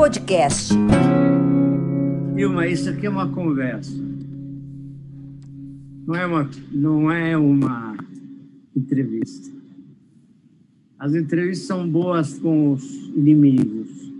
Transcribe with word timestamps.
Podcast. 0.00 0.72
Vilma, 2.34 2.66
isso 2.66 2.88
aqui 2.88 3.04
é 3.04 3.10
uma 3.10 3.28
conversa. 3.28 3.92
Não 6.06 6.14
é 6.14 6.24
uma, 6.24 6.50
não 6.72 7.12
é 7.12 7.36
uma 7.36 7.98
entrevista. 8.74 9.52
As 10.98 11.14
entrevistas 11.14 11.66
são 11.66 11.86
boas 11.86 12.38
com 12.38 12.72
os 12.72 12.82
inimigos. 13.14 14.10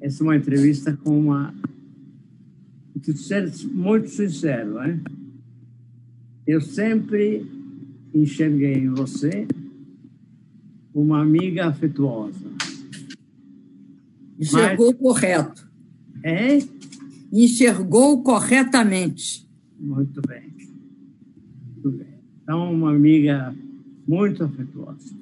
Essa 0.00 0.24
é 0.24 0.26
uma 0.26 0.36
entrevista 0.36 0.92
com 1.04 1.16
uma. 1.16 1.54
Muito 3.72 4.08
sincero, 4.08 4.74
né? 4.74 5.00
Eu 6.44 6.60
sempre 6.60 7.46
enxerguei 8.12 8.74
em 8.74 8.88
você 8.88 9.46
uma 10.92 11.22
amiga 11.22 11.68
afetuosa. 11.68 12.67
Enxergou 14.38 14.92
Mas... 14.92 14.98
correto. 14.98 15.68
É? 16.22 16.58
Enxergou 17.32 18.22
corretamente. 18.22 19.48
Muito 19.78 20.20
bem. 20.26 20.52
Muito 21.74 21.98
bem. 21.98 22.08
Então, 22.42 22.72
uma 22.72 22.90
amiga 22.90 23.54
muito 24.06 24.44
afetuosa. 24.44 25.14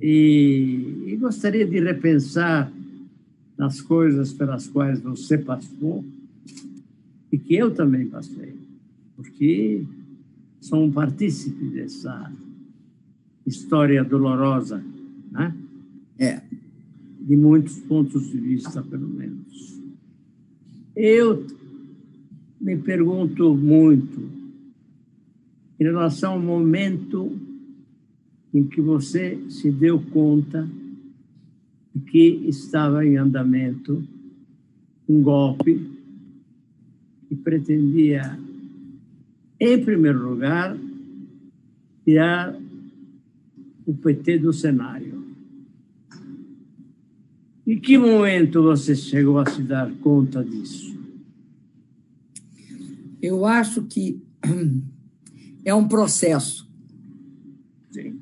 E, 0.00 1.04
e 1.08 1.16
gostaria 1.16 1.66
de 1.66 1.80
repensar 1.80 2.72
nas 3.56 3.80
coisas 3.80 4.32
pelas 4.32 4.68
quais 4.68 5.00
você 5.00 5.36
passou 5.36 6.04
e 7.32 7.36
que 7.36 7.56
eu 7.56 7.74
também 7.74 8.06
passei, 8.06 8.54
porque 9.16 9.84
sou 10.60 10.84
um 10.84 10.92
partícipe 10.92 11.64
dessa 11.66 12.32
história 13.44 14.04
dolorosa, 14.04 14.82
né? 15.32 15.54
É. 16.18 16.40
De 17.28 17.36
muitos 17.36 17.78
pontos 17.80 18.30
de 18.30 18.38
vista, 18.38 18.82
pelo 18.82 19.06
menos. 19.06 19.78
Eu 20.96 21.46
me 22.58 22.76
pergunto 22.76 23.54
muito 23.54 24.18
em 25.78 25.84
relação 25.84 26.32
ao 26.32 26.40
momento 26.40 27.38
em 28.52 28.64
que 28.64 28.80
você 28.80 29.38
se 29.50 29.70
deu 29.70 30.00
conta 30.00 30.68
de 31.94 32.00
que 32.00 32.48
estava 32.48 33.04
em 33.04 33.16
andamento 33.16 34.02
um 35.08 35.22
golpe 35.22 35.88
que 37.28 37.36
pretendia, 37.36 38.38
em 39.60 39.84
primeiro 39.84 40.30
lugar, 40.30 40.76
tirar 42.04 42.58
o 43.86 43.94
PT 43.94 44.38
do 44.38 44.52
cenário. 44.52 45.17
Em 47.68 47.78
que 47.78 47.98
momento 47.98 48.62
você 48.62 48.96
chegou 48.96 49.38
a 49.38 49.44
se 49.44 49.60
dar 49.60 49.92
conta 49.96 50.42
disso? 50.42 50.98
Eu 53.20 53.44
acho 53.44 53.82
que 53.82 54.22
é 55.66 55.74
um 55.74 55.86
processo. 55.86 56.66
Sim. 57.90 58.18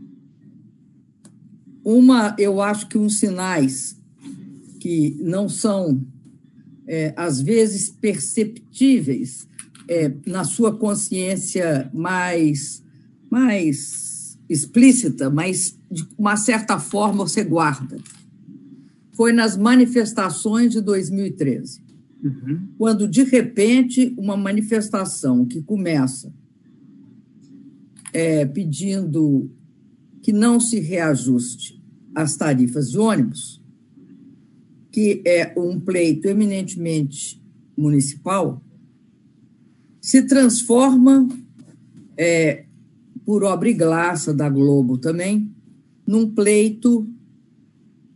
Uma, 1.84 2.34
eu 2.40 2.60
acho 2.60 2.88
que 2.88 2.98
uns 2.98 3.20
sinais 3.20 3.96
que 4.80 5.16
não 5.20 5.48
são, 5.48 6.04
é, 6.84 7.14
às 7.16 7.40
vezes, 7.40 7.88
perceptíveis 7.88 9.46
é, 9.86 10.12
na 10.26 10.42
sua 10.42 10.76
consciência 10.76 11.88
mais, 11.94 12.82
mais 13.30 14.36
explícita, 14.48 15.30
mas 15.30 15.78
de 15.88 16.04
uma 16.18 16.36
certa 16.36 16.80
forma 16.80 17.24
você 17.24 17.44
guarda. 17.44 17.96
Foi 19.16 19.32
nas 19.32 19.56
manifestações 19.56 20.72
de 20.72 20.80
2013. 20.82 21.82
Uhum. 22.22 22.68
Quando, 22.76 23.08
de 23.08 23.22
repente, 23.22 24.14
uma 24.18 24.36
manifestação 24.36 25.46
que 25.46 25.62
começa 25.62 26.32
é, 28.12 28.44
pedindo 28.44 29.50
que 30.22 30.32
não 30.32 30.60
se 30.60 30.80
reajuste 30.80 31.82
as 32.14 32.36
tarifas 32.36 32.90
de 32.90 32.98
ônibus, 32.98 33.62
que 34.90 35.22
é 35.24 35.54
um 35.56 35.80
pleito 35.80 36.28
eminentemente 36.28 37.42
municipal, 37.76 38.62
se 40.00 40.22
transforma, 40.22 41.28
é, 42.18 42.64
por 43.24 43.44
obra 43.44 43.68
e 43.68 43.74
graça 43.74 44.32
da 44.32 44.48
Globo 44.48 44.98
também, 44.98 45.50
num 46.06 46.30
pleito 46.30 47.08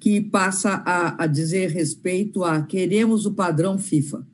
que 0.01 0.19
passa 0.19 0.83
a, 0.87 1.25
a 1.25 1.27
dizer 1.27 1.71
respeito 1.71 2.43
a 2.43 2.63
queremos 2.63 3.27
o 3.27 3.35
padrão 3.35 3.79
FIFA. 3.79 4.27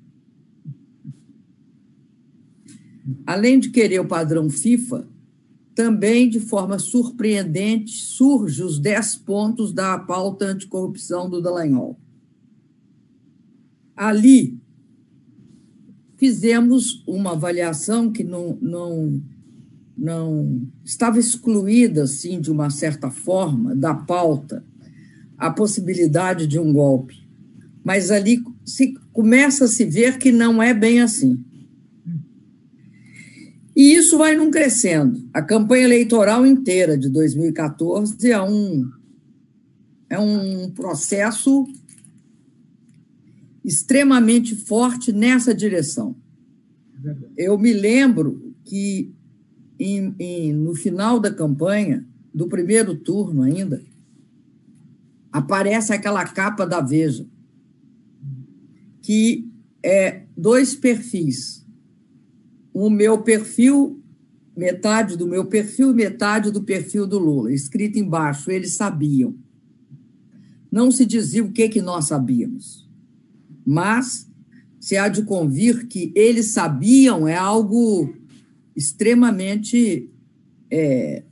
Além 3.26 3.58
de 3.58 3.70
querer 3.70 3.98
o 4.00 4.06
padrão 4.06 4.48
FIFA, 4.48 5.08
também, 5.74 6.30
de 6.30 6.40
forma 6.40 6.78
surpreendente, 6.78 7.92
surge 7.92 8.62
os 8.62 8.78
10 8.78 9.16
pontos 9.16 9.72
da 9.72 9.98
pauta 9.98 10.46
anticorrupção 10.46 11.28
do 11.28 11.42
Dallagnol. 11.42 11.98
Ali, 13.94 14.58
fizemos 16.16 17.02
uma 17.06 17.32
avaliação 17.32 18.10
que 18.10 18.24
não, 18.24 18.56
não, 18.62 19.22
não 19.96 20.62
estava 20.84 21.18
excluída, 21.18 22.04
assim, 22.04 22.40
de 22.40 22.50
uma 22.50 22.70
certa 22.70 23.10
forma, 23.10 23.74
da 23.74 23.94
pauta, 23.94 24.64
a 25.38 25.50
possibilidade 25.50 26.46
de 26.46 26.58
um 26.58 26.72
golpe. 26.72 27.26
Mas 27.84 28.10
ali 28.10 28.42
se 28.64 28.94
começa 29.12 29.64
a 29.64 29.68
se 29.68 29.84
ver 29.84 30.18
que 30.18 30.32
não 30.32 30.62
é 30.62 30.74
bem 30.74 31.00
assim. 31.00 31.42
E 33.76 33.94
isso 33.94 34.16
vai 34.16 34.34
num 34.34 34.50
crescendo. 34.50 35.28
A 35.34 35.42
campanha 35.42 35.84
eleitoral 35.84 36.46
inteira 36.46 36.96
de 36.96 37.10
2014 37.10 38.30
é 38.30 38.40
um, 38.40 38.90
é 40.08 40.18
um 40.18 40.70
processo 40.70 41.66
extremamente 43.62 44.54
forte 44.54 45.12
nessa 45.12 45.54
direção. 45.54 46.16
Eu 47.36 47.58
me 47.58 47.72
lembro 47.72 48.54
que 48.64 49.12
em, 49.78 50.14
em, 50.18 50.52
no 50.52 50.74
final 50.74 51.20
da 51.20 51.30
campanha, 51.30 52.06
do 52.32 52.48
primeiro 52.48 52.94
turno 52.94 53.42
ainda, 53.42 53.82
aparece 55.36 55.92
aquela 55.92 56.24
capa 56.24 56.66
da 56.66 56.80
Veja, 56.80 57.26
que 59.02 59.46
é 59.82 60.22
dois 60.36 60.74
perfis 60.74 61.66
o 62.72 62.90
meu 62.90 63.22
perfil, 63.22 64.02
metade 64.54 65.16
do 65.16 65.26
meu 65.26 65.46
perfil 65.46 65.94
metade 65.94 66.50
do 66.50 66.62
perfil 66.62 67.06
do 67.06 67.18
Lula, 67.18 67.52
escrito 67.52 67.98
embaixo, 67.98 68.50
eles 68.50 68.74
sabiam. 68.74 69.34
Não 70.70 70.90
se 70.90 71.06
dizia 71.06 71.42
o 71.42 71.52
que, 71.52 71.70
que 71.70 71.80
nós 71.80 72.06
sabíamos, 72.06 72.86
mas 73.64 74.30
se 74.78 74.96
há 74.96 75.08
de 75.08 75.22
convir 75.22 75.86
que 75.86 76.12
eles 76.14 76.48
sabiam 76.48 77.26
é 77.26 77.34
algo 77.34 78.14
extremamente 78.74 80.10
é, 80.70 81.24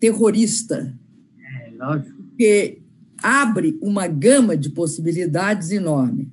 terrorista. 0.00 0.98
É, 1.38 1.70
lógico. 1.76 2.20
Que 2.36 2.79
abre 3.22 3.78
uma 3.80 4.06
gama 4.06 4.56
de 4.56 4.70
possibilidades 4.70 5.70
enorme. 5.70 6.32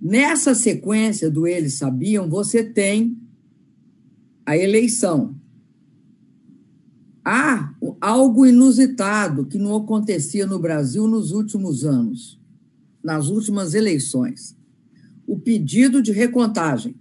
Nessa 0.00 0.54
sequência 0.54 1.30
do 1.30 1.46
Eles 1.46 1.74
Sabiam, 1.74 2.28
você 2.28 2.64
tem 2.64 3.16
a 4.44 4.56
eleição. 4.56 5.36
Há 7.24 7.72
algo 8.00 8.44
inusitado 8.44 9.46
que 9.46 9.58
não 9.58 9.76
acontecia 9.76 10.44
no 10.44 10.58
Brasil 10.58 11.06
nos 11.06 11.30
últimos 11.30 11.84
anos, 11.84 12.40
nas 13.02 13.28
últimas 13.28 13.74
eleições: 13.74 14.56
o 15.26 15.38
pedido 15.38 16.02
de 16.02 16.10
recontagem. 16.10 16.96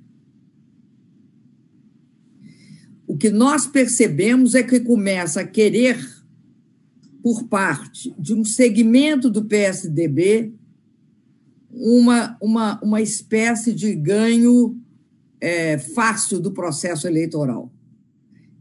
O 3.07 3.17
que 3.17 3.29
nós 3.29 3.65
percebemos 3.65 4.53
é 4.55 4.63
que 4.63 4.79
começa 4.79 5.41
a 5.41 5.47
querer, 5.47 6.20
por 7.21 7.43
parte 7.45 8.13
de 8.17 8.33
um 8.33 8.43
segmento 8.43 9.29
do 9.29 9.45
PSDB, 9.45 10.53
uma, 11.71 12.37
uma, 12.41 12.79
uma 12.81 13.01
espécie 13.01 13.73
de 13.73 13.95
ganho 13.95 14.77
é, 15.39 15.77
fácil 15.77 16.39
do 16.39 16.51
processo 16.51 17.07
eleitoral. 17.07 17.71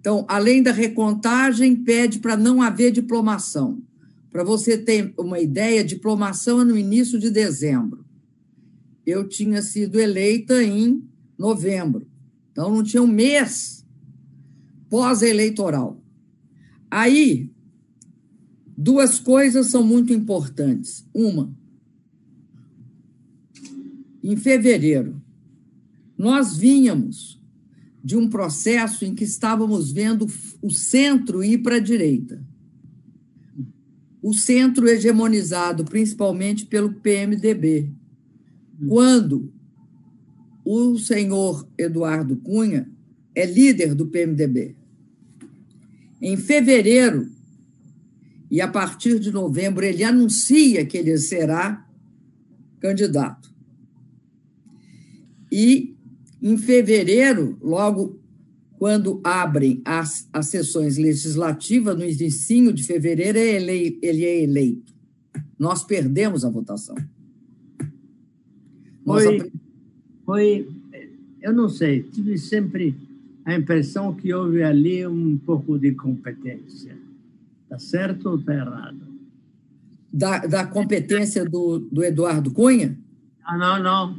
Então, 0.00 0.24
além 0.28 0.62
da 0.62 0.72
recontagem, 0.72 1.76
pede 1.76 2.20
para 2.20 2.36
não 2.36 2.62
haver 2.62 2.90
diplomação. 2.90 3.82
Para 4.30 4.44
você 4.44 4.78
ter 4.78 5.12
uma 5.18 5.40
ideia, 5.40 5.84
diplomação 5.84 6.60
é 6.60 6.64
no 6.64 6.78
início 6.78 7.18
de 7.18 7.30
dezembro. 7.30 8.04
Eu 9.04 9.28
tinha 9.28 9.60
sido 9.60 10.00
eleita 10.00 10.62
em 10.62 11.02
novembro, 11.36 12.06
então 12.52 12.74
não 12.74 12.82
tinha 12.82 13.02
um 13.02 13.06
mês 13.06 13.84
pós-eleitoral. 14.88 16.00
Aí, 16.90 17.49
Duas 18.82 19.18
coisas 19.18 19.66
são 19.66 19.84
muito 19.84 20.10
importantes. 20.10 21.06
Uma, 21.12 21.54
em 24.24 24.34
fevereiro, 24.36 25.20
nós 26.16 26.56
vínhamos 26.56 27.38
de 28.02 28.16
um 28.16 28.26
processo 28.26 29.04
em 29.04 29.14
que 29.14 29.22
estávamos 29.22 29.92
vendo 29.92 30.26
o 30.62 30.70
centro 30.70 31.44
ir 31.44 31.58
para 31.58 31.76
a 31.76 31.78
direita. 31.78 32.42
O 34.22 34.32
centro 34.32 34.88
hegemonizado 34.88 35.84
principalmente 35.84 36.64
pelo 36.64 36.94
PMDB. 36.94 37.92
Quando 38.88 39.52
o 40.64 40.96
senhor 40.98 41.68
Eduardo 41.76 42.34
Cunha 42.36 42.90
é 43.34 43.44
líder 43.44 43.94
do 43.94 44.06
PMDB. 44.06 44.74
Em 46.18 46.34
fevereiro, 46.38 47.39
e 48.50 48.60
a 48.60 48.66
partir 48.66 49.20
de 49.20 49.30
novembro, 49.30 49.84
ele 49.84 50.02
anuncia 50.02 50.84
que 50.84 50.96
ele 50.96 51.16
será 51.18 51.86
candidato. 52.80 53.48
E 55.52 55.94
em 56.42 56.56
fevereiro, 56.56 57.56
logo 57.62 58.18
quando 58.78 59.20
abrem 59.22 59.82
as, 59.84 60.26
as 60.32 60.46
sessões 60.46 60.96
legislativas, 60.96 61.96
no 61.96 62.02
início 62.02 62.72
de 62.72 62.82
fevereiro, 62.82 63.38
ele, 63.38 63.98
ele 64.02 64.24
é 64.24 64.42
eleito. 64.42 64.94
Nós 65.58 65.84
perdemos 65.84 66.44
a 66.44 66.50
votação. 66.50 66.96
Foi, 69.04 69.52
foi, 70.24 70.68
eu 71.42 71.52
não 71.52 71.68
sei, 71.68 72.02
tive 72.02 72.38
sempre 72.38 72.94
a 73.44 73.54
impressão 73.54 74.14
que 74.14 74.32
houve 74.32 74.62
ali 74.62 75.06
um 75.06 75.36
pouco 75.36 75.78
de 75.78 75.92
competência. 75.92 76.99
Está 77.70 77.78
certo 77.78 78.30
ou 78.30 78.36
está 78.36 78.52
errado? 78.52 78.98
Da, 80.12 80.38
da 80.38 80.66
competência 80.66 81.44
do, 81.44 81.78
do 81.78 82.02
Eduardo 82.02 82.50
Cunha? 82.50 82.98
Ah, 83.44 83.56
não, 83.56 83.80
não. 83.80 84.18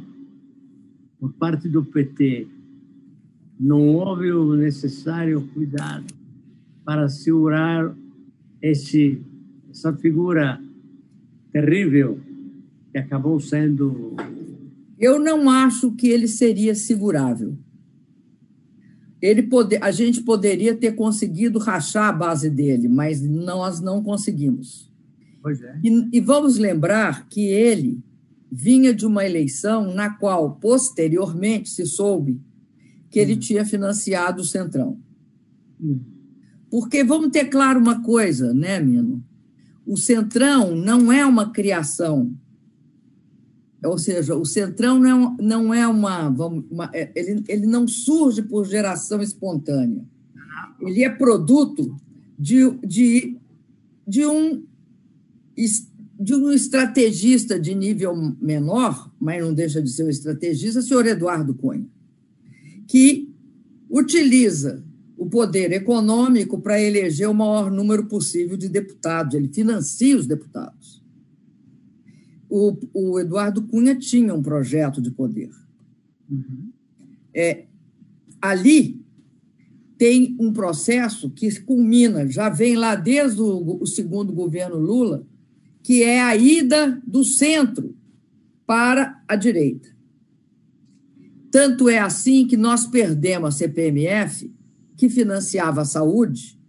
Por 1.20 1.34
parte 1.34 1.68
do 1.68 1.84
PT, 1.84 2.48
não 3.60 3.88
houve 3.88 4.32
o 4.32 4.54
necessário 4.54 5.46
cuidado 5.52 6.06
para 6.82 7.10
segurar 7.10 7.94
esse, 8.62 9.20
essa 9.70 9.92
figura 9.92 10.58
terrível 11.52 12.18
que 12.90 12.96
acabou 12.96 13.38
sendo 13.38 14.16
eu 15.02 15.18
não 15.18 15.50
acho 15.50 15.90
que 15.90 16.08
ele 16.08 16.28
seria 16.28 16.76
segurável. 16.76 17.58
Ele 19.22 19.44
pode, 19.44 19.76
a 19.76 19.92
gente 19.92 20.20
poderia 20.22 20.74
ter 20.74 20.96
conseguido 20.96 21.60
rachar 21.60 22.08
a 22.08 22.12
base 22.12 22.50
dele, 22.50 22.88
mas 22.88 23.22
nós 23.22 23.80
não 23.80 24.02
conseguimos. 24.02 24.90
Pois 25.40 25.62
é. 25.62 25.78
E, 25.82 26.08
e 26.18 26.20
vamos 26.20 26.58
lembrar 26.58 27.28
que 27.28 27.46
ele 27.46 28.02
vinha 28.50 28.92
de 28.92 29.06
uma 29.06 29.24
eleição 29.24 29.94
na 29.94 30.10
qual, 30.10 30.56
posteriormente, 30.56 31.70
se 31.70 31.86
soube 31.86 32.40
que 33.08 33.20
ele 33.20 33.34
hum. 33.34 33.38
tinha 33.38 33.64
financiado 33.64 34.42
o 34.42 34.44
Centrão. 34.44 34.98
Hum. 35.80 36.00
Porque 36.68 37.04
vamos 37.04 37.30
ter 37.30 37.44
claro 37.44 37.78
uma 37.78 38.02
coisa, 38.02 38.52
né, 38.52 38.80
Mino? 38.80 39.22
O 39.86 39.96
Centrão 39.96 40.74
não 40.74 41.12
é 41.12 41.24
uma 41.24 41.50
criação 41.50 42.34
ou 43.84 43.98
seja, 43.98 44.36
o 44.36 44.44
Centrão 44.44 44.98
não 44.98 45.24
é, 45.24 45.42
não 45.42 45.74
é 45.74 45.88
uma, 45.88 46.28
uma 46.28 46.90
é, 46.94 47.10
ele, 47.16 47.42
ele 47.48 47.66
não 47.66 47.88
surge 47.88 48.42
por 48.42 48.64
geração 48.64 49.20
espontânea. 49.20 50.04
Ele 50.80 51.02
é 51.02 51.10
produto 51.10 51.96
de, 52.38 52.70
de, 52.84 53.36
de, 54.06 54.24
um, 54.26 54.64
de 56.18 56.34
um 56.34 56.50
estrategista 56.52 57.58
de 57.58 57.74
nível 57.74 58.14
menor, 58.40 59.12
mas 59.20 59.42
não 59.42 59.52
deixa 59.52 59.82
de 59.82 59.90
ser 59.90 60.04
um 60.04 60.10
estrategista, 60.10 60.80
o 60.80 60.82
senhor 60.82 61.06
Eduardo 61.06 61.54
Cunha, 61.54 61.86
que 62.86 63.32
utiliza 63.90 64.84
o 65.16 65.26
poder 65.26 65.72
econômico 65.72 66.60
para 66.60 66.80
eleger 66.80 67.28
o 67.28 67.34
maior 67.34 67.70
número 67.70 68.06
possível 68.06 68.56
de 68.56 68.68
deputados. 68.68 69.34
Ele 69.34 69.48
financia 69.48 70.16
os 70.16 70.26
deputados 70.26 71.01
o, 72.52 72.76
o 72.92 73.18
Eduardo 73.18 73.62
Cunha 73.62 73.96
tinha 73.96 74.34
um 74.34 74.42
projeto 74.42 75.00
de 75.00 75.10
poder. 75.10 75.50
Uhum. 76.30 76.70
É, 77.34 77.64
ali 78.42 79.00
tem 79.96 80.36
um 80.38 80.52
processo 80.52 81.30
que 81.30 81.60
culmina, 81.62 82.28
já 82.28 82.50
vem 82.50 82.76
lá 82.76 82.94
desde 82.94 83.40
o, 83.40 83.78
o 83.80 83.86
segundo 83.86 84.34
governo 84.34 84.76
Lula, 84.76 85.26
que 85.82 86.02
é 86.02 86.20
a 86.20 86.36
ida 86.36 87.00
do 87.06 87.24
centro 87.24 87.96
para 88.66 89.22
a 89.26 89.34
direita. 89.34 89.88
Tanto 91.50 91.88
é 91.88 92.00
assim 92.00 92.46
que 92.46 92.56
nós 92.56 92.86
perdemos 92.86 93.48
a 93.48 93.58
CPMF, 93.58 94.52
que 94.98 95.08
financiava 95.08 95.80
a 95.80 95.86
saúde, 95.86 96.60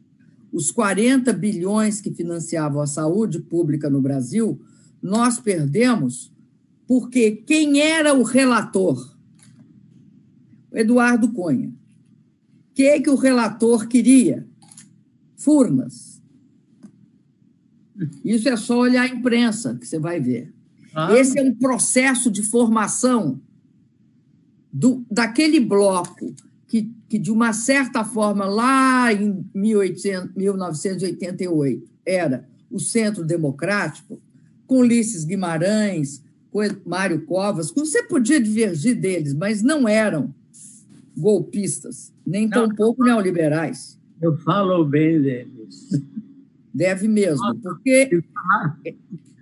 os 0.49 0.71
40 0.71 1.33
bilhões 1.33 1.99
que 1.99 2.13
financiavam 2.13 2.81
a 2.81 2.87
saúde 2.87 3.41
pública 3.41 3.89
no 3.89 4.01
Brasil 4.01 4.61
nós 5.03 5.37
perdemos 5.37 6.31
porque 6.87 7.31
quem 7.31 7.81
era 7.81 8.13
o 8.13 8.23
relator? 8.23 9.15
Eduardo 10.71 11.31
Cunha. 11.31 11.69
O 11.69 12.73
que, 12.73 12.83
é 12.83 12.99
que 12.99 13.09
o 13.09 13.15
relator 13.15 13.87
queria? 13.87 14.47
Furnas. 15.35 16.21
Isso 18.23 18.49
é 18.49 18.55
só 18.57 18.79
olhar 18.79 19.03
a 19.03 19.07
imprensa 19.07 19.75
que 19.75 19.85
você 19.85 19.99
vai 19.99 20.19
ver. 20.19 20.51
Ah. 20.95 21.13
Esse 21.13 21.37
é 21.37 21.43
um 21.43 21.53
processo 21.53 22.31
de 22.31 22.41
formação 22.41 23.39
do, 24.71 25.05
daquele 25.11 25.59
bloco 25.59 26.33
que, 26.67 26.91
que, 27.07 27.19
de 27.19 27.31
uma 27.31 27.53
certa 27.53 28.03
forma, 28.03 28.45
lá 28.45 29.13
em 29.13 29.45
1800, 29.53 30.35
1988, 30.35 31.91
era 32.03 32.47
o 32.71 32.79
Centro 32.79 33.23
Democrático, 33.23 34.19
com 34.73 34.79
Ulisses 34.79 35.23
Guimarães, 35.23 36.23
com 36.49 36.59
Mário 36.83 37.21
Covas, 37.27 37.71
você 37.71 38.01
podia 38.01 38.41
divergir 38.41 38.99
deles, 38.99 39.31
mas 39.31 39.61
não 39.61 39.87
eram 39.87 40.33
golpistas, 41.15 42.11
nem 42.25 42.49
tampouco 42.49 43.03
neoliberais. 43.03 43.99
Eu 44.19 44.35
falo 44.37 44.83
bem 44.83 45.21
deles. 45.21 46.01
Deve 46.73 47.07
mesmo, 47.07 47.55
porque. 47.61 48.23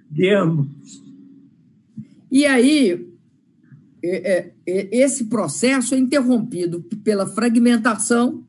De 0.10 0.30
ambos. 0.34 1.02
E 2.30 2.46
aí, 2.46 3.10
esse 4.66 5.26
processo 5.26 5.96
é 5.96 5.98
interrompido 5.98 6.82
pela 7.06 7.26
fragmentação, 7.26 8.44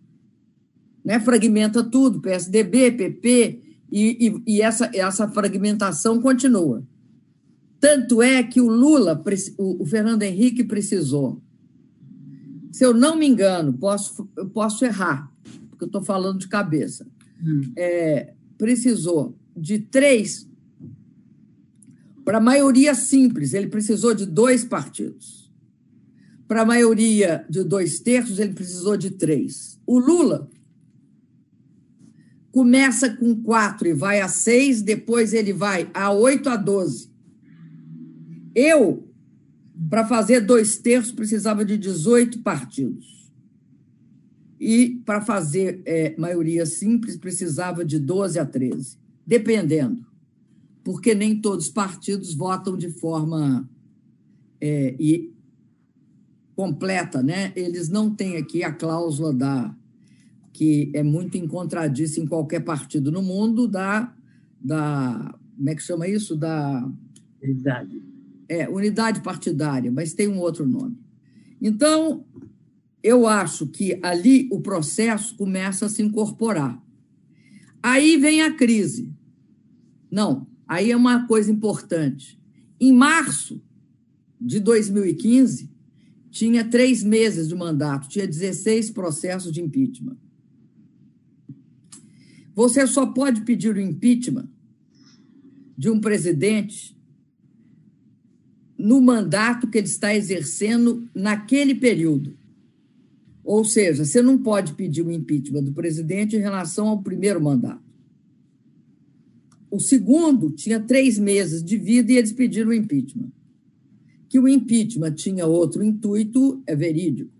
né? 1.05 1.21
fragmenta 1.21 1.85
tudo, 1.85 2.21
PSDB, 2.21 2.91
PP, 2.91 3.62
e, 3.93 4.27
e, 4.27 4.55
e 4.55 4.63
essa, 4.63 4.91
essa 4.95 5.29
fragmentação 5.29 6.19
continua. 6.19 6.83
Tanto 7.79 8.23
é 8.23 8.43
que 8.43 8.59
o 8.59 8.69
Lula, 8.69 9.23
o, 9.59 9.83
o 9.83 9.87
Fernando 9.87 10.23
Henrique 10.23 10.65
precisou. 10.65 11.43
Se 12.73 12.87
eu 12.87 12.95
não 12.95 13.15
me 13.17 13.27
engano, 13.27 13.71
posso, 13.75 14.27
eu 14.35 14.49
posso 14.49 14.83
errar, 14.83 15.31
porque 15.69 15.85
eu 15.85 15.87
estou 15.87 16.03
falando 16.03 16.39
de 16.39 16.49
cabeça. 16.49 17.07
Hum. 17.45 17.71
É, 17.77 18.33
precisou 18.57 19.37
de 19.55 19.81
três. 19.81 20.49
Para 22.25 22.39
a 22.39 22.41
maioria 22.41 22.95
simples, 22.95 23.53
ele 23.53 23.67
precisou 23.67 24.15
de 24.15 24.25
dois 24.25 24.65
partidos. 24.65 25.53
Para 26.49 26.63
a 26.63 26.67
maioria 26.67 27.45
de 27.51 27.63
dois 27.63 28.01
terços, 28.01 28.39
ele 28.39 28.55
precisou 28.55 28.97
de 28.97 29.11
três. 29.11 29.79
O 29.87 29.99
Lula 29.99 30.49
começa 32.53 33.09
com 33.17 33.35
quatro 33.43 33.89
e 33.89 33.95
vai 33.95 34.21
a 34.21 34.29
seis, 34.29 34.83
depois 34.83 35.33
ele 35.33 35.55
vai 35.55 35.91
a 35.95 36.13
oito 36.13 36.51
a 36.51 36.57
doze. 36.57 37.11
Eu, 38.55 39.09
para 39.89 40.07
fazer 40.07 40.41
dois 40.41 40.77
terços, 40.77 41.13
precisava 41.13 41.65
de 41.65 41.79
18 41.79 42.41
partidos. 42.41 43.33
E 44.61 45.01
para 45.05 45.23
fazer 45.23 45.83
é, 45.87 46.15
maioria 46.19 46.67
simples, 46.67 47.17
precisava 47.17 47.85
de 47.85 47.99
12 47.99 48.39
a 48.39 48.45
13, 48.45 48.99
dependendo. 49.27 50.07
Porque 50.85 51.15
nem 51.15 51.41
todos 51.41 51.67
os 51.67 51.73
partidos 51.73 52.35
votam 52.35 52.77
de 52.77 52.91
forma 52.91 53.69
é, 54.61 54.95
e 55.01 55.33
completa, 56.55 57.23
né? 57.23 57.53
Eles 57.57 57.89
não 57.89 58.15
têm 58.15 58.37
aqui 58.37 58.63
a 58.63 58.71
cláusula 58.71 59.33
da 59.33 59.75
que 60.53 60.91
é 60.95 61.03
muito 61.03 61.37
encontradiça 61.37 62.21
em 62.21 62.27
qualquer 62.27 62.61
partido 62.61 63.11
no 63.11 63.23
mundo, 63.23 63.67
da, 63.67 64.15
da 64.61 65.39
como 65.57 65.71
é 65.71 65.75
que 65.75 65.83
chama 65.83 66.09
isso? 66.09 66.37
Da 66.37 66.89
unidade. 67.43 68.03
É, 68.49 68.69
unidade 68.69 69.23
partidária, 69.23 69.91
mas 69.91 70.13
tem 70.13 70.29
um 70.29 70.39
outro 70.39 70.67
nome. 70.67 70.99
Então, 71.61 72.25
eu 73.03 73.27
acho 73.27 73.67
que 73.67 73.99
ali 74.03 74.49
o 74.51 74.61
processo 74.61 75.37
começa 75.37 75.87
a 75.87 75.89
se 75.89 76.03
incorporar. 76.03 76.83
Aí 77.83 78.17
vem 78.17 78.43
a 78.43 78.53
crise. 78.53 79.13
Não, 80.11 80.47
aí 80.69 80.91
é 80.91 80.97
uma 80.97 81.27
coisa 81.27 81.51
importante. 81.51 82.39
Em 82.79 82.93
março 82.93 83.63
de 84.41 84.61
2015, 84.61 85.71
tinha 86.31 86.65
três 86.65 87.03
meses 87.03 87.49
de 87.49 87.55
mandato, 87.55 88.09
tinha 88.09 88.27
16 88.27 88.91
processos 88.91 89.53
de 89.53 89.61
impeachment. 89.61 90.17
Você 92.55 92.87
só 92.87 93.07
pode 93.07 93.43
pedir 93.43 93.75
o 93.75 93.81
impeachment 93.81 94.49
de 95.77 95.89
um 95.91 96.01
presidente 96.01 96.97
no 98.77 99.01
mandato 99.01 99.69
que 99.69 99.79
ele 99.79 99.87
está 99.87 100.15
exercendo 100.15 101.09
naquele 101.15 101.75
período. 101.75 102.37
Ou 103.45 103.65
seja, 103.65 104.05
você 104.05 104.23
não 104.23 104.39
pode 104.39 104.75
pedir 104.75 105.03
o 105.03 105.11
impeachment 105.11 105.65
do 105.65 105.73
presidente 105.73 106.37
em 106.37 106.41
relação 106.41 106.89
ao 106.89 107.03
primeiro 107.03 107.41
mandato. 107.41 107.83
O 109.71 109.81
segundo 109.81 110.51
tinha 110.51 110.79
três 110.79 111.19
meses 111.19 111.63
de 111.63 111.77
vida 111.79 112.13
e 112.13 112.17
eles 112.17 112.33
pediram 112.33 112.71
o 112.71 112.75
impeachment. 112.75 113.33
Que 114.29 114.39
o 114.39 114.49
impeachment 114.49 115.13
tinha 115.13 115.47
outro 115.47 115.83
intuito 115.83 116.63
é 116.67 116.77
verídico. 116.77 117.31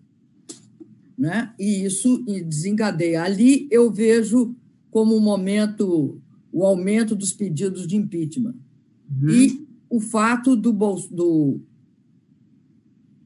Né? 1.17 1.53
E 1.59 1.85
isso 1.85 2.25
desencadeia. 2.25 3.23
Ali 3.23 3.69
eu 3.71 3.91
vejo 3.93 4.57
como 4.93 5.17
um 5.17 5.21
momento 5.21 6.21
o 6.53 6.65
aumento 6.67 7.17
dos 7.17 7.33
pedidos 7.33 7.87
de 7.87 7.97
impeachment. 7.97 8.55
Uhum. 9.11 9.31
E 9.31 9.67
o 9.89 9.99
fato 9.99 10.55
do, 10.55 10.71
do, 11.11 11.61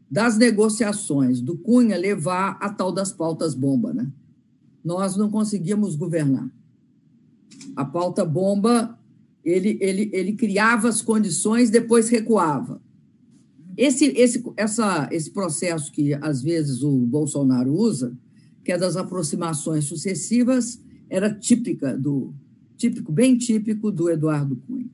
das 0.09 0.39
negociações 0.39 1.41
do 1.41 1.59
Cunha 1.59 1.99
levar 1.99 2.57
a 2.61 2.71
tal 2.71 2.93
das 2.93 3.13
pautas 3.13 3.53
bomba. 3.53 3.93
Né? 3.93 4.11
Nós 4.83 5.17
não 5.17 5.29
conseguimos 5.29 5.97
governar. 5.97 6.49
A 7.75 7.85
pauta 7.85 8.25
bomba, 8.25 8.97
ele, 9.45 9.77
ele, 9.81 10.09
ele 10.13 10.35
criava 10.35 10.89
as 10.89 11.03
condições, 11.03 11.69
depois 11.69 12.09
recuava. 12.09 12.81
Esse, 13.77 14.07
esse, 14.17 14.43
essa, 14.57 15.09
esse 15.11 15.31
processo 15.31 15.91
que, 15.91 16.15
às 16.15 16.43
vezes, 16.43 16.83
o 16.83 16.93
Bolsonaro 16.93 17.75
usa, 17.75 18.17
que 18.65 18.71
é 18.71 18.79
das 18.79 18.97
aproximações 18.97 19.85
sucessivas, 19.85 20.81
era 21.09 21.33
típica 21.33 21.97
do 21.97 22.33
típico, 22.77 23.11
bem 23.11 23.37
típico 23.37 23.91
do 23.91 24.11
Eduardo 24.11 24.57
Cunha. 24.67 24.87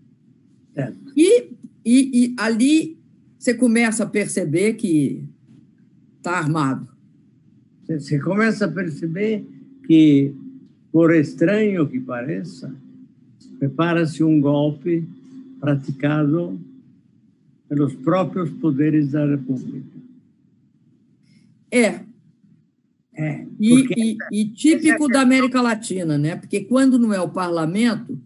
É. 0.74 0.92
E, 1.16 1.50
e, 1.84 2.24
e 2.24 2.34
ali 2.38 2.96
você 3.38 3.54
começa 3.54 4.04
a 4.04 4.06
perceber 4.06 4.74
que 4.74 5.24
está 6.18 6.38
armado. 6.38 6.86
Você 7.88 8.18
começa 8.18 8.66
a 8.66 8.68
perceber 8.68 9.44
que, 9.86 10.32
por 10.92 11.14
estranho 11.14 11.88
que 11.88 11.98
pareça, 11.98 12.72
prepara-se 13.58 14.22
um 14.22 14.40
golpe 14.40 15.04
praticado 15.60 16.58
pelos 17.68 17.94
próprios 17.94 18.50
poderes 18.50 19.10
da 19.10 19.26
República. 19.26 19.98
É, 21.70 22.00
é, 23.22 23.46
e, 23.60 23.86
e, 23.96 24.18
e, 24.32 24.48
típico 24.48 25.06
da 25.06 25.20
América 25.20 25.62
Latina, 25.62 26.18
né? 26.18 26.34
Porque 26.34 26.64
quando 26.64 26.98
não 26.98 27.14
é 27.14 27.20
o 27.20 27.28
parlamento, 27.28 28.18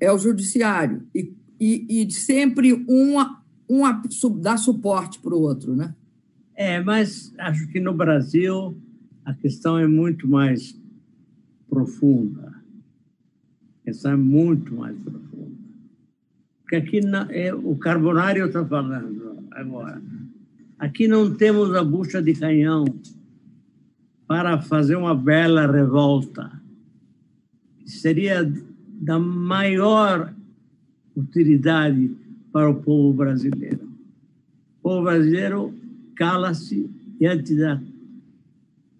é 0.00 0.10
o 0.12 0.18
judiciário. 0.18 1.06
E, 1.14 1.32
e, 1.60 1.86
e 1.88 2.10
sempre 2.10 2.72
um, 2.72 3.16
um 3.68 3.82
dá 4.40 4.56
suporte 4.56 5.20
para 5.20 5.32
o 5.32 5.40
outro, 5.40 5.76
né? 5.76 5.94
É, 6.56 6.80
mas 6.80 7.32
acho 7.38 7.68
que 7.68 7.78
no 7.78 7.94
Brasil 7.94 8.76
a 9.24 9.32
questão 9.32 9.78
é 9.78 9.86
muito 9.86 10.26
mais 10.26 10.76
profunda. 11.68 12.48
A 12.48 13.84
questão 13.84 14.10
é 14.10 14.16
muito 14.16 14.74
mais 14.74 14.98
profunda. 14.98 15.56
Porque 16.62 16.76
aqui 16.76 17.00
é, 17.28 17.54
o 17.54 17.76
Carbonário 17.76 18.46
está 18.46 18.64
falando 18.64 19.38
agora. 19.52 20.02
Aqui 20.80 21.06
não 21.06 21.32
temos 21.32 21.72
a 21.76 21.84
bucha 21.84 22.20
de 22.20 22.34
canhão 22.34 22.84
para 24.30 24.62
fazer 24.62 24.94
uma 24.94 25.12
bela 25.12 25.66
revolta. 25.66 26.52
Seria 27.84 28.48
da 29.00 29.18
maior 29.18 30.32
utilidade 31.16 32.12
para 32.52 32.70
o 32.70 32.76
povo 32.76 33.12
brasileiro. 33.12 33.90
O 34.78 34.82
povo 34.82 35.02
brasileiro 35.02 35.74
cala-se 36.14 36.88
diante 37.18 37.56
da, 37.56 37.82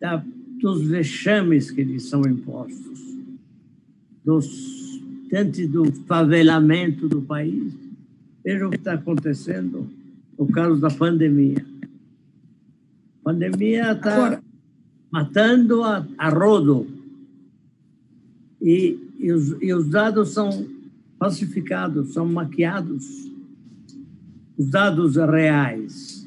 da, 0.01 0.25
dos 0.61 0.83
vexames 0.83 1.71
que 1.71 1.85
lhes 1.85 2.09
são 2.09 2.23
impostos, 2.23 3.01
dos, 4.25 5.01
diante 5.29 5.65
do 5.65 5.93
favelamento 6.09 7.09
do 7.09 7.23
país. 7.23 7.73
Veja 8.45 8.67
o 8.67 8.71
que 8.71 8.79
está 8.79 8.95
acontecendo 8.95 9.89
no 10.37 10.49
caso 10.49 10.81
da 10.81 10.91
pandemia. 10.91 11.65
A 13.21 13.31
pandemia 13.31 13.93
está 13.93 14.43
matando 15.11 15.83
a, 15.83 16.07
a 16.17 16.29
rodo. 16.29 16.87
E, 18.61 18.97
e, 19.19 19.33
os, 19.33 19.57
e 19.61 19.73
os 19.73 19.89
dados 19.89 20.29
são 20.31 20.69
falsificados, 21.19 22.13
são 22.13 22.25
maquiados. 22.27 23.29
Os 24.57 24.69
dados 24.69 25.17
reais. 25.17 26.25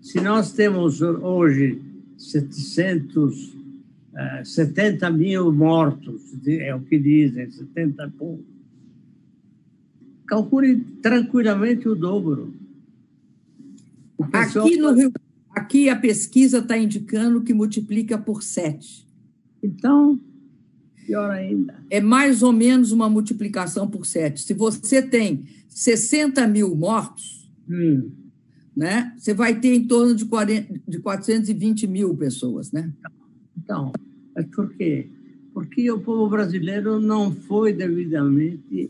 Se 0.00 0.20
nós 0.20 0.52
temos 0.52 1.02
hoje 1.02 1.82
770 2.18 5.08
uh, 5.08 5.12
mil 5.12 5.52
mortos, 5.52 6.22
é 6.46 6.72
o 6.74 6.80
que 6.80 6.98
dizem, 6.98 7.50
70 7.50 8.12
pontos, 8.18 8.46
calcule 10.26 10.80
tranquilamente 11.02 11.88
o 11.88 11.94
dobro. 11.94 12.52
O 14.18 14.24
Aqui 14.32 14.76
no 14.76 14.92
Rio 14.92 15.10
Aqui 15.50 15.88
a 15.88 15.96
pesquisa 15.96 16.58
está 16.58 16.78
indicando 16.78 17.42
que 17.42 17.52
multiplica 17.52 18.16
por 18.16 18.42
sete. 18.42 19.06
Então, 19.62 20.18
pior 21.04 21.30
ainda. 21.30 21.74
É 21.90 22.00
mais 22.00 22.42
ou 22.42 22.52
menos 22.52 22.92
uma 22.92 23.10
multiplicação 23.10 23.88
por 23.88 24.06
sete. 24.06 24.42
Se 24.42 24.54
você 24.54 25.02
tem 25.02 25.44
60 25.68 26.46
mil 26.46 26.74
mortos, 26.76 27.50
hum. 27.68 28.10
né, 28.76 29.12
você 29.18 29.34
vai 29.34 29.58
ter 29.58 29.74
em 29.74 29.86
torno 29.86 30.14
de, 30.14 30.24
40, 30.24 30.80
de 30.86 30.98
420 31.00 31.86
mil 31.88 32.16
pessoas. 32.16 32.70
Né? 32.70 32.92
Então, 33.58 33.92
mas 34.34 34.46
por 34.46 34.72
quê? 34.74 35.08
Porque 35.52 35.90
o 35.90 36.00
povo 36.00 36.28
brasileiro 36.28 37.00
não 37.00 37.32
foi 37.32 37.72
devidamente. 37.72 38.88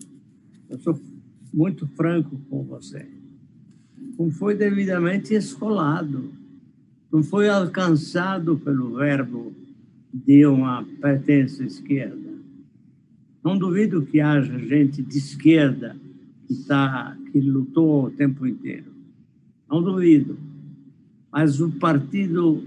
Eu 0.68 0.78
sou 0.78 1.00
muito 1.52 1.86
franco 1.88 2.38
com 2.50 2.62
você. 2.64 3.06
Não 4.18 4.30
foi 4.30 4.54
devidamente 4.54 5.34
escolado 5.34 6.39
não 7.12 7.22
foi 7.22 7.48
alcançado 7.48 8.56
pelo 8.58 8.94
verbo 8.94 9.52
de 10.12 10.46
uma 10.46 10.84
pertença 11.00 11.64
esquerda. 11.64 12.30
Não 13.42 13.58
duvido 13.58 14.06
que 14.06 14.20
haja 14.20 14.58
gente 14.58 15.02
de 15.02 15.18
esquerda 15.18 15.96
que, 16.46 16.54
tá, 16.64 17.16
que 17.32 17.40
lutou 17.40 18.06
o 18.06 18.10
tempo 18.10 18.46
inteiro. 18.46 18.92
Não 19.68 19.82
duvido. 19.82 20.38
Mas 21.32 21.60
o 21.60 21.70
Partido 21.70 22.62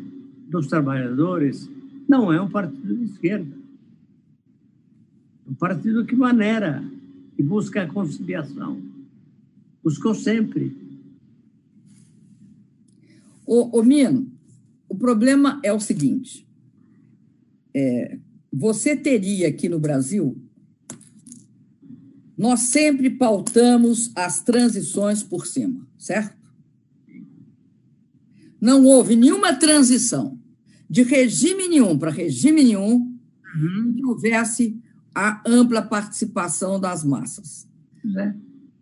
dos 0.50 0.68
Trabalhadores 0.68 1.70
não 2.08 2.32
é 2.32 2.42
um 2.42 2.50
partido 2.50 2.96
de 2.96 3.06
esquerda. 3.06 3.56
É 5.46 5.52
um 5.52 5.56
partido 5.56 6.06
que 6.06 6.16
maneira, 6.16 6.84
que 7.36 7.44
busca 7.44 7.84
a 7.84 7.88
conciliação. 7.88 8.82
Buscou 9.84 10.16
sempre. 10.16 10.76
Ô, 13.46 13.78
ô 13.78 13.84
Mino, 13.84 14.33
o 14.94 14.96
problema 14.96 15.60
é 15.64 15.74
o 15.74 15.80
seguinte: 15.80 16.48
é, 17.74 18.20
você 18.52 18.96
teria 18.96 19.48
aqui 19.48 19.68
no 19.68 19.80
Brasil, 19.80 20.40
nós 22.38 22.60
sempre 22.62 23.10
pautamos 23.10 24.12
as 24.16 24.44
transições 24.44 25.24
por 25.24 25.48
cima, 25.48 25.88
certo? 25.98 26.38
Não 28.62 28.86
houve 28.86 29.16
nenhuma 29.16 29.56
transição 29.56 30.40
de 30.88 31.02
regime 31.02 31.68
nenhum 31.68 31.98
para 31.98 32.12
regime 32.12 32.64
nenhum 32.64 32.98
uhum. 33.56 33.94
que 33.96 34.06
houvesse 34.06 34.80
a 35.14 35.42
ampla 35.46 35.82
participação 35.82 36.80
das 36.80 37.04
massas. 37.04 37.68
É. 38.16 38.34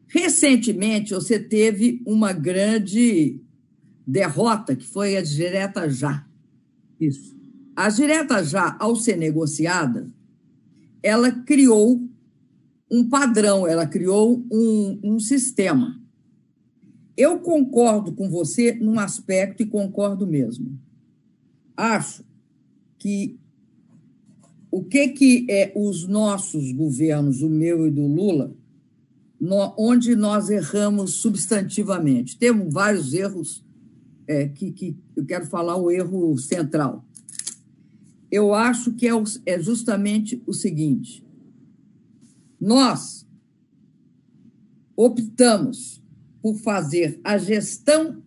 Recentemente, 0.07 1.13
você 1.13 1.39
teve 1.39 2.01
uma 2.05 2.33
grande 2.33 3.41
derrota, 4.05 4.75
que 4.75 4.85
foi 4.85 5.15
a 5.17 5.21
direta 5.21 5.89
já. 5.89 6.25
Isso. 6.99 7.35
A 7.75 7.89
direta 7.89 8.43
já, 8.43 8.75
ao 8.79 8.95
ser 8.95 9.17
negociada, 9.17 10.07
ela 11.01 11.31
criou 11.31 12.01
um 12.89 13.07
padrão, 13.07 13.65
ela 13.65 13.87
criou 13.87 14.45
um, 14.51 14.99
um 15.03 15.19
sistema. 15.19 15.99
Eu 17.15 17.39
concordo 17.39 18.11
com 18.13 18.29
você 18.29 18.73
num 18.73 18.99
aspecto 18.99 19.63
e 19.63 19.65
concordo 19.65 20.27
mesmo. 20.27 20.77
Acho 21.75 22.23
que 22.97 23.39
o 24.69 24.83
que, 24.83 25.09
que 25.09 25.45
é 25.49 25.71
os 25.75 26.07
nossos 26.07 26.71
governos, 26.71 27.41
o 27.41 27.49
meu 27.49 27.85
e 27.87 27.91
do 27.91 28.07
Lula, 28.07 28.55
onde 29.77 30.15
nós 30.15 30.49
erramos 30.49 31.15
substantivamente. 31.15 32.37
Temos 32.37 32.71
vários 32.73 33.13
erros 33.13 33.63
é, 34.27 34.47
que, 34.47 34.71
que 34.71 34.97
eu 35.15 35.25
quero 35.25 35.45
falar 35.45 35.77
o 35.77 35.91
erro 35.91 36.37
central. 36.37 37.05
Eu 38.31 38.53
acho 38.53 38.93
que 38.93 39.07
é, 39.07 39.13
o, 39.13 39.23
é 39.45 39.59
justamente 39.59 40.41
o 40.45 40.53
seguinte: 40.53 41.23
nós 42.59 43.27
optamos 44.95 46.01
por 46.41 46.55
fazer 46.55 47.19
a 47.23 47.37
gestão 47.37 48.21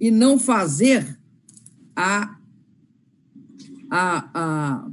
e 0.00 0.10
não 0.10 0.38
fazer 0.38 1.18
a, 1.94 2.38
a, 3.90 4.30
a 4.34 4.90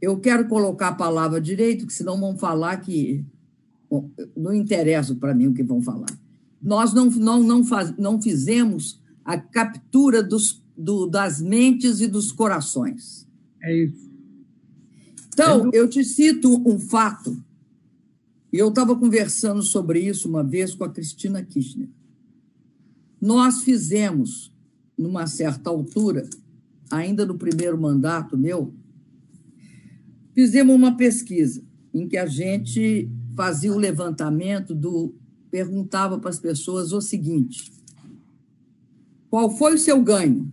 eu 0.00 0.18
quero 0.18 0.48
colocar 0.48 0.88
a 0.88 0.94
palavra 0.94 1.40
direito, 1.40 1.86
que 1.86 1.92
senão 1.92 2.18
vão 2.18 2.36
falar 2.36 2.76
que 2.78 3.24
bom, 3.88 4.10
não 4.36 4.52
interessa 4.52 5.14
para 5.14 5.34
mim 5.34 5.46
o 5.46 5.54
que 5.54 5.62
vão 5.62 5.80
falar. 5.80 6.10
Nós 6.62 6.92
não, 6.92 7.06
não, 7.06 7.42
não, 7.42 7.64
faz, 7.64 7.96
não 7.96 8.20
fizemos 8.20 9.00
a 9.24 9.36
captura 9.36 10.22
dos, 10.22 10.62
do, 10.76 11.06
das 11.06 11.40
mentes 11.40 12.00
e 12.00 12.06
dos 12.06 12.30
corações. 12.30 13.26
É 13.62 13.84
isso. 13.84 14.10
Então, 15.32 15.70
eu 15.72 15.88
te 15.88 16.04
cito 16.04 16.62
um 16.68 16.78
fato, 16.78 17.42
e 18.52 18.58
eu 18.58 18.68
estava 18.68 18.94
conversando 18.94 19.62
sobre 19.62 20.00
isso 20.00 20.28
uma 20.28 20.44
vez 20.44 20.74
com 20.74 20.84
a 20.84 20.90
Cristina 20.90 21.42
Kirchner. 21.42 21.88
Nós 23.20 23.62
fizemos, 23.62 24.52
numa 24.96 25.26
certa 25.26 25.70
altura, 25.70 26.28
ainda 26.90 27.24
no 27.24 27.38
primeiro 27.38 27.80
mandato 27.80 28.36
meu, 28.36 28.74
Fizemos 30.34 30.74
uma 30.74 30.96
pesquisa 30.96 31.62
em 31.92 32.08
que 32.08 32.16
a 32.16 32.26
gente 32.26 33.08
fazia 33.36 33.72
o 33.72 33.78
levantamento 33.78 34.74
do 34.74 35.14
perguntava 35.52 36.18
para 36.18 36.30
as 36.30 36.40
pessoas 36.40 36.92
o 36.92 37.00
seguinte: 37.02 37.70
qual 39.30 39.50
foi 39.50 39.74
o 39.74 39.78
seu 39.78 40.02
ganho? 40.02 40.50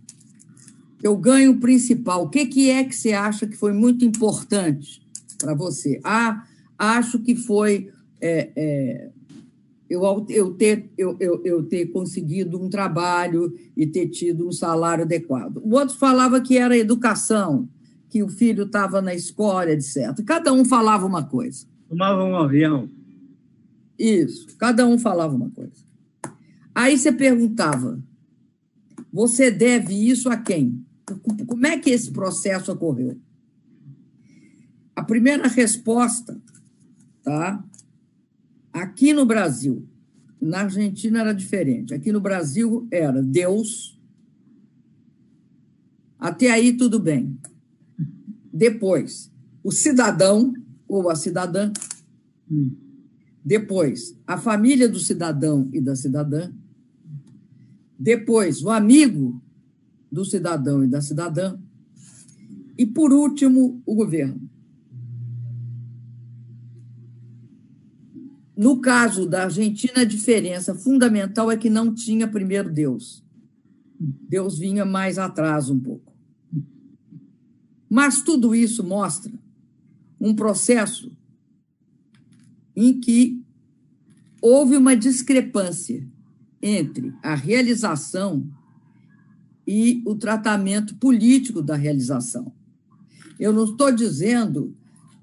O 1.02 1.16
ganho 1.16 1.58
principal, 1.58 2.24
o 2.24 2.28
que, 2.28 2.44
que 2.44 2.68
é 2.68 2.84
que 2.84 2.94
você 2.94 3.14
acha 3.14 3.46
que 3.46 3.56
foi 3.56 3.72
muito 3.72 4.04
importante 4.04 5.02
para 5.38 5.54
você? 5.54 5.98
Ah, 6.04 6.44
acho 6.78 7.18
que 7.20 7.34
foi 7.34 7.90
é, 8.20 8.50
é, 8.54 9.10
eu, 9.88 10.26
eu, 10.28 10.52
ter, 10.52 10.92
eu, 10.98 11.16
eu, 11.18 11.42
eu 11.42 11.62
ter 11.62 11.86
conseguido 11.86 12.62
um 12.62 12.68
trabalho 12.68 13.52
e 13.74 13.86
ter 13.86 14.08
tido 14.08 14.46
um 14.46 14.52
salário 14.52 15.04
adequado. 15.04 15.56
O 15.64 15.74
outro 15.74 15.96
falava 15.96 16.38
que 16.42 16.58
era 16.58 16.76
educação, 16.76 17.66
que 18.10 18.22
o 18.22 18.28
filho 18.28 18.64
estava 18.64 19.00
na 19.00 19.14
escola, 19.14 19.70
etc. 19.70 20.22
Cada 20.26 20.52
um 20.52 20.66
falava 20.66 21.06
uma 21.06 21.24
coisa. 21.24 21.66
Tomava 21.88 22.22
um 22.22 22.36
avião. 22.36 22.88
Isso, 24.00 24.56
cada 24.56 24.86
um 24.86 24.98
falava 24.98 25.36
uma 25.36 25.50
coisa. 25.50 25.84
Aí 26.74 26.96
você 26.96 27.12
perguntava: 27.12 28.02
você 29.12 29.50
deve 29.50 29.92
isso 29.92 30.30
a 30.30 30.38
quem? 30.38 30.82
Como 31.46 31.66
é 31.66 31.78
que 31.78 31.90
esse 31.90 32.10
processo 32.10 32.72
ocorreu? 32.72 33.20
A 34.96 35.04
primeira 35.04 35.46
resposta, 35.48 36.40
tá? 37.22 37.62
Aqui 38.72 39.12
no 39.12 39.26
Brasil, 39.26 39.86
na 40.40 40.60
Argentina 40.60 41.20
era 41.20 41.34
diferente. 41.34 41.92
Aqui 41.92 42.10
no 42.10 42.22
Brasil 42.22 42.88
era 42.90 43.22
Deus. 43.22 44.00
Até 46.18 46.50
aí 46.50 46.72
tudo 46.74 46.98
bem. 46.98 47.38
Depois, 48.50 49.30
o 49.62 49.70
cidadão 49.70 50.54
ou 50.88 51.10
a 51.10 51.16
cidadã. 51.16 51.70
Hum. 52.50 52.89
Depois, 53.44 54.16
a 54.26 54.36
família 54.36 54.88
do 54.88 54.98
cidadão 54.98 55.68
e 55.72 55.80
da 55.80 55.96
cidadã. 55.96 56.52
Depois, 57.98 58.62
o 58.62 58.70
amigo 58.70 59.42
do 60.10 60.24
cidadão 60.24 60.84
e 60.84 60.86
da 60.86 61.00
cidadã. 61.00 61.58
E, 62.76 62.86
por 62.86 63.12
último, 63.12 63.82
o 63.86 63.94
governo. 63.94 64.48
No 68.56 68.80
caso 68.80 69.26
da 69.26 69.44
Argentina, 69.44 70.00
a 70.00 70.04
diferença 70.04 70.74
fundamental 70.74 71.50
é 71.50 71.56
que 71.56 71.70
não 71.70 71.94
tinha 71.94 72.28
primeiro 72.28 72.70
Deus. 72.70 73.24
Deus 73.98 74.58
vinha 74.58 74.84
mais 74.84 75.18
atrás 75.18 75.70
um 75.70 75.78
pouco. 75.80 76.12
Mas 77.88 78.20
tudo 78.22 78.54
isso 78.54 78.84
mostra 78.84 79.32
um 80.20 80.34
processo 80.34 81.10
em 82.74 83.00
que 83.00 83.42
houve 84.40 84.76
uma 84.76 84.96
discrepância 84.96 86.06
entre 86.62 87.14
a 87.22 87.34
realização 87.34 88.46
e 89.66 90.02
o 90.06 90.14
tratamento 90.14 90.94
político 90.96 91.62
da 91.62 91.76
realização. 91.76 92.52
Eu 93.38 93.52
não 93.52 93.64
estou 93.64 93.92
dizendo 93.92 94.76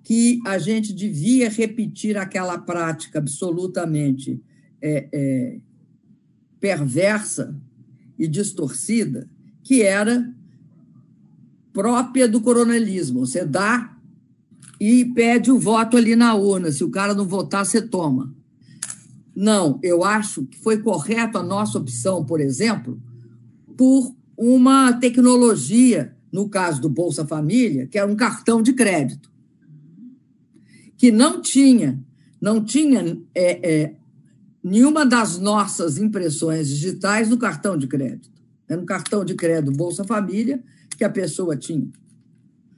que 0.03 0.39
a 0.45 0.57
gente 0.57 0.93
devia 0.93 1.49
repetir 1.49 2.17
aquela 2.17 2.57
prática 2.57 3.19
absolutamente 3.19 4.41
é, 4.81 5.09
é, 5.11 5.59
perversa 6.59 7.55
e 8.17 8.27
distorcida 8.27 9.29
que 9.61 9.81
era 9.81 10.33
própria 11.73 12.27
do 12.27 12.39
coronelismo. 12.39 13.19
Você 13.19 13.45
dá 13.45 13.96
e 14.79 15.05
pede 15.05 15.51
o 15.51 15.59
voto 15.59 15.97
ali 15.97 16.15
na 16.15 16.35
urna. 16.35 16.71
Se 16.71 16.83
o 16.83 16.89
cara 16.89 17.13
não 17.13 17.27
votar, 17.27 17.65
você 17.65 17.81
toma. 17.81 18.33
Não, 19.35 19.79
eu 19.83 20.03
acho 20.03 20.45
que 20.45 20.57
foi 20.57 20.79
correto 20.79 21.37
a 21.37 21.43
nossa 21.43 21.77
opção, 21.77 22.25
por 22.25 22.41
exemplo, 22.41 22.99
por 23.77 24.15
uma 24.35 24.93
tecnologia, 24.93 26.15
no 26.31 26.49
caso 26.49 26.81
do 26.81 26.89
Bolsa 26.89 27.25
Família, 27.25 27.87
que 27.87 27.97
era 27.97 28.11
um 28.11 28.15
cartão 28.15 28.61
de 28.61 28.73
crédito, 28.73 29.31
que 30.95 31.11
não 31.11 31.41
tinha, 31.41 32.03
não 32.41 32.63
tinha 32.63 33.19
é, 33.33 33.71
é, 33.71 33.95
nenhuma 34.63 35.05
das 35.05 35.37
nossas 35.37 35.97
impressões 35.97 36.67
digitais 36.67 37.29
no 37.29 37.37
cartão 37.37 37.77
de 37.77 37.87
crédito. 37.87 38.29
Era 38.67 38.81
um 38.81 38.85
cartão 38.85 39.23
de 39.23 39.35
crédito 39.35 39.75
Bolsa 39.75 40.03
Família 40.03 40.63
que 40.97 41.03
a 41.03 41.09
pessoa 41.09 41.55
tinha. 41.55 41.87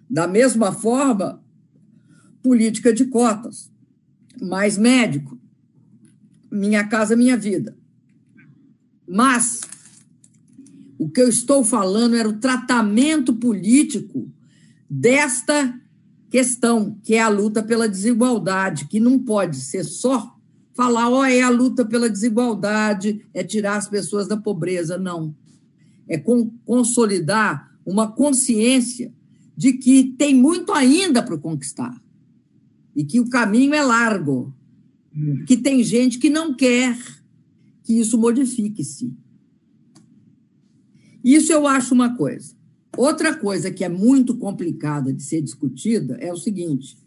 Da 0.10 0.28
mesma 0.28 0.72
forma, 0.72 1.42
política 2.42 2.94
de 2.94 3.06
cotas, 3.06 3.72
mais 4.42 4.78
médico, 4.78 5.38
minha 6.52 6.88
casa, 6.88 7.16
minha 7.16 7.38
vida. 7.38 7.78
Mas 9.08 9.62
o 10.98 11.10
que 11.10 11.22
eu 11.22 11.30
estou 11.30 11.64
falando 11.64 12.16
era 12.16 12.28
o 12.28 12.40
tratamento 12.40 13.34
político 13.34 14.32
desta 14.90 15.80
questão, 16.30 16.98
que 17.04 17.16
é 17.16 17.22
a 17.22 17.30
luta 17.30 17.64
pela 17.64 17.90
desigualdade, 17.90 18.86
que 18.86 19.00
não 19.00 19.20
pode 19.20 19.58
ser 19.58 19.84
só 19.84 20.36
falar, 20.74 21.10
ó, 21.10 21.22
oh, 21.22 21.26
é 21.26 21.42
a 21.42 21.50
luta 21.50 21.84
pela 21.84 22.10
desigualdade, 22.10 23.26
é 23.34 23.44
tirar 23.44 23.78
as 23.78 23.88
pessoas 23.88 24.28
da 24.28 24.38
pobreza. 24.38 24.98
Não. 24.98 25.36
É 26.08 26.18
consolidar 26.66 27.76
uma 27.86 28.12
consciência 28.12 29.14
de 29.58 29.74
que 29.74 30.16
tem 30.18 30.34
muito 30.34 30.72
ainda 30.72 31.22
para 31.22 31.38
conquistar 31.38 32.00
e 32.96 33.04
que 33.04 33.20
o 33.20 33.30
caminho 33.30 33.74
é 33.74 33.84
largo, 33.84 34.54
hum. 35.16 35.44
que 35.46 35.58
tem 35.58 35.84
gente 35.84 36.20
que 36.20 36.30
não 36.30 36.54
quer 36.54 36.98
que 37.84 37.94
isso 37.94 38.18
modifique-se. 38.18 39.14
Isso 41.24 41.52
eu 41.52 41.68
acho 41.68 41.94
uma 41.94 42.16
coisa. 42.16 42.56
Outra 42.98 43.36
coisa 43.36 43.72
que 43.72 43.84
é 43.84 43.90
muito 43.90 44.36
complicada 44.38 45.14
de 45.14 45.24
ser 45.24 45.42
discutida 45.42 46.16
é 46.20 46.32
o 46.32 46.38
seguinte: 46.38 46.98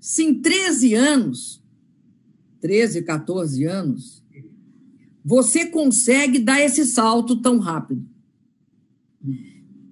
se 0.00 0.22
em 0.22 0.40
13 0.40 0.94
anos, 0.94 1.62
13, 2.60 3.02
14 3.02 3.64
anos, 3.64 4.22
você 5.24 5.66
consegue 5.66 6.38
dar 6.38 6.60
esse 6.60 6.84
salto 6.84 7.36
tão 7.40 7.58
rápido. 7.58 8.06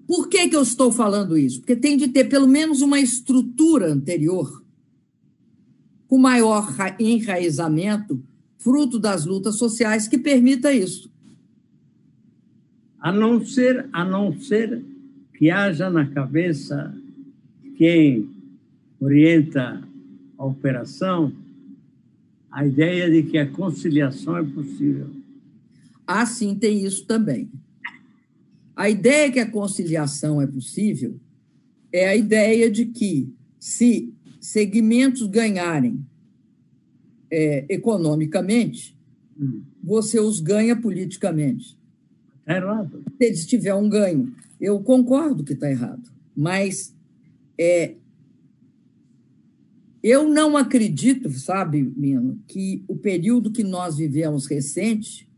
Por 0.07 0.29
que, 0.29 0.49
que 0.49 0.57
eu 0.57 0.63
estou 0.63 0.91
falando 0.91 1.39
isso? 1.39 1.61
Porque 1.61 1.77
tem 1.77 1.97
de 1.97 2.09
ter 2.09 2.25
pelo 2.25 2.49
menos 2.49 2.83
uma 2.83 2.99
estrutura 2.99 3.93
anterior 3.93 4.60
com 6.11 6.19
maior 6.19 6.75
enraizamento, 6.99 8.21
fruto 8.59 8.99
das 8.99 9.25
lutas 9.25 9.55
sociais, 9.55 10.09
que 10.09 10.19
permita 10.19 10.73
isso. 10.73 11.09
A 12.99 13.13
não 13.13 13.47
ser, 13.47 13.89
a 13.93 14.05
não 14.05 14.37
ser 14.37 14.85
que 15.39 15.53
haja 15.53 15.89
na 15.89 16.05
cabeça 16.05 16.93
quem 17.77 18.29
orienta 18.99 19.81
a 20.37 20.45
operação 20.45 21.33
a 22.51 22.67
ideia 22.67 23.09
de 23.09 23.23
que 23.31 23.39
a 23.39 23.49
conciliação 23.49 24.37
é 24.37 24.43
possível. 24.43 25.07
Ah, 26.05 26.27
sim, 26.27 26.57
tem 26.57 26.85
isso 26.85 27.07
também. 27.07 27.49
A 28.75 28.91
ideia 28.91 29.31
que 29.31 29.39
a 29.39 29.49
conciliação 29.49 30.43
é 30.43 30.47
possível 30.49 31.21
é 31.93 32.09
a 32.09 32.17
ideia 32.17 32.69
de 32.69 32.87
que, 32.87 33.33
se 33.61 34.13
segmentos 34.41 35.27
ganharem 35.27 36.05
é, 37.31 37.65
economicamente, 37.69 38.97
hum. 39.39 39.63
você 39.83 40.19
os 40.19 40.41
ganha 40.41 40.75
politicamente. 40.75 41.79
Está 42.41 42.57
errado. 42.57 43.05
Se 43.19 43.25
eles 43.25 43.47
tiver 43.47 43.75
um 43.75 43.89
ganho. 43.89 44.35
Eu 44.61 44.81
concordo 44.81 45.45
que 45.45 45.53
está 45.53 45.71
errado, 45.71 46.03
mas 46.37 46.95
é, 47.57 47.95
eu 50.03 50.29
não 50.29 50.57
acredito, 50.57 51.31
sabe, 51.31 51.83
Mino, 51.97 52.39
que 52.49 52.83
o 52.89 52.97
período 52.97 53.51
que 53.51 53.63
nós 53.63 53.97
vivemos 53.97 54.47
recente 54.47 55.29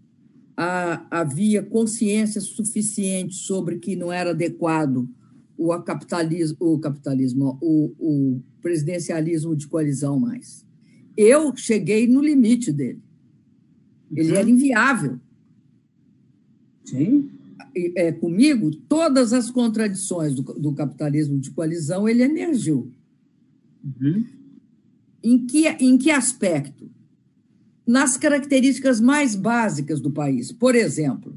a, 0.56 1.04
havia 1.10 1.62
consciência 1.62 2.40
suficiente 2.40 3.34
sobre 3.34 3.78
que 3.78 3.96
não 3.96 4.12
era 4.12 4.30
adequado 4.30 5.08
o 5.56 5.78
capitalismo, 5.80 6.56
o, 6.60 6.78
capitalismo 6.78 7.58
o, 7.60 7.92
o 7.98 8.40
presidencialismo 8.60 9.54
de 9.54 9.66
coalizão 9.66 10.18
mais. 10.18 10.64
Eu 11.16 11.54
cheguei 11.56 12.06
no 12.06 12.20
limite 12.20 12.72
dele. 12.72 13.00
Ele 14.14 14.32
uhum. 14.32 14.36
era 14.36 14.50
inviável. 14.50 15.20
Sim. 16.84 17.30
É, 17.74 18.12
comigo, 18.12 18.70
todas 18.70 19.32
as 19.32 19.50
contradições 19.50 20.34
do, 20.34 20.42
do 20.42 20.72
capitalismo 20.74 21.38
de 21.38 21.50
coalizão 21.50 22.08
ele 22.08 22.22
emergiu. 22.22 22.90
Uhum. 23.82 24.24
Em, 25.22 25.46
que, 25.46 25.68
em 25.68 25.96
que 25.96 26.10
aspecto? 26.10 26.90
Nas 27.86 28.16
características 28.16 29.00
mais 29.00 29.34
básicas 29.34 30.00
do 30.00 30.10
país. 30.10 30.52
Por 30.52 30.74
exemplo, 30.74 31.34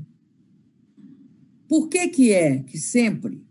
por 1.67 1.88
que, 1.88 2.08
que 2.10 2.32
é 2.32 2.60
que 2.60 2.78
sempre 2.78 3.44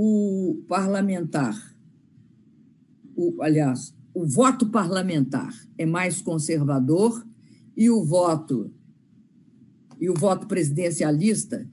o 0.00 0.62
parlamentar, 0.68 1.56
o, 3.16 3.42
aliás, 3.42 3.92
o 4.14 4.24
voto 4.24 4.70
parlamentar 4.70 5.52
é 5.76 5.84
mais 5.84 6.22
conservador 6.22 7.26
e 7.76 7.90
o 7.90 8.04
voto 8.04 8.72
e 10.00 10.08
o 10.08 10.14
voto 10.14 10.46
presidencialista 10.46 11.68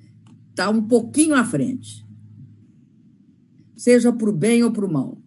está 0.50 0.72
um 0.72 0.82
pouquinho 0.88 1.36
à 1.36 1.46
frente. 1.46 2.04
Seja 3.78 4.12
para 4.12 4.32
o 4.32 4.34
bem 4.34 4.64
ou 4.64 4.72
para 4.72 4.88
o 4.88 4.92
mal. 4.92 5.22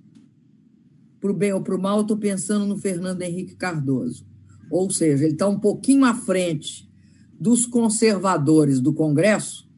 Para 1.20 1.30
o 1.30 1.34
bem 1.34 1.52
ou 1.52 1.62
para 1.62 1.76
o 1.76 1.80
mal, 1.80 2.00
estou 2.00 2.16
pensando 2.16 2.66
no 2.66 2.76
Fernando 2.76 3.22
Henrique 3.22 3.54
Cardoso. 3.54 4.26
Ou 4.68 4.90
seja, 4.90 5.22
ele 5.22 5.34
está 5.34 5.46
um 5.46 5.60
pouquinho 5.60 6.04
à 6.04 6.14
frente 6.14 6.90
dos 7.38 7.64
conservadores 7.64 8.80
do 8.80 8.92
Congresso, 8.92 9.70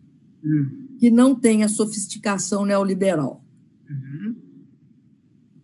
hum 0.42 0.88
que 1.00 1.10
não 1.10 1.34
tem 1.34 1.64
a 1.64 1.68
sofisticação 1.68 2.66
neoliberal. 2.66 3.42
Uhum. 3.88 4.36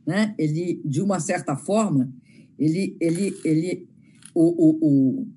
Né? 0.06 0.34
Ele, 0.38 0.80
de 0.82 1.02
uma 1.02 1.20
certa 1.20 1.54
forma, 1.54 2.10
ele, 2.58 2.96
ele, 2.98 3.36
ele, 3.44 3.88
o, 4.34 4.40
o, 4.40 4.78
o, 4.80 5.28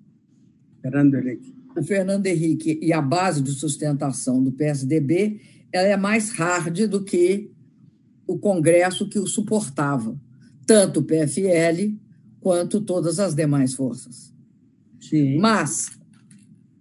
Fernando 0.81 1.15
Henrique. 1.15 1.53
o 1.75 1.83
Fernando 1.83 2.25
Henrique 2.27 2.79
e 2.81 2.93
a 2.93 3.01
base 3.01 3.41
de 3.41 3.51
sustentação 3.51 4.41
do 4.41 4.53
PSDB 4.53 5.41
ela 5.69 5.89
é 5.89 5.97
mais 5.97 6.29
hard 6.29 6.87
do 6.87 7.03
que 7.03 7.51
o 8.25 8.39
Congresso 8.39 9.09
que 9.09 9.19
o 9.19 9.27
suportava, 9.27 10.17
tanto 10.65 11.01
o 11.01 11.03
PFL 11.03 11.93
quanto 12.39 12.79
todas 12.79 13.19
as 13.19 13.35
demais 13.35 13.73
forças. 13.73 14.33
Sim. 14.97 15.39
Mas 15.39 15.89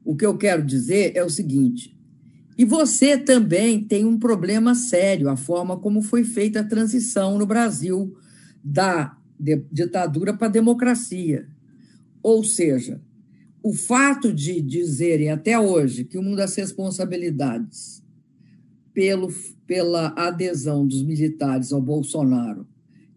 o 0.05 0.15
que 0.15 0.25
eu 0.25 0.39
quero 0.39 0.65
dizer 0.65 1.17
é 1.17 1.25
o 1.25 1.29
seguinte: 1.29 1.98
e 2.59 2.65
você 2.65 3.17
também 3.17 3.85
tem 3.85 4.05
um 4.05 4.19
problema 4.19 4.75
sério, 4.75 5.29
a 5.29 5.37
forma 5.37 5.79
como 5.79 6.03
foi 6.03 6.25
feita 6.25 6.59
a 6.59 6.65
transição 6.65 7.39
no 7.39 7.47
Brasil 7.47 8.17
da 8.65 9.17
ditadura 9.71 10.37
para 10.37 10.49
a 10.49 10.51
democracia. 10.51 11.49
Ou 12.21 12.43
seja, 12.43 13.01
o 13.63 13.73
fato 13.73 14.35
de 14.35 14.61
dizerem 14.61 15.31
até 15.31 15.57
hoje 15.57 16.03
que 16.03 16.19
uma 16.19 16.35
das 16.35 16.57
responsabilidades 16.57 18.03
pelo, 18.93 19.33
pela 19.65 20.09
adesão 20.17 20.85
dos 20.85 21.05
militares 21.05 21.73
ao 21.73 21.81
Bolsonaro 21.81 22.67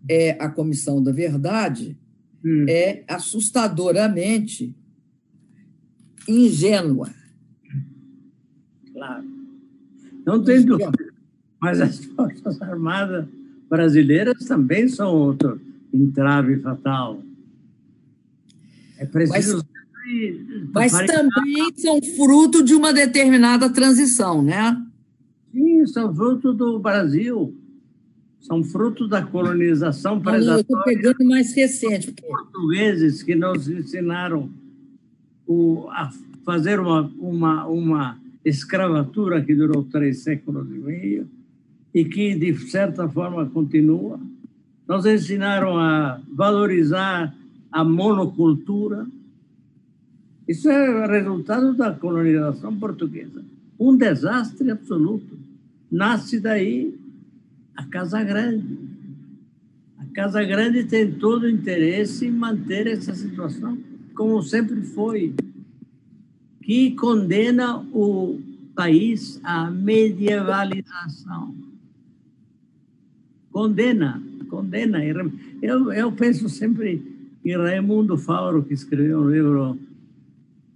é 0.08 0.32
a 0.40 0.50
Comissão 0.50 1.02
da 1.02 1.12
Verdade 1.12 1.98
hum. 2.46 2.68
é 2.70 3.04
assustadoramente 3.08 4.76
ingênua 6.28 7.10
claro. 9.02 9.24
Não 10.24 10.44
tem 10.44 10.64
dúvida. 10.64 10.92
Mas 11.60 11.82
as 11.82 12.06
Forças 12.16 12.62
Armadas 12.62 13.26
brasileiras 13.68 14.46
também 14.46 14.88
são 14.88 15.12
outro 15.16 15.60
entrave 15.92 16.60
fatal. 16.60 17.24
É 18.98 19.06
preciso. 19.06 19.66
Mas, 20.74 20.92
mas 20.94 21.08
também 21.08 21.74
são 21.76 22.00
fruto 22.16 22.64
de 22.64 22.76
uma 22.76 22.94
determinada 22.94 23.70
transição, 23.70 24.42
né? 24.42 24.80
Sim, 25.52 25.86
são 25.88 26.14
fruto 26.14 26.54
do 26.54 26.80
Brasil. 26.80 27.56
São 28.42 28.64
fruto 28.64 29.08
da 29.08 29.22
colonização 29.24 30.20
predatória. 30.20 30.54
Eu 30.54 30.62
estou 30.62 30.84
pegando 30.84 31.26
mais 31.26 31.54
recente. 31.56 32.08
Porque... 32.08 32.24
Portugueses 32.24 33.24
que 33.24 33.36
nos 33.36 33.70
ensinaram 33.70 34.50
o, 35.46 35.88
a 35.90 36.12
fazer 36.44 36.80
uma, 36.80 37.12
uma, 37.20 37.68
uma 37.68 38.21
escravatura 38.44 39.42
que 39.42 39.56
durou 39.56 39.84
três 39.84 40.20
séculos 40.20 40.70
e 40.70 40.78
meio 40.78 41.30
e 41.94 42.06
que, 42.06 42.36
de 42.36 42.56
certa 42.70 43.08
forma, 43.08 43.46
continua. 43.50 44.20
Nos 44.88 45.06
ensinaram 45.06 45.78
a 45.78 46.22
valorizar 46.32 47.34
a 47.72 47.84
monocultura. 47.84 49.06
Isso 50.48 50.70
é 50.70 51.08
resultado 51.08 51.74
da 51.74 51.94
colonização 51.94 52.78
portuguesa. 52.78 53.44
Um 53.80 53.96
desastre 53.96 54.70
absoluto. 54.72 55.38
Nasce 55.92 56.40
daí 56.40 56.98
a 57.76 57.86
Casa 57.86 58.24
Grande. 58.24 58.78
A 59.98 60.06
Casa 60.14 60.44
Grande 60.44 60.84
tem 60.86 61.12
todo 61.12 61.44
o 61.44 61.50
interesse 61.50 62.26
em 62.26 62.32
manter 62.32 62.88
essa 62.88 63.14
situação 63.14 63.78
como 64.22 64.42
sempre 64.44 64.82
foi 64.82 65.34
que 66.62 66.92
condena 66.92 67.78
o 67.92 68.40
país 68.76 69.40
à 69.44 69.70
medievalização. 69.70 71.54
Condena, 73.52 74.22
condena. 74.50 75.04
Eu, 75.62 75.92
eu 75.92 76.12
penso 76.12 76.48
sempre 76.48 77.02
em 77.44 77.58
Raimundo 77.58 78.18
Fauro, 78.18 78.64
que 78.64 78.74
escreveu 78.74 79.22
um 79.22 79.30
livro 79.30 79.78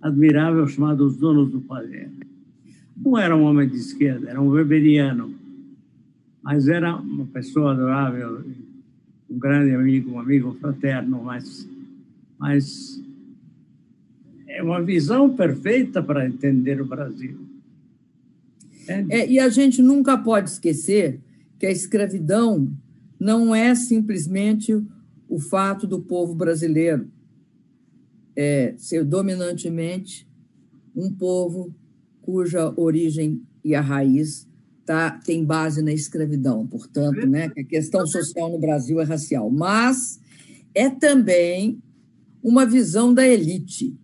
admirável 0.02 0.68
chamado 0.68 1.06
Os 1.06 1.18
Donos 1.18 1.50
do 1.52 1.62
Poder. 1.62 2.10
Não 2.98 3.18
era 3.18 3.36
um 3.36 3.44
homem 3.44 3.68
de 3.68 3.76
esquerda, 3.76 4.30
era 4.30 4.42
um 4.42 4.50
weberiano, 4.50 5.34
mas 6.42 6.68
era 6.68 6.96
uma 6.96 7.26
pessoa 7.26 7.72
adorável, 7.72 8.44
um 9.30 9.40
grande 9.40 9.74
amigo, 9.74 10.12
um 10.12 10.20
amigo 10.20 10.56
fraterno, 10.60 11.24
mas, 11.24 11.68
mas 12.38 13.02
é 14.56 14.64
uma 14.64 14.82
visão 14.82 15.36
perfeita 15.36 16.02
para 16.02 16.26
entender 16.26 16.82
o 16.82 16.86
Brasil. 16.86 17.38
É. 18.88 19.28
E 19.30 19.40
a 19.40 19.50
gente 19.50 19.82
nunca 19.82 20.18
pode 20.18 20.50
esquecer 20.50 21.20
que 21.60 21.66
a 21.66 21.72
escravidão 21.72 22.72
não 23.20 23.54
é 23.54 23.76
simplesmente 23.76 24.82
o 25.28 25.40
fato 25.40 25.86
do 25.86 26.00
povo 26.00 26.34
brasileiro 26.34 27.10
é, 28.36 28.74
ser 28.78 29.04
dominantemente 29.04 30.28
um 30.96 31.12
povo 31.12 31.74
cuja 32.22 32.74
origem 32.78 33.42
e 33.64 33.76
a 33.76 33.82
raiz 33.82 34.48
tá, 34.86 35.12
tem 35.12 35.44
base 35.44 35.82
na 35.82 35.92
escravidão. 35.92 36.66
Portanto, 36.66 37.28
né, 37.28 37.52
a 37.58 37.64
questão 37.64 38.06
social 38.06 38.52
no 38.52 38.60
Brasil 38.60 39.02
é 39.02 39.04
racial. 39.04 39.50
Mas 39.50 40.20
é 40.74 40.90
também 40.90 41.82
uma 42.42 42.66
visão 42.66 43.14
da 43.14 43.28
elite 43.28 43.98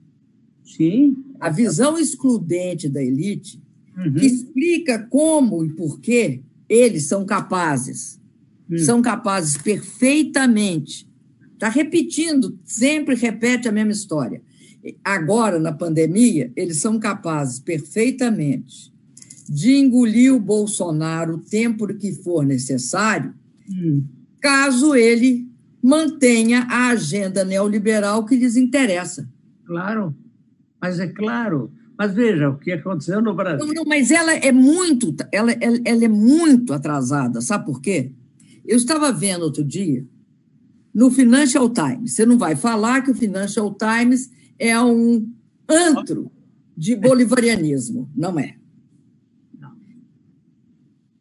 Sim. 0.64 1.16
A 1.40 1.50
visão 1.50 1.98
excludente 1.98 2.88
da 2.88 3.04
elite, 3.04 3.62
uhum. 3.98 4.14
que 4.14 4.26
explica 4.26 5.00
como 5.10 5.66
e 5.66 5.70
por 5.70 6.00
que 6.00 6.42
eles 6.70 7.08
são 7.08 7.26
capazes, 7.26 8.20
uhum. 8.70 8.78
são 8.78 9.02
capazes 9.02 9.58
perfeitamente. 9.58 11.08
Está 11.54 11.70
repetindo, 11.70 12.58
sempre 12.64 13.16
repete 13.16 13.68
a 13.68 13.72
mesma 13.72 13.92
história. 13.92 14.42
Agora, 15.04 15.60
na 15.60 15.72
pandemia, 15.72 16.52
eles 16.56 16.80
são 16.80 16.98
capazes 16.98 17.60
perfeitamente 17.60 18.92
de 19.48 19.76
engolir 19.76 20.34
o 20.34 20.40
Bolsonaro 20.40 21.36
o 21.36 21.38
tempo 21.40 21.86
que 21.94 22.14
for 22.14 22.46
necessário, 22.46 23.34
uhum. 23.70 24.04
caso 24.40 24.96
ele 24.96 25.46
mantenha 25.84 26.62
a 26.70 26.90
agenda 26.90 27.44
neoliberal 27.44 28.26
que 28.26 28.36
lhes 28.36 28.56
interessa. 28.56 29.28
Claro. 29.66 30.16
Mas 30.82 31.00
é 31.00 31.08
claro, 31.08 31.72
mas 31.98 32.14
veja 32.14 32.50
o 32.50 32.58
que 32.58 32.72
aconteceu 32.72 33.22
no 33.22 33.36
Brasil. 33.36 33.68
Não, 33.68 33.74
não, 33.74 33.86
mas 33.86 34.10
ela 34.10 34.34
é 34.34 34.52
muito, 34.52 35.16
ela, 35.32 35.52
ela, 35.52 35.78
ela, 35.86 36.06
é 36.06 36.08
muito 36.08 36.74
atrasada, 36.74 37.40
sabe 37.42 37.66
por 37.66 37.80
quê? 37.80 38.12
Eu 38.66 38.78
estava 38.78 39.12
vendo 39.12 39.44
outro 39.44 39.64
dia 39.64 40.04
no 40.92 41.12
Financial 41.12 41.70
Times. 41.70 42.16
Você 42.16 42.26
não 42.26 42.40
vai 42.40 42.56
falar 42.56 43.02
que 43.02 43.12
o 43.12 43.16
Financial 43.16 43.72
Times 43.76 44.32
é 44.58 44.80
um 44.82 45.30
antro 45.70 46.32
de 46.76 46.96
bolivarianismo. 46.96 48.10
Não 48.16 48.40
é. 48.40 48.56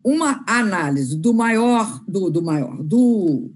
Uma 0.03 0.43
análise 0.47 1.15
do 1.15 1.35
maior, 1.35 2.03
do, 2.09 2.31
do 2.31 2.43
maior, 2.43 2.83
do, 2.83 3.51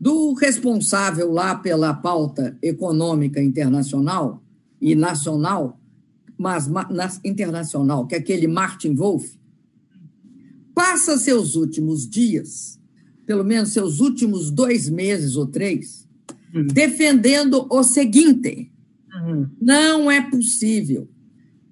do 0.00 0.32
responsável 0.32 1.30
lá 1.30 1.54
pela 1.54 1.92
pauta 1.92 2.56
econômica 2.62 3.42
internacional 3.42 4.42
e 4.80 4.94
nacional, 4.94 5.80
mas 6.38 6.68
internacional, 7.24 8.06
que 8.06 8.14
é 8.14 8.18
aquele 8.18 8.46
Martin 8.46 8.94
Wolf, 8.94 9.34
passa 10.74 11.16
seus 11.16 11.56
últimos 11.56 12.08
dias, 12.08 12.78
pelo 13.24 13.44
menos 13.44 13.70
seus 13.70 14.00
últimos 14.00 14.50
dois 14.50 14.88
meses 14.88 15.36
ou 15.36 15.46
três, 15.46 16.06
uhum. 16.54 16.66
defendendo 16.66 17.66
o 17.70 17.82
seguinte: 17.82 18.70
uhum. 19.14 19.48
não 19.60 20.10
é 20.10 20.20
possível 20.20 21.08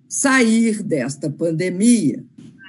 sair 0.08 0.82
desta 0.82 1.28
pandemia 1.28 2.24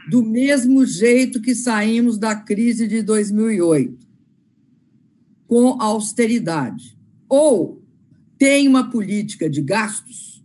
do 0.09 0.23
mesmo 0.23 0.85
jeito 0.85 1.41
que 1.41 1.55
saímos 1.55 2.17
da 2.17 2.35
crise 2.35 2.87
de 2.87 3.01
2008, 3.01 4.05
com 5.47 5.81
austeridade. 5.81 6.97
Ou 7.27 7.81
tem 8.37 8.67
uma 8.67 8.89
política 8.89 9.49
de 9.49 9.61
gastos 9.61 10.43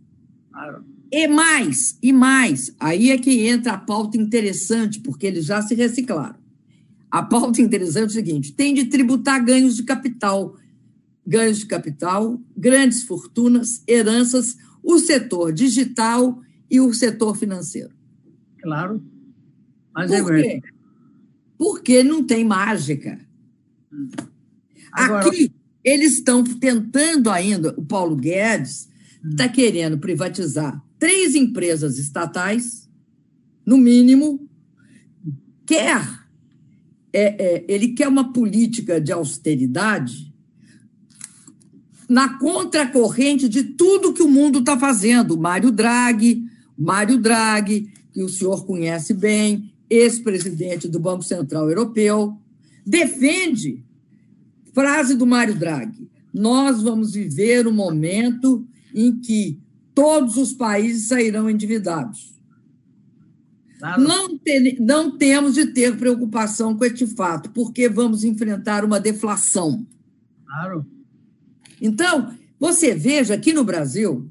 e 1.11 1.27
mais, 1.27 1.97
e 2.01 2.13
mais. 2.13 2.73
Aí 2.79 3.11
é 3.11 3.17
que 3.17 3.45
entra 3.47 3.73
a 3.73 3.77
pauta 3.77 4.17
interessante, 4.17 4.99
porque 4.99 5.27
eles 5.27 5.45
já 5.45 5.61
se 5.61 5.75
reciclaram. 5.75 6.39
A 7.09 7.21
pauta 7.21 7.61
interessante 7.61 8.03
é 8.03 8.07
o 8.07 8.09
seguinte: 8.09 8.53
tem 8.53 8.73
de 8.73 8.85
tributar 8.85 9.43
ganhos 9.43 9.75
de 9.75 9.83
capital, 9.83 10.55
ganhos 11.27 11.59
de 11.59 11.65
capital, 11.65 12.39
grandes 12.55 13.03
fortunas, 13.03 13.83
heranças, 13.85 14.55
o 14.81 14.97
setor 14.97 15.51
digital 15.51 16.41
e 16.69 16.79
o 16.79 16.93
setor 16.93 17.35
financeiro. 17.35 17.91
Claro. 18.61 19.03
Mas 19.93 20.09
Por 20.09 20.35
é 20.37 20.41
quê? 20.41 20.61
Porque 21.57 22.03
não 22.03 22.23
tem 22.23 22.45
mágica. 22.45 23.19
Agora... 24.93 25.27
Aqui, 25.27 25.50
eles 25.83 26.13
estão 26.13 26.43
tentando 26.43 27.29
ainda, 27.29 27.73
o 27.77 27.83
Paulo 27.83 28.15
Guedes 28.15 28.89
está 29.23 29.47
querendo 29.47 29.97
privatizar 29.97 30.81
três 31.01 31.33
empresas 31.33 31.97
estatais, 31.97 32.87
no 33.65 33.77
mínimo, 33.77 34.47
quer. 35.65 36.21
É, 37.13 37.23
é, 37.43 37.65
ele 37.67 37.89
quer 37.89 38.07
uma 38.07 38.31
política 38.31 39.01
de 39.01 39.11
austeridade 39.11 40.31
na 42.07 42.37
contracorrente 42.37 43.49
de 43.49 43.63
tudo 43.63 44.13
que 44.13 44.21
o 44.21 44.29
mundo 44.29 44.59
está 44.59 44.77
fazendo. 44.77 45.37
Mário 45.37 45.71
Draghi, 45.71 46.45
Mário 46.77 47.17
Draghi, 47.17 47.91
que 48.13 48.21
o 48.21 48.29
senhor 48.29 48.65
conhece 48.65 49.13
bem, 49.13 49.73
ex-presidente 49.89 50.87
do 50.87 50.99
Banco 50.99 51.23
Central 51.23 51.67
Europeu, 51.67 52.37
defende 52.85 53.83
frase 54.73 55.15
do 55.15 55.25
Mário 55.25 55.55
Draghi: 55.55 56.09
nós 56.33 56.81
vamos 56.81 57.13
viver 57.13 57.67
um 57.67 57.73
momento 57.73 58.65
em 58.93 59.19
que 59.19 59.59
todos 59.93 60.37
os 60.37 60.53
países 60.53 61.07
sairão 61.07 61.49
endividados. 61.49 62.31
Claro. 63.79 64.03
Não, 64.03 64.37
te, 64.37 64.77
não 64.79 65.17
temos 65.17 65.55
de 65.55 65.67
ter 65.67 65.97
preocupação 65.97 66.77
com 66.77 66.85
este 66.85 67.07
fato, 67.07 67.49
porque 67.49 67.89
vamos 67.89 68.23
enfrentar 68.23 68.85
uma 68.85 68.99
deflação. 68.99 69.85
Claro. 70.45 70.85
Então, 71.81 72.31
você 72.59 72.93
veja 72.93 73.33
aqui 73.33 73.53
no 73.53 73.63
Brasil, 73.63 74.29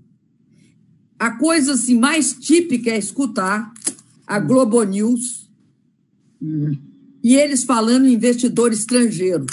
a 1.19 1.33
coisa 1.33 1.73
assim, 1.73 1.99
mais 1.99 2.33
típica 2.33 2.91
é 2.91 2.99
escutar 2.99 3.75
a 4.25 4.39
Globo 4.39 4.83
News 4.85 5.51
uhum. 6.41 6.79
e 7.23 7.35
eles 7.35 7.65
falando 7.65 8.07
em 8.07 8.15
investidor 8.15 8.73
estrangeiro. 8.73 9.45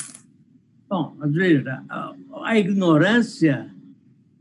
Bom, 0.90 1.16
veja, 1.26 1.84
a, 1.90 2.14
a 2.44 2.58
ignorância 2.58 3.70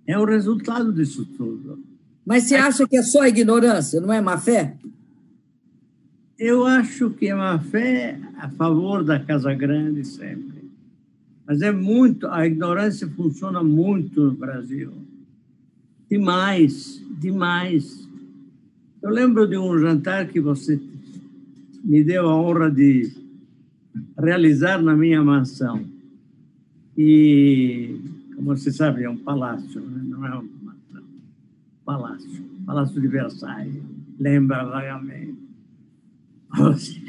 é 0.07 0.17
o 0.19 0.25
resultado 0.25 0.93
disso 0.93 1.27
tudo. 1.37 1.83
Mas 2.25 2.45
você 2.45 2.55
acha 2.55 2.87
que 2.87 2.97
é 2.97 3.03
só 3.03 3.27
ignorância, 3.27 4.01
não 4.01 4.13
é 4.13 4.21
má 4.21 4.39
fé? 4.39 4.77
Eu 6.39 6.65
acho 6.65 7.11
que 7.11 7.29
é 7.29 7.35
má 7.35 7.59
fé 7.59 8.19
a 8.37 8.49
favor 8.49 9.03
da 9.03 9.19
Casa 9.19 9.53
Grande 9.55 10.05
sempre. 10.05 10.71
Mas 11.47 11.63
é 11.63 11.73
muito, 11.73 12.27
a 12.27 12.47
ignorância 12.47 13.09
funciona 13.09 13.63
muito 13.63 14.23
no 14.23 14.33
Brasil. 14.33 14.93
Demais, 16.11 17.03
demais. 17.19 18.09
Eu 19.03 19.11
lembro 19.11 19.47
de 19.47 19.57
um 19.57 19.79
jantar 19.79 20.27
que 20.29 20.41
você 20.41 20.81
me 21.83 22.03
deu 22.05 22.29
a 22.29 22.37
honra 22.37 22.71
de 22.71 23.13
realizar 24.19 24.83
na 24.83 24.95
minha 24.97 25.23
mansão. 25.23 25.96
E 26.97 28.01
como 28.37 28.57
você 28.57 28.71
sabe, 28.71 29.05
é 29.05 29.11
um 29.11 29.17
palácio, 29.17 29.81
né? 29.81 30.03
não 30.05 30.27
é 30.27 30.39
um 30.39 30.49
palácio. 31.85 32.45
Palácio 32.67 33.01
de 33.01 33.09
Versailles, 33.09 33.83
lembra 34.19 34.65
vagamente. 34.65 35.39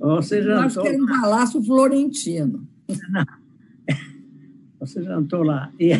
Ou 0.00 0.22
seja, 0.22 0.50
Eu 0.50 0.60
acho 0.60 0.80
que 0.80 0.88
era 0.88 1.02
um 1.02 1.06
palácio 1.06 1.62
florentino. 1.62 2.66
Não. 3.10 3.26
Você 4.80 5.02
jantou 5.02 5.42
lá. 5.42 5.70
E, 5.78 5.90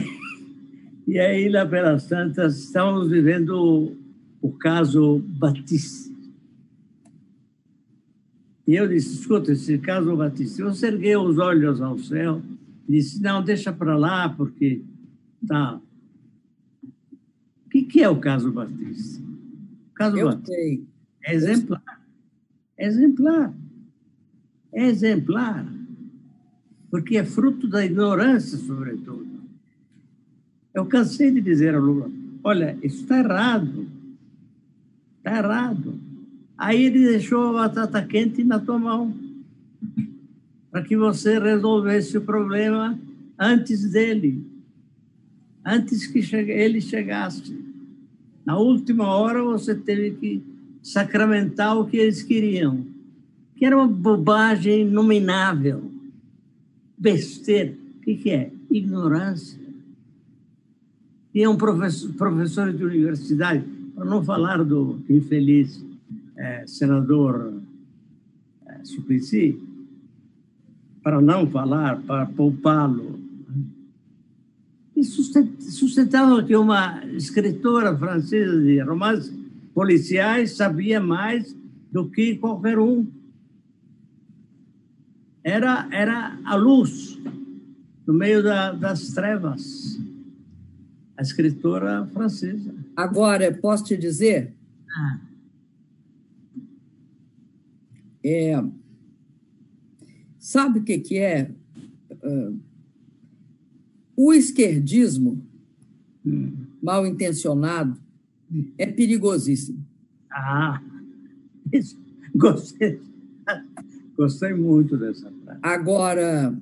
e 1.06 1.18
aí, 1.18 1.48
lá 1.50 1.66
pelas 1.66 2.06
tantas, 2.06 2.58
estamos 2.58 3.10
vivendo 3.10 3.94
o, 4.40 4.52
caso 4.52 5.18
Batiste. 5.18 6.10
E 8.66 8.74
eu 8.74 8.88
disse, 8.88 9.16
escuta, 9.16 9.52
esse 9.52 9.76
caso 9.78 10.16
Batiste, 10.16 10.62
você 10.62 10.86
ergueu 10.86 11.22
os 11.22 11.36
olhos 11.38 11.80
ao 11.82 11.98
céu 11.98 12.40
disse, 12.90 13.22
não, 13.22 13.42
deixa 13.42 13.72
para 13.72 13.96
lá, 13.96 14.28
porque 14.28 14.82
tá. 15.46 15.80
O 17.66 17.70
que, 17.70 17.82
que 17.82 18.02
é 18.02 18.08
o 18.08 18.18
caso 18.18 18.50
Batista? 18.50 19.22
O 19.22 19.94
caso 19.94 20.18
Eu 20.18 20.26
Batista 20.26 20.52
sei. 20.52 20.84
é 21.24 21.34
exemplar. 21.34 22.02
É 22.76 22.86
exemplar. 22.86 23.54
É 24.72 24.86
exemplar. 24.86 25.72
Porque 26.90 27.16
é 27.16 27.24
fruto 27.24 27.68
da 27.68 27.84
ignorância, 27.84 28.58
sobretudo. 28.58 29.40
Eu 30.74 30.86
cansei 30.86 31.30
de 31.30 31.40
dizer 31.40 31.74
ao 31.74 31.80
Lula, 31.80 32.10
olha, 32.42 32.76
isso 32.82 33.02
está 33.02 33.18
errado. 33.20 33.86
Está 35.18 35.38
errado. 35.38 36.00
Aí 36.58 36.84
ele 36.84 37.06
deixou 37.06 37.56
a 37.56 37.68
batata 37.68 38.04
quente 38.04 38.42
na 38.42 38.58
tua 38.58 38.78
mão 38.78 39.14
para 40.70 40.82
que 40.82 40.96
você 40.96 41.38
resolvesse 41.38 42.16
o 42.16 42.20
problema 42.20 42.98
antes 43.38 43.90
dele, 43.90 44.44
antes 45.64 46.06
que 46.06 46.20
ele 46.34 46.80
chegasse. 46.80 47.58
Na 48.44 48.56
última 48.56 49.06
hora, 49.14 49.42
você 49.42 49.74
teve 49.74 50.12
que 50.12 50.42
sacramentar 50.82 51.78
o 51.78 51.86
que 51.86 51.96
eles 51.96 52.22
queriam, 52.22 52.84
que 53.56 53.64
era 53.64 53.76
uma 53.76 53.88
bobagem 53.88 54.82
inominável, 54.82 55.90
besteira. 56.96 57.74
O 57.98 58.00
que, 58.00 58.30
é? 58.30 58.50
Ignorância. 58.70 59.60
E 61.34 61.42
é 61.42 61.48
um 61.48 61.56
professor, 61.56 62.12
professor 62.14 62.72
de 62.72 62.84
universidade, 62.84 63.64
para 63.94 64.04
não 64.04 64.24
falar 64.24 64.64
do 64.64 64.98
infeliz 65.08 65.84
é, 66.36 66.66
senador 66.66 67.52
é, 68.66 68.84
Suplicy, 68.84 69.60
para 71.02 71.20
não 71.20 71.48
falar, 71.48 72.00
para 72.02 72.26
poupá-lo. 72.26 73.18
E 74.94 75.02
sustentava 75.04 76.42
que 76.42 76.54
uma 76.54 77.04
escritora 77.06 77.96
francesa 77.96 78.60
de 78.60 78.80
romances 78.80 79.32
policiais 79.72 80.56
sabia 80.56 81.00
mais 81.00 81.56
do 81.90 82.08
que 82.08 82.36
qualquer 82.36 82.78
um. 82.78 83.06
Era, 85.42 85.88
era 85.90 86.38
a 86.44 86.54
luz 86.54 87.18
no 88.06 88.12
meio 88.12 88.42
da, 88.42 88.72
das 88.72 89.08
trevas. 89.08 89.98
A 91.16 91.22
escritora 91.22 92.06
francesa. 92.12 92.74
Agora, 92.96 93.52
posso 93.54 93.84
te 93.84 93.96
dizer? 93.96 94.52
Ah. 94.94 95.18
É, 98.22 98.62
Sabe 100.40 100.78
o 100.78 100.82
que, 100.82 100.98
que 100.98 101.18
é? 101.18 101.50
Uh, 102.10 102.58
o 104.16 104.32
esquerdismo 104.32 105.46
hum. 106.24 106.66
mal 106.82 107.06
intencionado 107.06 108.00
é 108.78 108.86
perigosíssimo. 108.86 109.86
Ah, 110.32 110.82
isso. 111.70 112.00
Gostei. 112.34 113.00
Gostei 114.16 114.54
muito 114.54 114.96
dessa 114.96 115.30
frase. 115.30 115.60
Agora, 115.62 116.58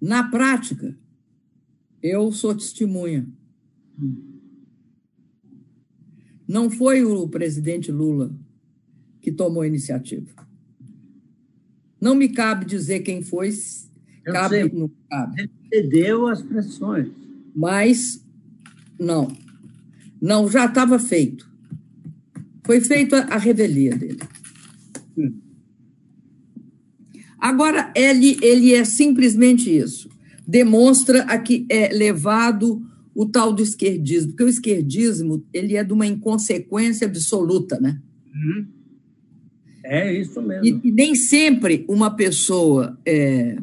Na 0.00 0.30
prática, 0.30 0.96
eu 2.00 2.30
sou 2.30 2.54
testemunha. 2.54 3.26
Não 6.46 6.70
foi 6.70 7.04
o 7.04 7.28
presidente 7.28 7.90
Lula 7.90 8.32
que 9.20 9.32
tomou 9.32 9.62
a 9.62 9.66
iniciativa. 9.66 10.47
Não 12.00 12.14
me 12.14 12.28
cabe 12.28 12.64
dizer 12.64 13.00
quem 13.00 13.22
foi, 13.22 13.52
Eu 14.24 14.32
cabe, 14.32 14.60
sei. 14.60 14.72
não 14.72 14.90
cabe. 15.10 15.42
Ele 15.42 15.50
cedeu 15.72 16.26
às 16.26 16.42
pressões. 16.42 17.08
Mas 17.54 18.24
não, 18.98 19.28
não, 20.20 20.50
já 20.50 20.66
estava 20.66 20.98
feito. 20.98 21.48
Foi 22.64 22.80
feita 22.80 23.20
a 23.24 23.38
revelia 23.38 23.96
dele. 23.96 24.20
Hum. 25.16 25.40
Agora, 27.38 27.92
ele, 27.94 28.36
ele 28.42 28.74
é 28.74 28.84
simplesmente 28.84 29.74
isso. 29.74 30.08
Demonstra 30.46 31.22
a 31.22 31.38
que 31.38 31.66
é 31.68 31.88
levado 31.92 32.82
o 33.14 33.26
tal 33.26 33.52
do 33.52 33.62
esquerdismo, 33.62 34.30
porque 34.30 34.44
o 34.44 34.48
esquerdismo 34.48 35.44
ele 35.52 35.76
é 35.76 35.84
de 35.84 35.92
uma 35.92 36.06
inconsequência 36.06 37.06
absoluta, 37.06 37.80
né? 37.80 38.00
Uhum. 38.34 38.66
É 39.90 40.12
isso 40.12 40.42
mesmo. 40.42 40.64
E, 40.66 40.88
e 40.88 40.92
nem 40.92 41.14
sempre 41.14 41.84
uma 41.88 42.10
pessoa 42.14 42.98
é, 43.06 43.58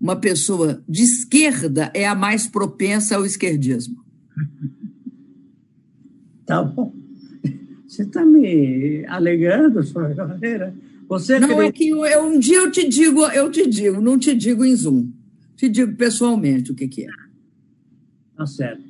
uma 0.00 0.14
pessoa 0.16 0.82
de 0.88 1.02
esquerda 1.02 1.90
é 1.94 2.06
a 2.06 2.14
mais 2.14 2.46
propensa 2.46 3.16
ao 3.16 3.24
esquerdismo. 3.24 3.96
Tá 6.46 6.62
bom. 6.62 6.94
Você 7.86 8.02
está 8.04 8.24
me 8.24 9.04
alegando, 9.06 9.80
Sra. 9.80 10.14
Carreira? 10.14 10.74
Você 11.08 11.38
Não 11.38 11.48
é 11.62 11.66
acredita- 11.68 11.72
que 11.78 11.88
eu, 11.88 12.04
eu- 12.06 12.24
um 12.26 12.38
dia 12.38 12.56
eu 12.58 12.70
te 12.70 12.88
digo, 12.88 13.22
eu 13.26 13.50
te 13.50 13.66
digo, 13.68 14.00
não 14.00 14.18
te 14.18 14.34
digo 14.34 14.64
em 14.64 14.74
Zoom, 14.74 15.10
te 15.56 15.68
digo 15.68 15.94
pessoalmente 15.96 16.72
o 16.72 16.74
que, 16.74 16.88
que 16.88 17.04
é. 17.04 17.10
Tá 18.36 18.46
certo. 18.46 18.82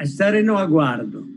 Estarei 0.00 0.42
no 0.42 0.56
aguardo. 0.56 1.28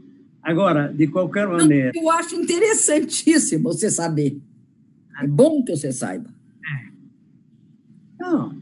Agora, 0.48 0.88
de 0.94 1.08
qualquer 1.08 1.46
maneira, 1.46 1.92
eu 1.94 2.10
acho 2.10 2.34
interessantíssimo 2.36 3.64
você 3.74 3.92
saber. 3.92 4.40
É 5.22 5.28
bom 5.28 5.62
que 5.62 5.76
você 5.76 5.92
saiba. 5.92 6.30
não. 8.20 8.56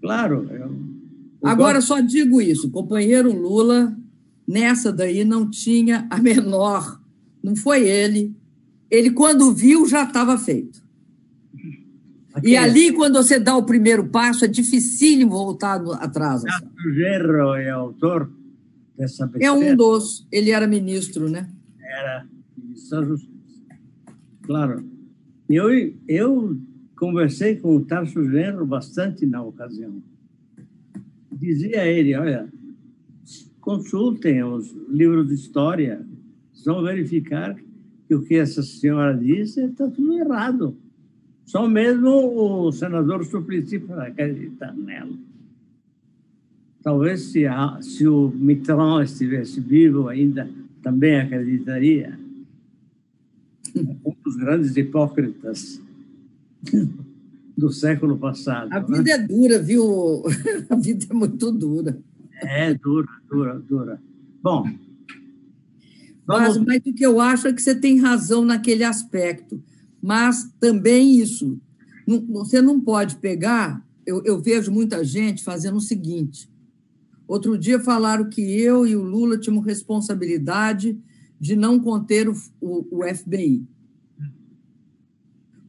Claro. 0.00 0.46
Eu, 0.50 0.70
Agora, 1.42 1.74
gosto- 1.78 1.88
só 1.88 2.00
digo 2.00 2.40
isso: 2.40 2.70
companheiro 2.70 3.32
Lula, 3.32 3.96
nessa 4.46 4.92
daí, 4.92 5.24
não 5.24 5.50
tinha 5.50 6.06
a 6.08 6.18
menor. 6.18 7.00
Não 7.42 7.56
foi 7.56 7.88
ele. 7.88 8.32
Ele, 8.90 9.10
quando 9.10 9.52
viu, 9.52 9.86
já 9.88 10.04
estava 10.04 10.38
feito. 10.38 10.80
aqui 12.32 12.48
E 12.50 12.56
ali, 12.56 12.92
quando 12.92 13.14
você 13.16 13.38
dá 13.40 13.56
o 13.56 13.62
primeiro 13.64 14.06
passo, 14.08 14.44
é 14.44 14.48
dificílimo 14.48 15.30
voltar 15.32 15.80
atrás. 16.00 16.44
assim. 16.44 16.66
O 16.86 16.92
Gerro 16.94 17.54
é 17.56 17.70
autor 17.70 18.30
É 19.40 19.52
um 19.52 19.74
dos. 19.74 20.26
Ele 20.30 20.50
era 20.50 20.66
ministro, 20.66 21.28
né? 21.28 21.48
Era 21.80 22.26
ministro 22.56 23.00
da 23.00 23.06
Justiça. 23.06 23.30
Claro. 24.42 24.84
Eu, 25.48 25.68
eu 26.06 26.60
conversei 26.96 27.56
com 27.56 27.76
o 27.76 27.84
Tarso 27.84 28.22
Genro 28.30 28.66
bastante 28.66 29.26
na 29.26 29.42
ocasião. 29.42 30.02
Dizia 31.32 31.82
a 31.82 31.86
ele, 31.86 32.14
olha, 32.14 32.48
consultem 33.60 34.44
os 34.44 34.70
livros 34.88 35.28
de 35.28 35.34
história, 35.34 36.06
vocês 36.52 36.66
vão 36.66 36.82
verificar 36.82 37.56
que 38.06 38.14
o 38.14 38.22
que 38.22 38.34
essa 38.34 38.62
senhora 38.62 39.16
disse 39.16 39.64
está 39.64 39.88
tudo 39.88 40.18
errado. 40.18 40.76
Só 41.44 41.68
mesmo 41.68 42.66
o 42.66 42.70
senador 42.70 43.24
Suplicy 43.24 43.78
para 43.78 44.08
acreditar 44.08 44.72
nela. 44.76 45.16
Talvez 46.82 47.32
se, 47.32 47.46
a, 47.46 47.78
se 47.82 48.06
o 48.06 48.30
Mitterrand 48.34 49.04
estivesse 49.04 49.60
vivo 49.60 50.08
ainda, 50.08 50.48
também 50.82 51.20
acreditaria. 51.20 52.18
Um 53.76 54.14
dos 54.24 54.36
grandes 54.36 54.76
hipócritas 54.76 55.80
do 57.56 57.70
século 57.70 58.16
passado. 58.18 58.72
A 58.72 58.80
né? 58.80 58.98
vida 58.98 59.10
é 59.10 59.18
dura, 59.18 59.62
viu? 59.62 60.24
A 60.70 60.76
vida 60.76 61.06
é 61.08 61.14
muito 61.14 61.52
dura. 61.52 61.98
É 62.42 62.72
dura, 62.72 63.08
dura, 63.28 63.58
dura. 63.58 64.02
Bom, 64.42 64.64
Mas, 66.26 66.54
vamos, 66.54 66.66
mas 66.66 66.78
o 66.86 66.94
que 66.94 67.04
eu 67.04 67.20
acho 67.20 67.46
é 67.46 67.52
que 67.52 67.60
você 67.60 67.74
tem 67.74 68.00
razão 68.00 68.44
naquele 68.44 68.82
aspecto. 68.82 69.62
Mas 70.02 70.50
também 70.58 71.20
isso, 71.20 71.60
você 72.30 72.62
não 72.62 72.80
pode 72.80 73.16
pegar. 73.16 73.84
Eu, 74.06 74.22
eu 74.24 74.40
vejo 74.40 74.72
muita 74.72 75.04
gente 75.04 75.44
fazendo 75.44 75.76
o 75.76 75.82
seguinte. 75.82 76.48
Outro 77.30 77.56
dia 77.56 77.78
falaram 77.78 78.28
que 78.28 78.40
eu 78.40 78.84
e 78.84 78.96
o 78.96 79.02
Lula 79.04 79.38
tínhamos 79.38 79.64
responsabilidade 79.64 80.98
de 81.38 81.54
não 81.54 81.78
conter 81.78 82.28
o, 82.28 82.34
o- 82.60 82.86
o 82.90 83.04
FBI. 83.14 83.64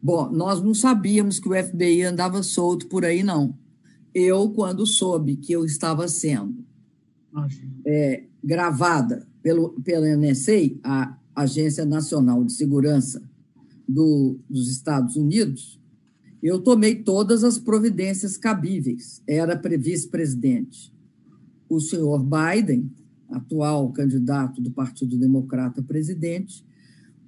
Bom, 0.02 0.32
nós 0.32 0.60
não 0.60 0.74
sabíamos 0.74 1.40
que 1.40 1.48
o 1.48 1.54
FBI 1.54 2.02
andava 2.02 2.42
solto 2.42 2.88
por 2.88 3.06
aí, 3.06 3.22
não. 3.22 3.56
Eu, 4.12 4.50
quando 4.50 4.88
soube 4.88 5.36
que 5.38 5.54
eu 5.54 5.64
estava 5.64 6.08
sendo 6.08 6.66
é, 7.86 8.24
gravada 8.44 9.28
pelo, 9.44 9.70
pela 9.84 10.08
NSA, 10.18 10.72
a 10.84 11.16
Agência 11.36 11.86
Nacional 11.86 12.44
de 12.44 12.54
Segurança 12.54 13.22
do, 13.88 14.40
dos 14.50 14.68
Estados 14.72 15.16
Unidos, 15.16 15.80
eu 16.42 16.60
tomei 16.60 16.96
todas 16.96 17.44
as 17.44 17.60
providências 17.60 18.36
cabíveis. 18.36 19.22
Era 19.28 19.56
pre- 19.56 19.78
vice-presidente 19.78 20.92
o 21.76 21.80
senhor 21.80 22.22
Biden, 22.22 22.92
atual 23.30 23.92
candidato 23.94 24.62
do 24.62 24.72
Partido 24.72 25.18
Democrata 25.18 25.82
presidente, 25.82 26.66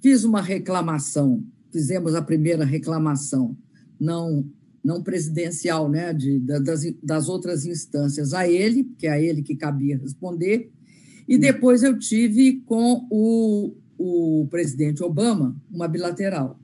fiz 0.01 0.25
uma 0.25 0.41
reclamação, 0.41 1.41
fizemos 1.71 2.13
a 2.13 2.21
primeira 2.21 2.65
reclamação, 2.65 3.57
não 3.99 4.45
não 4.83 5.01
presidencial, 5.01 5.87
né, 5.89 6.13
de, 6.13 6.39
da- 6.39 6.59
das, 6.59 6.81
das 7.01 7.29
outras 7.29 7.65
instâncias 7.65 8.33
a 8.33 8.45
ele, 8.45 8.83
que 8.97 9.07
é 9.07 9.11
a 9.11 9.21
ele 9.21 9.41
que 9.41 9.55
cabia 9.55 9.97
responder, 9.97 10.69
e 11.25 11.37
depois 11.37 11.83
eu 11.83 11.97
tive 11.97 12.59
com 12.65 13.07
o, 13.09 13.73
o 13.97 14.45
presidente 14.49 15.01
Obama 15.01 15.55
uma 15.71 15.87
bilateral, 15.87 16.59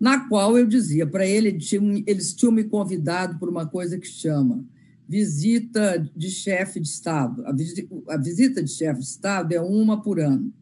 na 0.00 0.28
qual 0.28 0.58
eu 0.58 0.66
dizia 0.66 1.06
para 1.06 1.24
ele, 1.24 1.56
eles 2.04 2.34
tinham 2.34 2.50
me 2.52 2.64
convidado 2.64 3.38
por 3.38 3.48
uma 3.48 3.64
coisa 3.64 3.96
que 3.96 4.08
chama 4.08 4.64
visita 5.08 5.98
de 6.16 6.28
chefe 6.30 6.80
de 6.80 6.88
Estado. 6.88 7.46
A, 7.46 7.52
visi- 7.52 7.88
a 8.08 8.16
visita 8.16 8.62
de 8.62 8.70
chefe 8.70 9.00
de 9.00 9.06
Estado 9.06 9.52
é 9.52 9.60
uma 9.60 10.02
por 10.02 10.18
ano. 10.20 10.52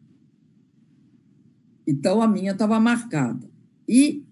Então, 1.87 2.21
a 2.21 2.27
minha 2.27 2.51
estava 2.51 2.79
marcada. 2.79 3.49
E 3.87 4.23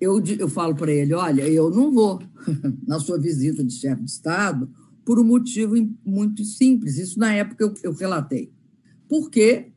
eu, 0.00 0.22
eu 0.38 0.48
falo 0.48 0.74
para 0.74 0.92
ele: 0.92 1.14
olha, 1.14 1.42
eu 1.48 1.70
não 1.70 1.92
vou 1.92 2.20
na 2.86 2.98
sua 2.98 3.18
visita 3.18 3.62
de 3.64 3.72
chefe 3.72 4.02
de 4.02 4.10
Estado 4.10 4.70
por 5.04 5.18
um 5.18 5.24
motivo 5.24 5.74
muito 6.04 6.44
simples. 6.44 6.98
Isso 6.98 7.18
na 7.18 7.32
época 7.34 7.64
eu, 7.64 7.74
eu 7.82 7.92
relatei. 7.92 8.52
Porque 9.08 9.72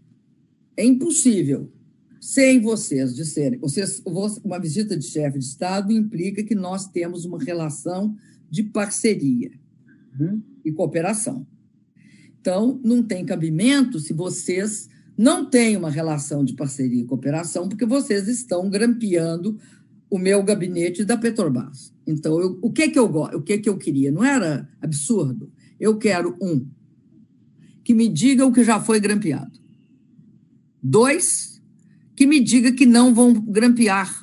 é 0.77 0.85
impossível, 0.85 1.71
sem 2.19 2.59
vocês 2.61 3.15
disserem. 3.15 3.59
Vocês, 3.59 4.01
vo- 4.05 4.39
uma 4.43 4.59
visita 4.59 4.95
de 4.97 5.05
chefe 5.05 5.39
de 5.39 5.45
Estado 5.45 5.91
implica 5.91 6.43
que 6.43 6.53
nós 6.55 6.87
temos 6.87 7.25
uma 7.25 7.39
relação 7.41 8.15
de 8.53 8.61
parceria 8.61 9.49
Uhum. 10.19 10.39
e 10.63 10.71
cooperação. 10.71 11.43
Então, 12.39 12.79
não 12.85 13.01
tem 13.01 13.25
cabimento 13.25 13.99
se 13.99 14.13
vocês 14.13 14.87
não 15.17 15.49
têm 15.49 15.75
uma 15.75 15.89
relação 15.89 16.45
de 16.45 16.53
parceria 16.53 17.01
e 17.01 17.05
cooperação, 17.05 17.67
porque 17.67 17.83
vocês 17.83 18.27
estão 18.27 18.69
grampeando 18.69 19.57
o 20.07 20.19
meu 20.19 20.43
gabinete 20.43 21.03
da 21.03 21.17
Petrobras. 21.17 21.91
Então, 22.05 22.39
eu- 22.39 22.59
o 22.61 22.71
que 22.71 22.89
que 22.89 22.99
eu 22.99 23.05
o 23.05 23.41
que 23.41 23.57
que 23.57 23.67
eu 23.69 23.75
queria? 23.75 24.11
Não 24.11 24.23
era 24.23 24.69
absurdo. 24.79 25.51
Eu 25.79 25.97
quero 25.97 26.37
um 26.39 26.63
que 27.83 27.95
me 27.95 28.07
diga 28.07 28.45
o 28.45 28.51
que 28.53 28.63
já 28.63 28.79
foi 28.79 28.99
grampeado. 28.99 29.59
Dois, 30.81 31.59
que 32.15 32.27
me 32.27 32.39
diga 32.39 32.71
que 32.71 32.85
não 32.85 33.15
vão 33.15 33.33
grampear. 33.33 34.22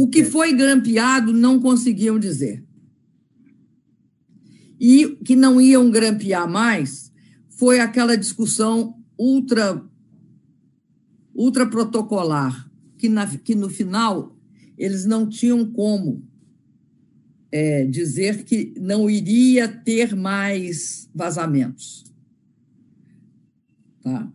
O 0.00 0.08
que 0.08 0.24
foi 0.24 0.54
grampeado 0.54 1.30
não 1.30 1.60
conseguiam 1.60 2.18
dizer. 2.18 2.64
E 4.80 5.08
que 5.22 5.36
não 5.36 5.60
iam 5.60 5.90
grampear 5.90 6.50
mais 6.50 7.12
foi 7.50 7.80
aquela 7.80 8.16
discussão 8.16 8.98
ultra 9.18 9.84
ultra 11.34 11.66
protocolar, 11.68 12.72
que, 12.96 13.10
na, 13.10 13.26
que 13.26 13.54
no 13.54 13.68
final 13.68 14.34
eles 14.78 15.04
não 15.04 15.28
tinham 15.28 15.70
como 15.70 16.26
é, 17.52 17.84
dizer 17.84 18.44
que 18.44 18.72
não 18.80 19.10
iria 19.10 19.68
ter 19.68 20.16
mais 20.16 21.10
vazamentos. 21.14 22.04
Tá? 24.02 24.32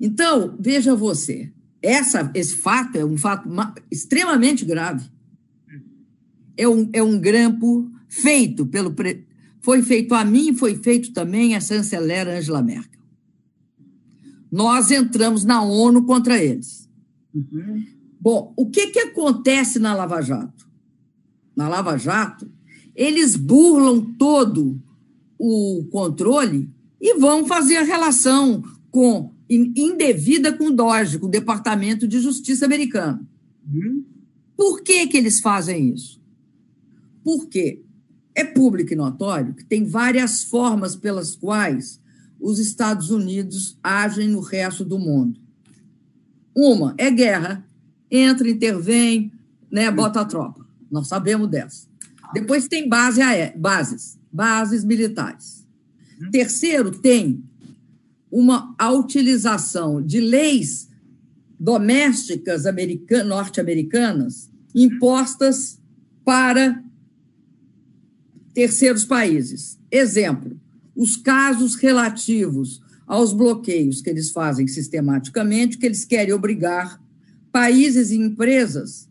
Então, 0.00 0.56
veja 0.58 0.94
você, 0.94 1.52
essa, 1.82 2.30
esse 2.34 2.56
fato 2.56 2.96
é 2.96 3.04
um 3.04 3.16
fato 3.16 3.48
extremamente 3.90 4.64
grave. 4.64 5.08
É 6.56 6.68
um, 6.68 6.90
é 6.92 7.02
um 7.02 7.18
grampo 7.18 7.90
feito 8.08 8.66
pelo. 8.66 8.94
Foi 9.60 9.82
feito 9.82 10.14
a 10.14 10.24
mim 10.24 10.50
e 10.50 10.54
foi 10.54 10.74
feito 10.76 11.12
também 11.12 11.54
a 11.54 11.60
chanceler 11.60 12.26
Angela 12.26 12.62
Merkel. 12.62 13.00
Nós 14.50 14.90
entramos 14.90 15.44
na 15.44 15.62
ONU 15.62 16.04
contra 16.04 16.42
eles. 16.42 16.88
Uhum. 17.34 17.84
Bom, 18.20 18.52
o 18.56 18.68
que, 18.68 18.88
que 18.88 18.98
acontece 18.98 19.78
na 19.78 19.94
Lava 19.94 20.20
Jato? 20.20 20.66
Na 21.54 21.68
Lava 21.68 21.96
Jato, 21.96 22.50
eles 22.94 23.36
burlam 23.36 24.14
todo 24.18 24.82
o 25.38 25.86
controle 25.92 26.68
e 27.00 27.14
vão 27.18 27.46
fazer 27.46 27.76
a 27.76 27.84
relação 27.84 28.62
com 28.90 29.32
indevida 29.48 30.52
com 30.52 30.66
o 30.66 30.70
DOJ, 30.70 31.18
com 31.18 31.26
o 31.26 31.30
Departamento 31.30 32.06
de 32.06 32.20
Justiça 32.20 32.66
americano. 32.66 33.26
Uhum. 33.66 34.04
Por 34.56 34.82
que, 34.82 35.06
que 35.06 35.16
eles 35.16 35.40
fazem 35.40 35.92
isso? 35.94 36.20
Porque 37.24 37.82
é 38.34 38.44
público 38.44 38.92
e 38.92 38.96
notório 38.96 39.54
que 39.54 39.64
tem 39.64 39.84
várias 39.84 40.44
formas 40.44 40.94
pelas 40.94 41.34
quais 41.34 42.00
os 42.40 42.58
Estados 42.58 43.10
Unidos 43.10 43.78
agem 43.82 44.28
no 44.28 44.40
resto 44.40 44.84
do 44.84 44.98
mundo. 44.98 45.40
Uma 46.54 46.94
é 46.98 47.10
guerra, 47.10 47.66
entra, 48.10 48.48
intervém, 48.48 49.32
né, 49.70 49.90
bota 49.90 50.20
a 50.20 50.24
tropa. 50.24 50.66
Nós 50.90 51.08
sabemos 51.08 51.48
dessa. 51.48 51.88
Depois 52.32 52.68
tem 52.68 52.88
base 52.88 53.20
bases, 53.56 54.18
bases 54.32 54.84
militares. 54.84 55.66
Uhum. 56.20 56.30
Terceiro, 56.30 56.90
tem 56.90 57.42
uma, 58.30 58.74
a 58.78 58.92
utilização 58.92 60.02
de 60.02 60.20
leis 60.20 60.88
domésticas 61.58 62.64
norte-americanas 63.26 64.50
impostas 64.74 65.80
para 66.24 66.82
terceiros 68.52 69.04
países. 69.04 69.78
Exemplo, 69.90 70.60
os 70.94 71.16
casos 71.16 71.74
relativos 71.74 72.80
aos 73.06 73.32
bloqueios 73.32 74.02
que 74.02 74.10
eles 74.10 74.30
fazem 74.30 74.68
sistematicamente, 74.68 75.78
que 75.78 75.86
eles 75.86 76.04
querem 76.04 76.34
obrigar 76.34 77.00
países 77.50 78.10
e 78.10 78.16
empresas 78.16 79.08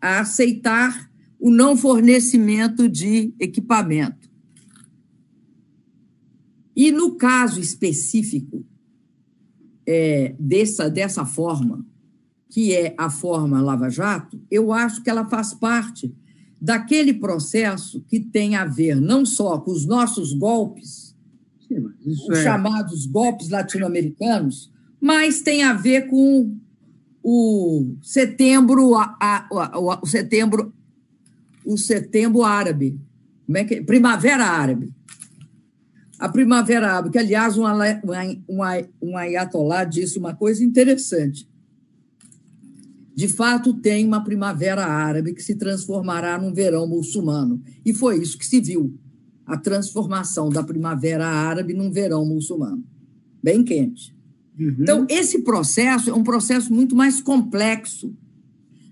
a 0.00 0.20
aceitar 0.20 1.10
o 1.38 1.50
não 1.50 1.76
fornecimento 1.76 2.88
de 2.88 3.32
equipamento. 3.40 4.19
E 6.74 6.92
no 6.92 7.16
caso 7.16 7.60
específico 7.60 8.64
é, 9.86 10.34
dessa, 10.38 10.88
dessa 10.88 11.24
forma, 11.24 11.84
que 12.48 12.74
é 12.74 12.94
a 12.98 13.08
forma 13.08 13.60
Lava 13.60 13.88
Jato, 13.88 14.40
eu 14.50 14.72
acho 14.72 15.02
que 15.02 15.10
ela 15.10 15.28
faz 15.28 15.54
parte 15.54 16.12
daquele 16.60 17.14
processo 17.14 18.04
que 18.06 18.20
tem 18.20 18.54
a 18.54 18.64
ver 18.64 19.00
não 19.00 19.24
só 19.24 19.58
com 19.58 19.70
os 19.70 19.86
nossos 19.86 20.32
golpes, 20.32 21.16
Sim, 21.66 21.86
os 22.04 22.28
é... 22.30 22.42
chamados 22.42 23.06
golpes 23.06 23.48
latino-americanos, 23.48 24.70
mas 25.00 25.40
tem 25.40 25.62
a 25.62 25.72
ver 25.72 26.08
com 26.08 26.56
o 27.22 27.94
setembro, 28.02 28.94
a, 28.94 29.16
a, 29.20 29.48
a, 29.50 29.78
o 30.02 30.06
setembro, 30.06 30.72
o 31.64 31.78
setembro 31.78 32.42
árabe, 32.42 32.98
como 33.46 33.58
é 33.58 33.64
que, 33.64 33.80
primavera 33.82 34.44
árabe, 34.44 34.92
a 36.20 36.28
Primavera 36.28 36.92
Árabe, 36.92 37.10
que, 37.10 37.18
aliás, 37.18 37.56
um, 37.56 37.64
um, 37.64 38.60
um 39.00 39.16
ayatollah 39.16 39.84
disse 39.84 40.18
uma 40.18 40.34
coisa 40.34 40.62
interessante. 40.62 41.48
De 43.14 43.26
fato, 43.26 43.72
tem 43.72 44.06
uma 44.06 44.22
primavera 44.22 44.84
árabe 44.84 45.32
que 45.32 45.42
se 45.42 45.54
transformará 45.54 46.38
num 46.38 46.52
verão 46.52 46.86
muçulmano. 46.86 47.62
E 47.84 47.94
foi 47.94 48.20
isso 48.20 48.36
que 48.36 48.44
se 48.44 48.60
viu, 48.60 48.94
a 49.46 49.56
transformação 49.56 50.50
da 50.50 50.62
primavera 50.62 51.26
árabe 51.26 51.72
num 51.72 51.90
verão 51.90 52.24
muçulmano. 52.26 52.84
Bem 53.42 53.64
quente. 53.64 54.14
Uhum. 54.58 54.76
Então, 54.78 55.06
esse 55.08 55.42
processo 55.42 56.10
é 56.10 56.14
um 56.14 56.22
processo 56.22 56.70
muito 56.70 56.94
mais 56.94 57.22
complexo 57.22 58.14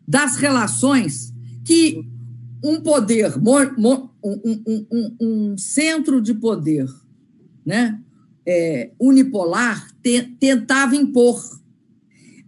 das 0.06 0.36
relações 0.36 1.34
que 1.62 2.08
um 2.64 2.80
poder, 2.80 3.34
um, 3.36 4.08
um, 4.24 4.86
um, 4.90 5.16
um 5.20 5.58
centro 5.58 6.22
de 6.22 6.32
poder 6.32 6.86
né, 7.64 8.00
é, 8.46 8.92
unipolar 8.98 9.92
te, 10.02 10.22
tentava 10.38 10.96
impor. 10.96 11.42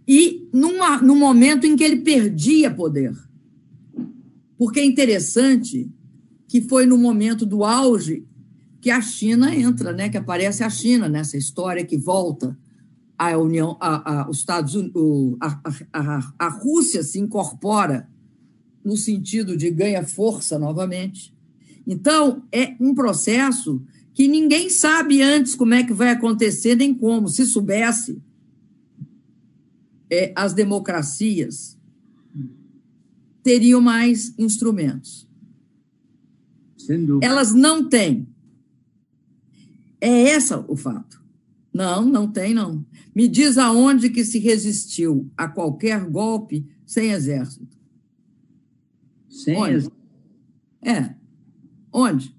E 0.07 0.49
numa, 0.51 1.01
num 1.01 1.17
momento 1.17 1.65
em 1.65 1.75
que 1.75 1.83
ele 1.83 2.01
perdia 2.01 2.71
poder. 2.71 3.13
Porque 4.57 4.79
é 4.79 4.85
interessante 4.85 5.89
que 6.47 6.61
foi 6.61 6.85
no 6.85 6.97
momento 6.97 7.45
do 7.45 7.63
auge 7.63 8.25
que 8.81 8.89
a 8.89 8.99
China 8.99 9.55
entra, 9.55 9.93
né, 9.93 10.09
que 10.09 10.17
aparece 10.17 10.63
a 10.63 10.69
China 10.69 11.07
nessa 11.07 11.37
história 11.37 11.85
que 11.85 11.97
volta 11.97 12.57
a 13.17 13.37
União, 13.37 13.77
a, 13.79 14.21
a, 14.23 14.29
os 14.29 14.39
Estados 14.39 14.73
Unidos, 14.73 15.37
a, 15.39 15.61
a, 15.93 16.33
a 16.39 16.49
Rússia 16.49 17.03
se 17.03 17.19
incorpora 17.19 18.09
no 18.83 18.97
sentido 18.97 19.55
de 19.55 19.69
ganha 19.69 20.03
força 20.03 20.57
novamente. 20.57 21.31
Então, 21.85 22.43
é 22.51 22.75
um 22.79 22.95
processo 22.95 23.81
que 24.13 24.27
ninguém 24.27 24.69
sabe 24.69 25.21
antes 25.21 25.55
como 25.55 25.73
é 25.73 25.83
que 25.83 25.93
vai 25.93 26.09
acontecer, 26.09 26.75
nem 26.75 26.93
como. 26.93 27.27
Se 27.27 27.45
soubesse, 27.45 28.21
é, 30.09 30.33
as 30.35 30.53
democracias 30.53 31.77
teriam 33.41 33.81
mais 33.81 34.33
instrumentos. 34.37 35.27
Elas 37.21 37.53
não 37.53 37.87
têm. 37.87 38.27
É 39.99 40.09
esse 40.09 40.53
o 40.67 40.75
fato. 40.75 41.21
Não, 41.73 42.03
não 42.03 42.29
tem, 42.29 42.53
não. 42.53 42.85
Me 43.15 43.27
diz 43.27 43.57
aonde 43.57 44.09
que 44.09 44.25
se 44.25 44.39
resistiu 44.39 45.31
a 45.37 45.47
qualquer 45.47 46.03
golpe 46.09 46.65
sem 46.85 47.11
exército. 47.11 47.77
Sem 49.29 49.57
exército? 49.63 49.95
É. 50.81 51.15
Onde? 51.93 52.35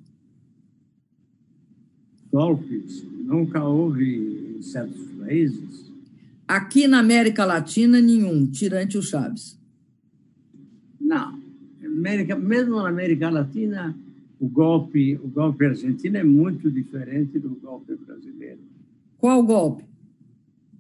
Golpes 2.33 3.05
nunca 3.25 3.63
houve 3.63 4.57
em 4.59 4.63
certos 4.63 5.07
países? 5.21 5.93
Aqui 6.49 6.89
na 6.89 6.99
América 6.99 7.45
Latina, 7.45 8.01
nenhum, 8.01 8.47
tirante 8.47 8.97
o 8.97 9.03
Chaves. 9.03 9.59
Não. 11.01 11.41
América, 11.85 12.35
mesmo 12.35 12.77
na 12.77 12.89
América 12.89 13.29
Latina, 13.31 13.95
o 14.41 14.49
golpe, 14.49 15.15
o 15.23 15.29
golpe 15.29 15.67
argentino 15.67 16.17
é 16.17 16.25
muito 16.25 16.71
diferente 16.71 17.39
do 17.39 17.51
golpe 17.51 17.95
brasileiro. 17.95 18.59
Qual 19.19 19.43
golpe? 19.43 19.85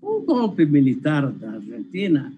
O 0.00 0.20
golpe 0.22 0.64
militar 0.66 1.30
da 1.30 1.52
Argentina 1.52 2.32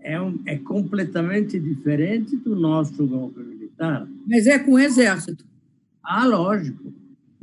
é, 0.00 0.20
um, 0.20 0.38
é 0.46 0.56
completamente 0.56 1.58
diferente 1.58 2.36
do 2.36 2.56
nosso 2.56 3.06
golpe 3.06 3.40
militar. 3.40 4.08
Mas 4.26 4.46
é 4.46 4.58
com 4.58 4.78
exército. 4.78 5.44
Ah, 6.02 6.26
lógico. 6.26 6.92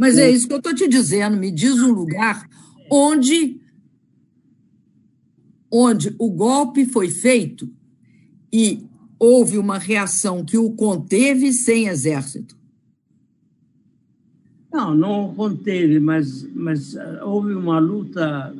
Mas 0.01 0.17
é 0.17 0.31
isso 0.31 0.47
que 0.47 0.53
eu 0.55 0.57
estou 0.57 0.73
te 0.73 0.87
dizendo. 0.87 1.37
Me 1.37 1.51
diz 1.51 1.79
um 1.79 1.91
lugar 1.91 2.49
onde, 2.89 3.61
onde 5.71 6.15
o 6.17 6.27
golpe 6.31 6.87
foi 6.87 7.07
feito 7.11 7.69
e 8.51 8.83
houve 9.19 9.59
uma 9.59 9.77
reação 9.77 10.43
que 10.43 10.57
o 10.57 10.71
conteve 10.71 11.53
sem 11.53 11.87
exército. 11.87 12.57
Não, 14.73 14.95
não 14.95 15.35
conteve, 15.35 15.99
mas, 15.99 16.51
mas 16.51 16.97
ah, 16.97 17.23
houve 17.23 17.53
uma 17.53 17.77
luta 17.77 18.55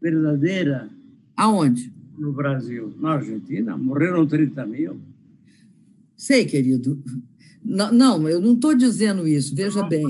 verdadeira. 0.00 0.88
Aonde? 1.36 1.92
No 2.16 2.32
Brasil. 2.32 2.90
Na 2.98 3.16
Argentina, 3.16 3.76
morreram 3.76 4.26
30 4.26 4.64
mil. 4.64 4.98
Sei, 6.16 6.46
querido. 6.46 6.98
Não, 7.62 7.92
não 7.92 8.28
eu 8.30 8.40
não 8.40 8.54
estou 8.54 8.74
dizendo 8.74 9.28
isso, 9.28 9.54
veja 9.54 9.82
bem 9.82 10.06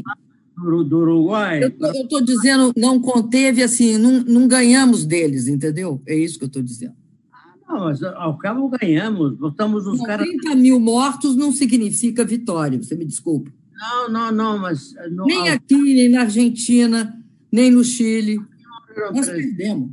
do 0.56 0.98
Uruguai. 0.98 1.62
Eu 1.64 1.68
estou 1.68 2.24
dizendo, 2.24 2.72
não 2.76 3.00
conteve 3.00 3.62
assim, 3.62 3.98
não, 3.98 4.20
não 4.20 4.48
ganhamos 4.48 5.04
deles, 5.04 5.48
entendeu? 5.48 6.00
É 6.06 6.16
isso 6.16 6.38
que 6.38 6.44
eu 6.44 6.48
estou 6.48 6.62
dizendo. 6.62 6.94
Ah, 7.32 7.54
não, 7.68 7.80
mas 7.84 8.02
ao 8.02 8.38
cabo 8.38 8.68
ganhamos, 8.68 9.36
botamos 9.36 9.86
os 9.86 10.00
caras. 10.02 10.26
30 10.26 10.54
mil 10.54 10.78
mortos 10.78 11.34
não 11.36 11.52
significa 11.52 12.24
vitória, 12.24 12.80
você 12.80 12.94
me 12.94 13.04
desculpa. 13.04 13.50
Não, 13.76 14.08
não, 14.08 14.32
não, 14.32 14.58
mas. 14.58 14.94
No, 15.10 15.24
nem 15.26 15.48
aqui, 15.48 15.76
nem 15.76 16.08
na 16.08 16.22
Argentina, 16.22 17.20
nem 17.50 17.70
no 17.70 17.82
Chile. 17.82 18.40
Nós 19.12 19.26
perdemos. 19.26 19.90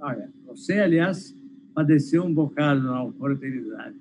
Olha, 0.00 0.30
você, 0.46 0.74
aliás, 0.74 1.34
padeceu 1.74 2.24
um 2.24 2.32
bocado 2.32 2.82
na 2.82 3.10
fertilidade. 3.12 3.96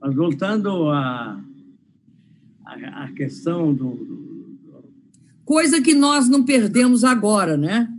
Mas 0.00 0.14
voltando 0.14 0.88
à 0.90 1.40
a, 2.64 2.74
a, 2.74 3.04
a, 3.04 3.12
questão 3.12 3.72
do, 3.72 3.90
do 3.94 4.27
coisa 5.48 5.80
que 5.80 5.94
nós 5.94 6.28
não 6.28 6.44
perdemos 6.44 7.04
agora, 7.04 7.56
né? 7.56 7.90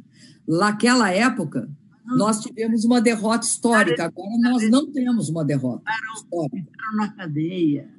Naquela 0.47 1.09
época. 1.09 1.67
nós 2.05 2.39
tivemos 2.39 2.85
uma 2.85 3.01
derrota 3.01 3.45
histórica, 3.45 4.05
agora 4.05 4.37
nós 4.39 4.69
não 4.69 4.91
temos 4.91 5.29
uma 5.29 5.43
derrota 5.43 5.83
histórica. 6.15 6.71
na 6.95 7.11
cadeia. 7.11 7.89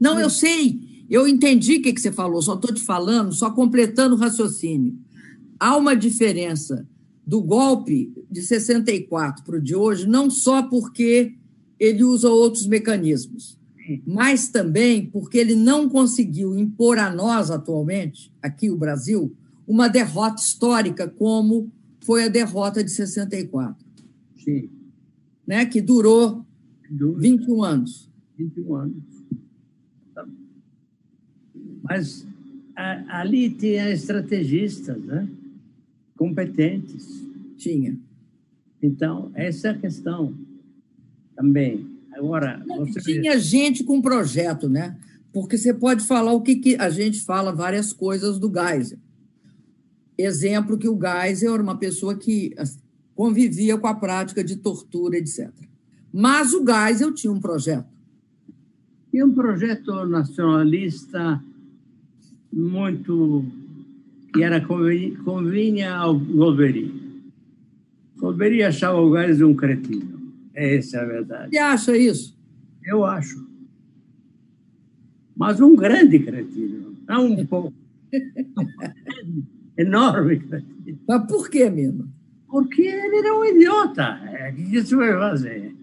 Não, 0.00 0.18
eu 0.18 0.28
sei, 0.28 1.06
eu 1.08 1.26
entendi 1.26 1.76
o 1.76 1.82
que 1.82 1.96
você 1.98 2.10
falou, 2.10 2.42
só 2.42 2.54
estou 2.54 2.74
te 2.74 2.82
falando, 2.82 3.32
só 3.32 3.50
completando 3.50 4.16
o 4.16 4.18
raciocínio. 4.18 4.98
Há 5.58 5.76
uma 5.76 5.96
diferença 5.96 6.86
do 7.24 7.40
golpe 7.40 8.12
de 8.30 8.42
64 8.42 9.44
para 9.44 9.56
o 9.56 9.62
de 9.62 9.74
hoje, 9.74 10.08
não 10.08 10.28
só 10.28 10.62
porque 10.64 11.34
ele 11.78 12.04
usa 12.04 12.28
outros 12.28 12.66
mecanismos, 12.66 13.55
mas 14.06 14.48
também 14.48 15.06
porque 15.06 15.38
ele 15.38 15.54
não 15.54 15.88
conseguiu 15.88 16.56
impor 16.56 16.98
a 16.98 17.10
nós 17.10 17.50
atualmente, 17.50 18.32
aqui 18.42 18.70
o 18.70 18.76
Brasil, 18.76 19.32
uma 19.66 19.88
derrota 19.88 20.40
histórica 20.40 21.08
como 21.08 21.70
foi 22.00 22.24
a 22.24 22.28
derrota 22.28 22.82
de 22.82 22.90
64. 22.90 23.84
Sim. 24.44 24.70
Né, 25.46 25.64
que 25.66 25.80
durou 25.80 26.44
21 26.90 27.64
anos. 27.64 28.10
21 28.38 28.74
anos. 28.74 29.02
Mas 31.82 32.26
a, 32.74 33.20
ali 33.20 33.50
tinha 33.50 33.90
estrategistas, 33.90 35.00
né? 35.02 35.28
competentes. 36.16 37.24
Tinha. 37.56 37.96
Então, 38.82 39.30
essa 39.34 39.68
é 39.68 39.70
a 39.70 39.78
questão 39.78 40.34
também. 41.34 41.95
Agora, 42.16 42.64
você... 42.66 43.20
Tinha 43.20 43.38
gente 43.38 43.84
com 43.84 44.00
projeto, 44.00 44.68
né? 44.68 44.96
Porque 45.32 45.58
você 45.58 45.74
pode 45.74 46.02
falar 46.04 46.32
o 46.32 46.40
que, 46.40 46.56
que 46.56 46.76
a 46.76 46.88
gente 46.88 47.20
fala, 47.20 47.52
várias 47.52 47.92
coisas 47.92 48.38
do 48.38 48.50
Geisel. 48.50 48.98
Exemplo 50.16 50.78
que 50.78 50.88
o 50.88 50.98
Geisel 50.98 51.52
era 51.52 51.62
uma 51.62 51.76
pessoa 51.76 52.16
que 52.16 52.54
convivia 53.14 53.76
com 53.76 53.86
a 53.86 53.94
prática 53.94 54.42
de 54.42 54.56
tortura, 54.56 55.18
etc. 55.18 55.50
Mas 56.10 56.54
o 56.54 56.64
Geisel 56.64 57.12
tinha 57.12 57.30
um 57.30 57.40
projeto. 57.40 57.86
Tinha 59.10 59.26
um 59.26 59.34
projeto 59.34 60.06
nacionalista 60.06 61.42
muito 62.50 63.44
que 64.32 64.42
era 64.42 64.60
convinha 64.60 65.94
ao 65.94 66.18
Golbery. 66.18 67.20
Golbery 68.16 68.62
achava 68.62 68.98
o 68.98 69.14
Geisel 69.14 69.50
um 69.50 69.54
cretino. 69.54 70.15
Essa 70.56 70.96
é 70.96 71.00
a 71.00 71.04
verdade. 71.04 71.50
Você 71.50 71.58
acha 71.58 71.96
isso? 71.96 72.34
Eu 72.82 73.04
acho. 73.04 73.46
Mas 75.36 75.60
um 75.60 75.76
grande 75.76 76.18
cretino, 76.18 76.96
não 77.06 77.26
um 77.26 77.44
pouco. 77.46 77.74
enorme 79.76 80.40
cretino. 80.40 80.98
Mas 81.06 81.26
por 81.26 81.50
que, 81.50 81.68
mesmo? 81.68 82.08
Porque 82.48 82.80
ele 82.82 83.16
era 83.18 83.38
um 83.38 83.44
idiota. 83.44 84.18
É, 84.32 84.50
o 84.50 84.54
que 84.54 84.80
você 84.80 84.96
vai 84.96 85.12
fazer? 85.12 85.74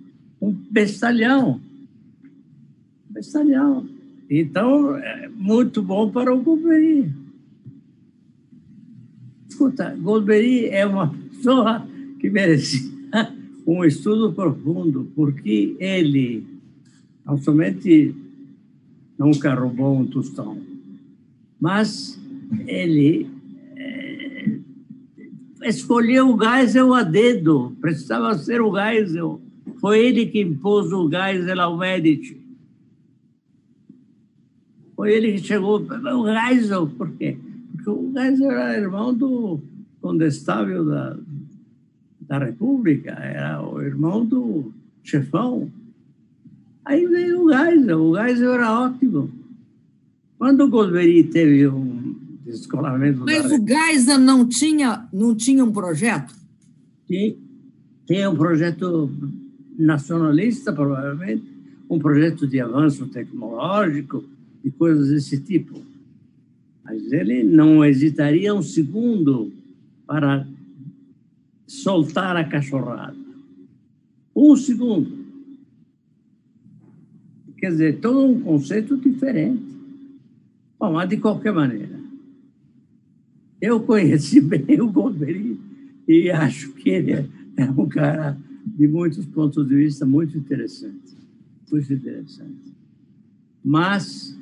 Um 0.41 0.51
bestalhão. 0.51 1.61
Bestalhão. 3.11 3.88
Então, 4.28 4.97
é 4.97 5.30
muito 5.30 5.84
bom 5.84 6.09
para 6.09 6.34
o 6.34 6.41
Golbery. 6.41 7.13
Escuta, 9.47 9.95
Golbery 10.01 10.69
é 10.69 10.84
uma 10.84 11.13
pessoa 11.13 11.88
que 12.19 12.28
merecia 12.30 12.92
um 13.66 13.84
estudo 13.84 14.34
profundo, 14.34 15.11
porque 15.16 15.76
ele 15.80 16.45
não 17.26 17.38
somente 17.38 18.14
nunca 19.18 19.53
roubou 19.53 19.97
um 19.97 20.05
tostão, 20.05 20.57
mas 21.59 22.20
ele 22.68 23.30
é, 23.76 24.59
escolheu 25.64 26.34
o 26.34 26.38
Geisel 26.38 26.93
a 26.93 27.03
dedo, 27.03 27.76
precisava 27.80 28.38
ser 28.38 28.61
o 28.61 28.74
Geisel. 28.76 29.41
Foi 29.80 30.05
ele 30.05 30.26
que 30.26 30.41
impôs 30.41 30.91
o 30.91 31.09
Geisel 31.09 31.61
ao 31.61 31.78
Medici. 31.78 32.38
Foi 34.95 35.14
ele 35.14 35.34
que 35.34 35.39
chegou, 35.39 35.82
o 35.82 36.49
Geisel, 36.49 36.88
por 36.88 37.11
quê? 37.11 37.38
Porque 37.72 37.89
o 37.89 38.11
Geisel 38.14 38.51
era 38.51 38.80
irmão 38.80 39.14
do 39.14 39.61
condestável 40.01 40.86
da, 40.86 41.18
da 42.28 42.39
República, 42.39 43.11
era 43.11 43.61
o 43.61 43.82
irmão 43.82 44.26
do 44.26 44.71
chefão. 45.03 45.69
Aí 46.86 47.05
veio 47.05 47.45
o 47.45 47.53
Geisel, 47.53 48.01
o 48.01 48.15
Geisel 48.15 48.53
era 48.53 48.80
ótimo. 48.80 49.32
Quando 50.38 50.65
o 50.65 50.69
Golbery 50.69 51.24
teve 51.24 51.67
um 51.67 52.15
descolamento... 52.45 53.21
Mas 53.26 53.51
o 53.51 53.65
Geisel 53.65 54.19
não 54.19 54.47
tinha, 54.47 55.07
não 55.13 55.36
tinha 55.36 55.63
um 55.63 55.71
projeto? 55.71 56.34
Tinha, 57.07 57.36
tinha 58.05 58.30
um 58.30 58.36
projeto 58.36 59.09
nacionalista, 59.78 60.74
provavelmente, 60.74 61.43
um 61.89 61.99
projeto 61.99 62.47
de 62.47 62.59
avanço 62.59 63.07
tecnológico 63.07 64.24
e 64.63 64.71
coisas 64.71 65.09
desse 65.09 65.39
tipo. 65.39 65.82
Mas 66.84 67.11
ele 67.11 67.43
não 67.43 67.84
hesitaria 67.84 68.53
um 68.53 68.61
segundo 68.61 69.51
para 70.05 70.45
soltar 71.74 72.38
a 72.38 72.43
cachorrada. 72.43 73.17
Um 74.36 74.55
segundo. 74.55 75.24
Quer 77.57 77.71
dizer, 77.71 77.99
todo 77.99 78.26
um 78.26 78.41
conceito 78.41 78.97
diferente. 78.97 79.63
Bom, 80.80 80.93
mas 80.93 81.09
de 81.09 81.17
qualquer 81.17 81.53
maneira, 81.53 81.99
eu 83.61 83.80
conheci 83.80 84.39
bem 84.41 84.82
o 84.82 84.91
Golbery 84.91 85.59
e 86.07 86.30
acho 86.30 86.74
que 86.74 86.89
ele 86.89 87.13
é, 87.13 87.30
é 87.57 87.71
um 87.71 87.88
cara, 87.88 88.38
de 88.65 88.88
muitos 88.88 89.26
pontos 89.26 89.67
de 89.67 89.76
vista, 89.76 90.05
muito 90.05 90.38
interessante. 90.38 91.17
Muito 91.71 91.91
interessante. 91.91 92.74
Mas. 93.63 94.38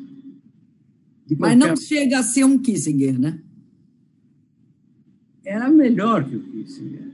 Mas 1.37 1.57
não 1.57 1.77
chega 1.77 2.19
a 2.19 2.23
ser 2.23 2.43
um 2.43 2.57
Kissinger, 2.57 3.17
né? 3.17 3.39
Era 5.45 5.69
melhor 5.69 6.27
que 6.27 6.35
o 6.35 6.43
Kissinger. 6.43 7.10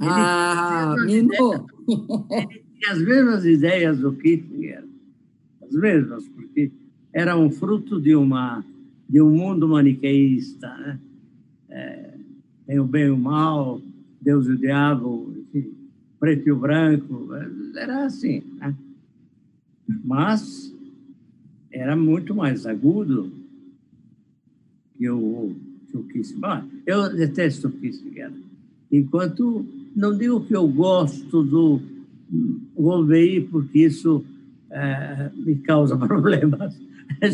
Ah, 0.00 0.94
Mino! 1.04 1.66
Ele 1.88 2.64
tinha 2.78 2.92
as 2.92 3.02
mesmas 3.02 3.44
ideias 3.44 3.98
do 3.98 4.12
Kissinger, 4.12 4.84
as 5.62 5.72
mesmas, 5.72 6.28
porque 6.28 6.70
era 7.12 7.36
um 7.36 7.50
fruto 7.50 8.00
de, 8.00 8.14
uma, 8.14 8.64
de 9.08 9.20
um 9.20 9.30
mundo 9.30 9.68
maniqueísta. 9.68 10.68
Né? 10.68 11.00
É, 11.70 12.14
tem 12.66 12.78
o 12.78 12.84
bem 12.84 13.06
e 13.06 13.10
o 13.10 13.16
mal, 13.16 13.80
Deus 14.20 14.46
e 14.46 14.52
o 14.52 14.58
diabo, 14.58 15.34
enfim, 15.36 15.72
preto 16.20 16.48
e 16.48 16.52
o 16.52 16.56
branco, 16.56 17.28
era 17.76 18.04
assim. 18.04 18.42
Né? 18.58 18.74
Mas 20.04 20.72
era 21.70 21.96
muito 21.96 22.34
mais 22.34 22.66
agudo 22.66 23.32
que 24.96 25.08
o, 25.08 25.54
que 25.88 25.96
o 25.96 26.04
Kissinger. 26.04 26.64
Eu 26.86 27.14
detesto 27.14 27.68
o 27.68 27.72
Kissinger. 27.72 28.32
Enquanto 28.90 29.64
não 29.94 30.16
digo 30.16 30.44
que 30.44 30.54
eu 30.54 30.66
gosto 30.68 31.42
do 31.42 31.80
Wolverine, 32.76 33.46
porque 33.46 33.80
isso 33.86 34.24
é, 34.70 35.30
me 35.34 35.56
causa 35.56 35.96
problemas 35.98 36.78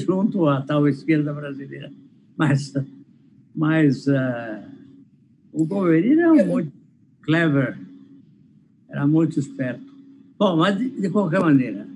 junto 0.07 0.47
à 0.47 0.63
tal 0.63 0.89
esquerda 0.89 1.33
brasileira. 1.33 1.93
Mas, 2.37 2.73
mas 3.55 4.07
uh, 4.07 4.63
o 5.53 5.65
Wolverine 5.65 6.21
era 6.21 6.45
muito 6.45 6.73
clever, 7.23 7.79
era 8.89 9.07
muito 9.07 9.39
esperto. 9.39 9.85
Bom, 10.39 10.57
mas 10.57 10.79
de, 10.79 10.91
de 10.91 11.11
qualquer 11.11 11.41
maneira, 11.41 11.87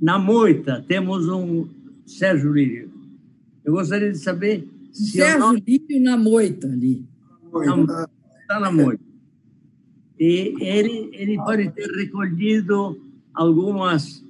na 0.00 0.18
moita 0.18 0.84
temos 0.86 1.28
um 1.28 1.66
Sérgio 2.06 2.52
Lírio. 2.52 2.90
Eu 3.64 3.74
gostaria 3.74 4.10
de 4.10 4.18
saber 4.18 4.66
se. 4.92 5.12
Sérgio 5.12 5.40
não... 5.40 5.54
Lírio 5.54 6.02
na 6.02 6.16
moita 6.16 6.66
ali. 6.66 7.04
Está 8.42 8.58
na 8.60 8.72
moita 8.72 9.11
e 10.24 10.54
ele, 10.60 11.10
ele 11.14 11.36
pode 11.38 11.68
ter 11.70 11.88
recolhido 11.96 12.96
algumas, 13.34 14.24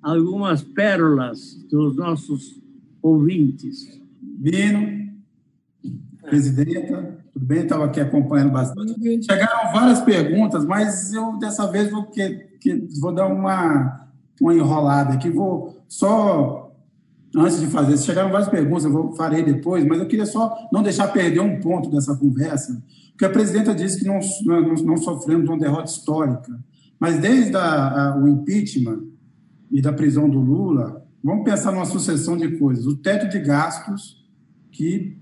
algumas 0.00 0.62
pérolas 0.62 1.56
dos 1.68 1.96
nossos 1.96 2.62
ouvintes. 3.02 4.00
Bino, 4.22 5.10
presidenta, 6.22 7.18
tudo 7.32 7.44
bem? 7.44 7.64
Estava 7.64 7.86
aqui 7.86 7.98
acompanhando 7.98 8.52
bastante. 8.52 8.94
Chegaram 9.24 9.72
várias 9.72 10.00
perguntas, 10.02 10.64
mas 10.64 11.12
eu 11.12 11.36
dessa 11.40 11.66
vez 11.66 11.90
vou, 11.90 12.04
que, 12.04 12.28
que, 12.60 12.86
vou 13.00 13.12
dar 13.12 13.26
uma, 13.26 14.08
uma 14.40 14.54
enrolada 14.54 15.14
aqui. 15.14 15.28
Vou 15.28 15.76
só, 15.88 16.61
antes 17.36 17.60
de 17.60 17.66
fazer, 17.66 17.96
chegaram 17.98 18.30
várias 18.30 18.48
perguntas, 18.48 18.84
eu 18.84 19.12
farei 19.12 19.42
depois, 19.42 19.84
mas 19.86 19.98
eu 19.98 20.06
queria 20.06 20.26
só 20.26 20.54
não 20.72 20.82
deixar 20.82 21.08
perder 21.08 21.40
um 21.40 21.60
ponto 21.60 21.90
dessa 21.90 22.14
conversa 22.16 22.82
porque 23.22 23.24
a 23.26 23.30
presidenta 23.30 23.74
disse 23.74 24.00
que 24.00 24.04
não, 24.04 24.18
não, 24.44 24.74
não 24.74 24.96
sofremos 24.96 25.48
uma 25.48 25.58
derrota 25.58 25.90
histórica. 25.90 26.58
Mas 26.98 27.20
desde 27.20 27.54
a, 27.56 28.14
a, 28.14 28.18
o 28.18 28.26
impeachment 28.26 29.04
e 29.70 29.80
da 29.80 29.92
prisão 29.92 30.28
do 30.28 30.40
Lula, 30.40 31.06
vamos 31.22 31.44
pensar 31.44 31.70
numa 31.72 31.84
sucessão 31.84 32.36
de 32.36 32.56
coisas. 32.58 32.84
O 32.86 32.96
teto 32.96 33.28
de 33.28 33.38
gastos, 33.38 34.20
que 34.72 35.16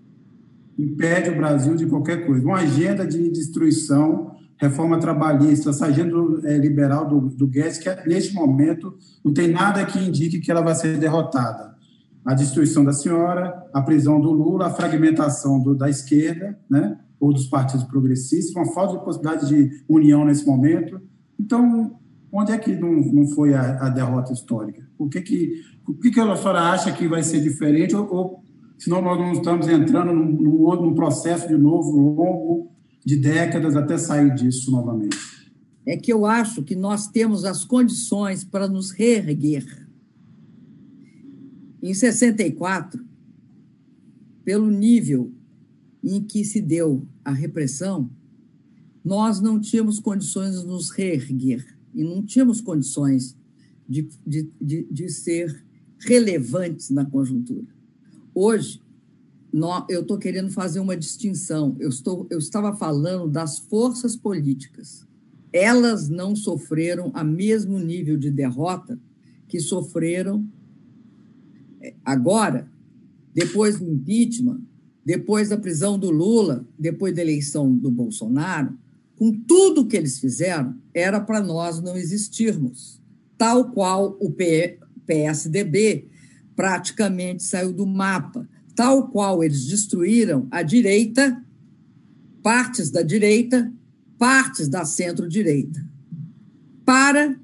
impede 0.79 1.29
o 1.31 1.37
Brasil 1.37 1.75
de 1.75 1.85
qualquer 1.85 2.27
coisa. 2.27 2.43
Uma 2.43 2.61
agenda 2.61 3.07
de 3.07 3.29
destruição 3.31 4.37
reforma 4.57 4.99
trabalhista, 4.99 5.71
essa 5.71 5.87
agenda 5.87 6.17
é, 6.45 6.57
liberal 6.57 7.07
do, 7.07 7.21
do 7.29 7.47
Guedes, 7.47 7.79
que 7.79 7.89
neste 8.07 8.35
momento 8.35 8.95
não 9.25 9.33
tem 9.33 9.49
nada 9.49 9.85
que 9.85 9.99
indique 9.99 10.39
que 10.39 10.51
ela 10.51 10.61
vai 10.61 10.75
ser 10.75 10.99
derrotada. 10.99 11.75
A 12.25 12.35
destruição 12.35 12.85
da 12.85 12.93
senhora, 12.93 13.67
a 13.73 13.81
prisão 13.83 14.21
do 14.21 14.31
Lula, 14.31 14.67
a 14.67 14.71
fragmentação 14.71 15.61
do, 15.63 15.75
da 15.75 15.89
esquerda, 15.89 16.59
né, 16.69 16.99
ou 17.19 17.33
dos 17.33 17.47
partidos 17.47 17.85
progressistas, 17.85 18.55
uma 18.55 18.73
falta 18.73 18.99
de 18.99 19.05
possibilidade 19.05 19.49
de 19.49 19.85
união 19.89 20.25
nesse 20.25 20.47
momento. 20.47 21.01
Então, 21.39 21.99
onde 22.33 22.53
é 22.53 22.59
que 22.59 22.75
não, 22.77 22.93
não 22.93 23.27
foi 23.29 23.55
a, 23.55 23.87
a 23.87 23.89
derrota 23.89 24.33
histórica? 24.33 24.83
O 24.99 25.09
que 25.09 25.21
que, 25.21 25.63
o 25.87 25.95
que 25.95 26.11
que 26.11 26.21
a 26.21 26.37
senhora 26.37 26.71
acha 26.71 26.93
que 26.93 27.09
vai 27.09 27.23
ser 27.23 27.41
diferente 27.41 27.97
ou, 27.97 28.07
ou 28.13 28.45
senão 28.79 29.03
nós 29.03 29.19
não 29.19 29.33
estamos 29.33 29.69
entrando 29.69 30.13
num, 30.13 30.33
num, 30.33 30.95
processo 30.95 31.47
de 31.47 31.57
novo 31.57 31.97
longo 31.97 32.71
de 33.05 33.17
décadas 33.17 33.77
até 33.77 33.99
sair 33.99 34.35
disso 34.35 34.71
novamente. 34.71 35.17
É 35.87 35.97
que 35.97 36.13
eu 36.13 36.27
acho 36.27 36.63
que 36.63 36.77
nós 36.77 37.07
temos 37.09 37.45
as 37.45 37.65
condições 37.65 38.45
para 38.45 38.69
nos 38.69 38.91
reerguer. 38.91 39.65
Em 41.83 41.95
64, 41.95 43.05
pelo 44.45 44.71
nível 44.71 45.33
em 46.03 46.23
que 46.23 46.45
se 46.45 46.61
deu 46.61 47.07
a 47.25 47.33
repressão, 47.33 48.11
nós 49.05 49.41
não 49.41 49.61
tínhamos 49.61 49.99
condições 49.99 50.61
de 50.61 50.67
nos 50.67 50.91
reerguer 50.91 51.65
e 51.95 52.05
não 52.05 52.23
tínhamos 52.23 52.61
condições 52.61 53.37
de, 53.89 54.09
de, 54.27 54.51
de, 54.61 54.87
de 54.91 55.09
ser 55.09 55.65
relevantes 55.99 56.91
na 56.91 57.05
conjuntura. 57.05 57.67
Hoje, 58.35 58.81
eu 59.89 60.03
estou 60.03 60.19
querendo 60.19 60.51
fazer 60.51 60.81
uma 60.81 60.97
distinção. 60.97 61.77
Eu, 61.81 61.89
estou, 61.89 62.27
eu 62.31 62.39
estava 62.39 62.75
falando 62.77 63.29
das 63.29 63.59
forças 63.59 64.17
políticas. 64.17 65.07
Elas 65.53 66.09
não 66.09 66.37
sofreram 66.37 67.11
a 67.15 67.25
mesmo 67.25 67.79
nível 67.79 68.17
de 68.17 68.31
derrota 68.31 68.99
que 69.49 69.59
sofreram 69.59 70.47
agora, 72.05 72.71
depois 73.35 73.79
do 73.79 73.91
impeachment, 73.91 74.61
depois 75.05 75.49
da 75.49 75.57
prisão 75.57 75.99
do 75.99 76.11
Lula, 76.11 76.67
depois 76.79 77.15
da 77.15 77.23
eleição 77.23 77.75
do 77.75 77.91
Bolsonaro, 77.91 78.79
com 79.17 79.33
tudo 79.33 79.87
que 79.87 79.97
eles 79.97 80.19
fizeram, 80.19 80.75
era 80.95 81.21
para 81.21 81.41
nós 81.41 81.81
não 81.81 81.97
existirmos. 81.97 83.01
Tal 83.37 83.71
qual 83.71 84.17
o 84.21 84.35
PSDB 85.07 86.09
praticamente 86.55 87.43
saiu 87.43 87.73
do 87.73 87.87
mapa 87.87 88.49
tal 88.81 89.09
qual 89.09 89.45
eles 89.45 89.67
destruíram 89.67 90.49
a 90.51 90.63
direita, 90.63 91.45
partes 92.43 92.91
da 92.91 93.03
direita, 93.03 93.71
partes 94.17 94.69
da 94.69 94.87
centro-direita. 94.87 95.87
Para, 96.83 97.39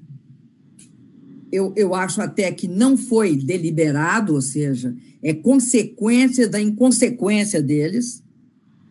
eu, 1.51 1.73
eu 1.75 1.95
acho 1.95 2.21
até 2.21 2.51
que 2.51 2.67
não 2.67 2.97
foi 2.97 3.35
deliberado, 3.35 4.33
ou 4.33 4.41
seja, 4.41 4.95
é 5.21 5.33
consequência 5.33 6.47
da 6.47 6.61
inconsequência 6.61 7.61
deles, 7.61 8.23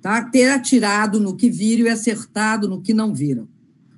tá? 0.00 0.22
ter 0.24 0.48
atirado 0.48 1.20
no 1.20 1.36
que 1.36 1.50
viram 1.50 1.86
e 1.86 1.88
acertado 1.88 2.68
no 2.68 2.80
que 2.80 2.94
não 2.94 3.14
viram. 3.14 3.48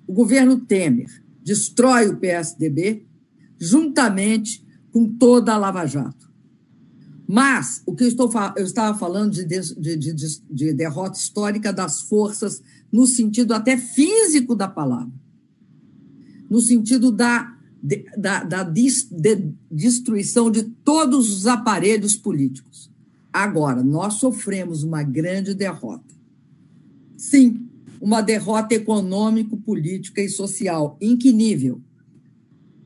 O 0.06 0.12
governo 0.12 0.58
Temer 0.60 1.22
destrói 1.44 2.08
o 2.08 2.16
PSDB 2.16 3.04
juntamente 3.58 4.64
com 4.92 5.06
toda 5.06 5.52
a 5.52 5.58
Lava 5.58 5.86
Jato. 5.86 6.28
Mas 7.26 7.82
o 7.84 7.94
que 7.94 8.04
eu, 8.04 8.08
estou, 8.08 8.30
eu 8.56 8.64
estava 8.64 8.98
falando 8.98 9.32
de, 9.32 9.44
de, 9.44 9.96
de, 9.96 10.14
de, 10.50 10.72
derrota 10.72 11.18
histórica 11.18 11.70
das 11.70 12.00
forças, 12.00 12.62
no 12.90 13.06
sentido 13.06 13.52
até 13.52 13.76
físico 13.76 14.54
da 14.54 14.66
palavra, 14.66 15.12
no 16.48 16.58
sentido 16.58 17.12
da, 17.12 17.57
da, 18.16 18.44
da 18.44 18.72
destruição 19.70 20.50
de 20.50 20.64
todos 20.64 21.32
os 21.32 21.46
aparelhos 21.46 22.16
políticos. 22.16 22.90
Agora, 23.32 23.82
nós 23.82 24.14
sofremos 24.14 24.82
uma 24.82 25.02
grande 25.02 25.54
derrota. 25.54 26.14
Sim, 27.16 27.68
uma 28.00 28.20
derrota 28.20 28.74
econômico, 28.74 29.56
política 29.56 30.20
e 30.20 30.28
social. 30.28 30.96
Em 31.00 31.16
que 31.16 31.32
nível? 31.32 31.80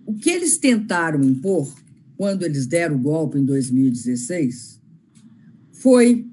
O 0.04 0.14
que 0.14 0.30
eles 0.30 0.58
tentaram 0.58 1.22
impor 1.22 1.72
quando 2.16 2.44
eles 2.44 2.66
deram 2.66 2.96
o 2.96 3.00
golpe 3.00 3.38
em 3.38 3.44
2016, 3.44 4.80
foi 5.72 6.24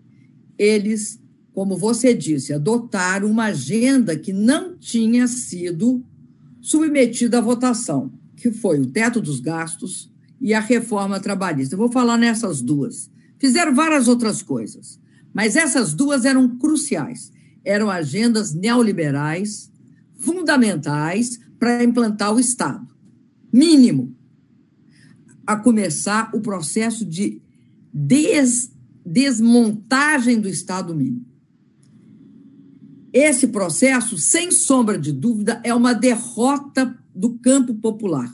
eles, 0.55 1.19
como 1.53 1.75
você 1.75 2.13
disse, 2.13 2.53
adotar 2.53 3.25
uma 3.25 3.45
agenda 3.45 4.15
que 4.15 4.31
não 4.31 4.77
tinha 4.77 5.27
sido 5.27 6.03
submetida 6.61 7.39
à 7.39 7.41
votação, 7.41 8.11
que 8.39 8.51
foi 8.51 8.79
o 8.79 8.85
teto 8.87 9.21
dos 9.21 9.39
gastos 9.39 10.11
e 10.39 10.53
a 10.53 10.59
reforma 10.59 11.19
trabalhista. 11.19 11.75
Eu 11.75 11.79
vou 11.79 11.91
falar 11.91 12.17
nessas 12.17 12.61
duas. 12.61 13.11
Fizeram 13.37 13.75
várias 13.75 14.07
outras 14.07 14.41
coisas, 14.41 14.99
mas 15.33 15.55
essas 15.55 15.93
duas 15.93 16.25
eram 16.25 16.57
cruciais. 16.57 17.31
Eram 17.63 17.89
agendas 17.89 18.53
neoliberais 18.53 19.69
fundamentais 20.15 21.39
para 21.59 21.83
implantar 21.83 22.33
o 22.33 22.39
Estado. 22.39 22.87
Mínimo, 23.51 24.15
a 25.45 25.55
começar 25.55 26.29
o 26.33 26.39
processo 26.39 27.05
de 27.05 27.41
des, 27.93 28.71
desmontagem 29.05 30.39
do 30.39 30.47
Estado 30.47 30.95
mínimo. 30.95 31.25
Esse 33.11 33.47
processo, 33.47 34.17
sem 34.17 34.51
sombra 34.51 34.97
de 34.97 35.11
dúvida, 35.11 35.59
é 35.63 35.73
uma 35.73 35.93
derrota 35.93 36.95
do 37.19 37.37
campo 37.37 37.75
popular. 37.75 38.33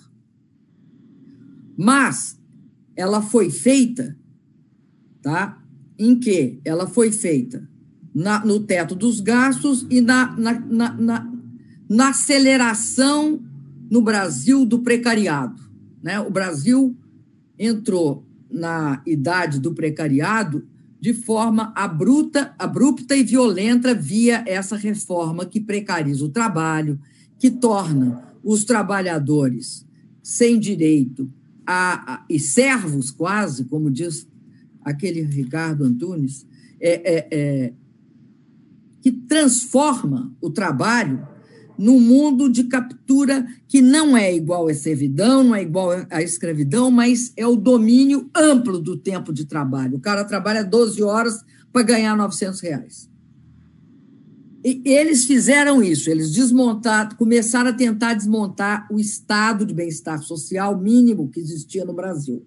Mas 1.75 2.39
ela 2.95 3.19
foi 3.19 3.49
feita, 3.49 4.15
tá? 5.23 5.59
Em 5.97 6.19
que 6.19 6.59
ela 6.63 6.86
foi 6.86 7.11
feita 7.11 7.67
na, 8.13 8.45
no 8.45 8.59
teto 8.59 8.93
dos 8.93 9.19
gastos 9.21 9.88
e 9.89 10.01
na, 10.01 10.38
na, 10.38 10.59
na, 10.59 11.31
na 11.89 12.09
aceleração 12.09 13.41
no 13.89 14.03
Brasil 14.03 14.63
do 14.67 14.77
precariado. 14.79 15.63
Né? 16.03 16.19
O 16.19 16.29
Brasil 16.29 16.95
entrou 17.57 18.23
na 18.51 19.01
idade 19.03 19.59
do 19.59 19.73
precariado 19.73 20.63
de 21.01 21.11
forma 21.11 21.73
abrupta, 21.75 22.53
abrupta 22.59 23.15
e 23.15 23.23
violenta 23.23 23.95
via 23.95 24.43
essa 24.45 24.75
reforma 24.75 25.43
que 25.45 25.59
precariza 25.59 26.23
o 26.23 26.29
trabalho, 26.29 26.99
que 27.39 27.49
torna 27.49 28.34
os 28.45 28.63
trabalhadores 28.63 29.83
sem 30.21 30.59
direito 30.59 31.27
a, 31.65 32.13
a 32.13 32.25
e 32.29 32.39
servos 32.39 33.09
quase, 33.09 33.65
como 33.65 33.89
diz 33.89 34.27
aquele 34.83 35.23
Ricardo 35.23 35.83
Antunes, 35.83 36.45
é, 36.79 37.15
é, 37.15 37.27
é, 37.31 37.73
que 39.01 39.11
transforma 39.11 40.31
o 40.39 40.51
trabalho 40.51 41.27
num 41.77 41.99
mundo 41.99 42.49
de 42.49 42.65
captura 42.65 43.45
que 43.67 43.81
não 43.81 44.15
é 44.15 44.33
igual 44.33 44.67
à 44.67 44.73
servidão, 44.73 45.43
não 45.43 45.55
é 45.55 45.63
igual 45.63 45.89
à 46.09 46.21
escravidão, 46.21 46.91
mas 46.91 47.33
é 47.35 47.45
o 47.47 47.55
domínio 47.55 48.29
amplo 48.35 48.79
do 48.79 48.95
tempo 48.95 49.33
de 49.33 49.45
trabalho. 49.45 49.97
O 49.97 49.99
cara 49.99 50.23
trabalha 50.23 50.63
12 50.63 51.01
horas 51.01 51.43
para 51.73 51.81
ganhar 51.81 52.15
900 52.15 52.59
reais. 52.61 53.09
E 54.66 54.82
eles 54.84 55.26
fizeram 55.26 55.84
isso, 55.84 56.09
eles 56.09 56.32
desmontaram, 56.32 57.16
começaram 57.16 57.70
a 57.70 57.74
tentar 57.74 58.16
desmontar 58.16 58.88
o 58.91 58.99
estado 58.99 59.63
de 59.63 59.76
bem-estar 59.76 60.24
social 60.24 60.80
mínimo 60.82 61.30
que 61.30 61.39
existia 61.39 61.86
no 61.86 61.93
Brasil, 61.93 62.43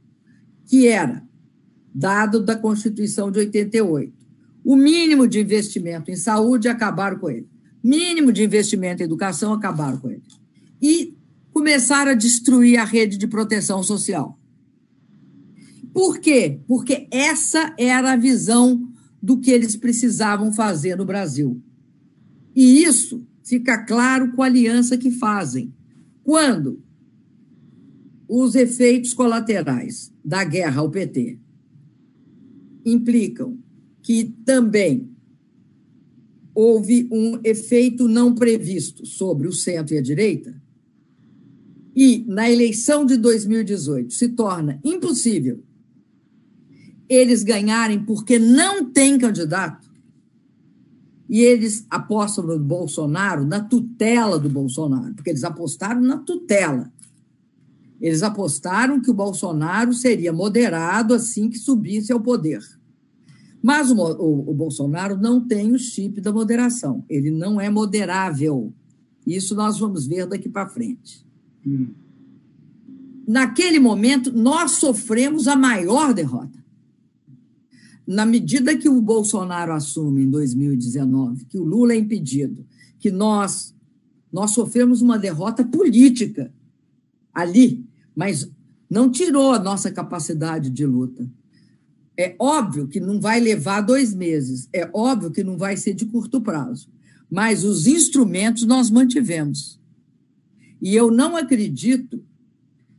que 0.66 0.88
era 0.88 1.22
dado 1.94 2.42
da 2.42 2.56
Constituição 2.56 3.30
de 3.30 3.38
88. 3.38 4.12
O 4.64 4.74
mínimo 4.74 5.28
de 5.28 5.38
investimento 5.38 6.10
em 6.10 6.16
saúde 6.16 6.68
acabaram 6.68 7.18
com 7.18 7.30
ele 7.30 7.48
mínimo 7.82 8.32
de 8.32 8.44
investimento 8.44 9.02
em 9.02 9.06
educação, 9.06 9.52
acabaram 9.52 9.98
com 9.98 10.10
ele. 10.10 10.22
E 10.80 11.16
começaram 11.52 12.12
a 12.12 12.14
destruir 12.14 12.78
a 12.78 12.84
rede 12.84 13.16
de 13.16 13.26
proteção 13.26 13.82
social. 13.82 14.38
Por 15.92 16.18
quê? 16.18 16.60
Porque 16.66 17.08
essa 17.10 17.74
era 17.78 18.12
a 18.12 18.16
visão 18.16 18.88
do 19.20 19.38
que 19.38 19.50
eles 19.50 19.74
precisavam 19.74 20.52
fazer 20.52 20.96
no 20.96 21.04
Brasil. 21.04 21.60
E 22.58 22.82
isso 22.82 23.24
fica 23.44 23.78
claro 23.84 24.32
com 24.32 24.42
a 24.42 24.46
aliança 24.46 24.98
que 24.98 25.12
fazem. 25.12 25.72
Quando 26.24 26.82
os 28.26 28.56
efeitos 28.56 29.14
colaterais 29.14 30.12
da 30.24 30.42
guerra 30.42 30.80
ao 30.80 30.90
PT 30.90 31.38
implicam 32.84 33.56
que 34.02 34.34
também 34.44 35.08
houve 36.52 37.08
um 37.12 37.38
efeito 37.44 38.08
não 38.08 38.34
previsto 38.34 39.06
sobre 39.06 39.46
o 39.46 39.52
centro 39.52 39.94
e 39.94 39.98
a 39.98 40.02
direita, 40.02 40.60
e 41.94 42.24
na 42.26 42.50
eleição 42.50 43.06
de 43.06 43.16
2018 43.16 44.12
se 44.12 44.30
torna 44.30 44.80
impossível 44.84 45.62
eles 47.08 47.44
ganharem 47.44 48.04
porque 48.04 48.36
não 48.36 48.90
tem 48.90 49.16
candidato, 49.16 49.87
e 51.28 51.42
eles 51.42 51.86
apostam 51.90 52.44
no 52.44 52.58
Bolsonaro, 52.58 53.44
na 53.44 53.60
tutela 53.60 54.38
do 54.38 54.48
Bolsonaro, 54.48 55.14
porque 55.14 55.30
eles 55.30 55.44
apostaram 55.44 56.00
na 56.00 56.16
tutela. 56.16 56.90
Eles 58.00 58.22
apostaram 58.22 59.00
que 59.00 59.10
o 59.10 59.14
Bolsonaro 59.14 59.92
seria 59.92 60.32
moderado 60.32 61.12
assim 61.12 61.50
que 61.50 61.58
subisse 61.58 62.12
ao 62.12 62.20
poder. 62.20 62.62
Mas 63.60 63.90
o, 63.90 63.96
o, 63.96 64.50
o, 64.50 64.54
Bolsonaro 64.54 65.16
não 65.16 65.40
tem 65.40 65.72
o 65.72 65.78
chip 65.78 66.20
da 66.20 66.32
moderação. 66.32 67.04
Ele 67.08 67.30
não 67.30 67.60
é 67.60 67.68
moderável. 67.68 68.72
Isso 69.26 69.54
nós 69.54 69.78
vamos 69.78 70.06
ver 70.06 70.26
daqui 70.26 70.48
para 70.48 70.68
frente. 70.68 71.26
Hum. 71.66 71.88
Naquele 73.26 73.80
momento, 73.80 74.32
nós 74.32 74.72
sofremos 74.72 75.48
a 75.48 75.56
maior 75.56 76.14
derrota. 76.14 76.57
Na 78.08 78.24
medida 78.24 78.74
que 78.74 78.88
o 78.88 79.02
Bolsonaro 79.02 79.70
assume 79.70 80.22
em 80.22 80.30
2019, 80.30 81.44
que 81.44 81.58
o 81.58 81.62
Lula 81.62 81.92
é 81.92 81.98
impedido, 81.98 82.64
que 82.98 83.10
nós 83.10 83.76
nós 84.32 84.52
sofremos 84.52 85.02
uma 85.02 85.18
derrota 85.18 85.62
política 85.62 86.50
ali, 87.34 87.86
mas 88.16 88.50
não 88.88 89.10
tirou 89.10 89.52
a 89.52 89.58
nossa 89.58 89.90
capacidade 89.90 90.70
de 90.70 90.86
luta. 90.86 91.30
É 92.16 92.34
óbvio 92.38 92.88
que 92.88 92.98
não 92.98 93.20
vai 93.20 93.40
levar 93.40 93.82
dois 93.82 94.14
meses, 94.14 94.70
é 94.72 94.88
óbvio 94.92 95.30
que 95.30 95.44
não 95.44 95.58
vai 95.58 95.76
ser 95.76 95.92
de 95.92 96.06
curto 96.06 96.40
prazo, 96.40 96.88
mas 97.30 97.62
os 97.62 97.86
instrumentos 97.86 98.64
nós 98.64 98.90
mantivemos. 98.90 99.78
E 100.80 100.96
eu 100.96 101.10
não 101.10 101.36
acredito, 101.36 102.24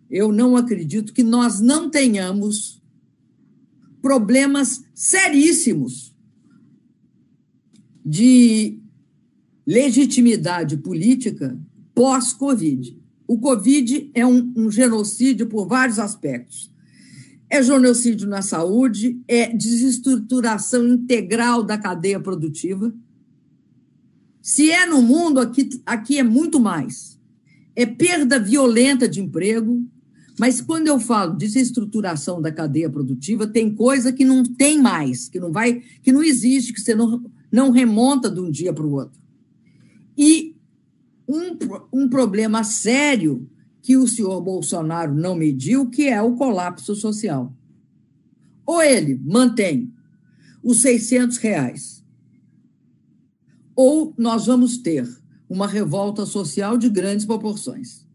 eu 0.08 0.32
não 0.32 0.56
acredito 0.56 1.14
que 1.14 1.24
nós 1.24 1.60
não 1.60 1.90
tenhamos 1.90 2.79
problemas 4.02 4.84
seríssimos 4.94 6.16
de 8.06 8.80
legitimidade 9.66 10.78
política 10.78 11.60
pós-Covid. 11.94 12.98
O 13.28 13.40
Covid 13.40 14.10
é 14.14 14.26
um, 14.26 14.54
um 14.56 14.72
genocídio 14.72 15.48
por 15.48 15.68
vários 15.68 16.00
aspectos 16.00 16.72
é 17.50 17.64
genocídio 17.64 18.28
na 18.28 18.42
saúde, 18.42 19.20
é 19.28 19.52
desestruturação 19.52 20.88
integral 20.88 21.64
da 21.64 21.78
cadeia 21.78 22.20
produtiva. 22.20 22.94
Se 24.42 24.70
é 24.70 24.86
no 24.86 25.02
mundo, 25.02 25.40
aqui, 25.40 25.68
aqui 25.86 26.20
é 26.20 26.24
muito 26.24 26.60
mais. 26.60 27.20
É 27.76 27.86
perda 27.86 28.40
violenta 28.40 29.10
de 29.10 29.20
emprego, 29.20 29.84
mas 30.40 30.62
quando 30.62 30.88
eu 30.88 31.00
falo 31.00 31.36
desestruturação 31.36 32.42
da 32.42 32.50
cadeia 32.50 32.90
produtiva, 32.90 33.46
tem 33.46 33.76
coisa 33.76 34.14
que 34.14 34.24
não 34.24 34.42
tem 34.42 34.82
mais, 34.82 35.28
que 35.28 35.38
não 35.40 35.52
vai, 35.52 35.82
que 36.02 36.14
não 36.14 36.24
existe, 36.24 36.72
que 36.72 36.80
você 36.80 36.96
não, 36.96 37.30
não 37.52 37.72
remonta 37.72 38.32
de 38.32 38.40
um 38.40 38.50
dia 38.50 38.72
para 38.72 38.86
o 38.86 38.94
outro. 38.94 39.20
E 40.18 40.56
um, 41.28 41.58
um 41.92 42.10
problema 42.10 42.64
sério 42.64 43.50
que 43.82 43.98
o 43.98 44.08
senhor 44.08 44.40
Bolsonaro 44.42 45.14
não 45.14 45.36
mediu, 45.36 45.90
que 45.90 46.08
é 46.08 46.22
o 46.22 46.36
colapso 46.36 46.96
social. 46.96 47.54
Ou 48.66 48.82
ele 48.82 49.20
mantém 49.26 49.94
os 50.64 50.82
600 50.82 51.38
reais, 51.38 52.04
ou 53.76 54.14
nós 54.18 54.46
vamos 54.46 54.78
ter 54.78 55.08
uma 55.50 55.68
revolta 55.68 56.26
social 56.26 56.78
de 56.78 56.88
grandes 56.88 57.26
proporções. 57.26 58.08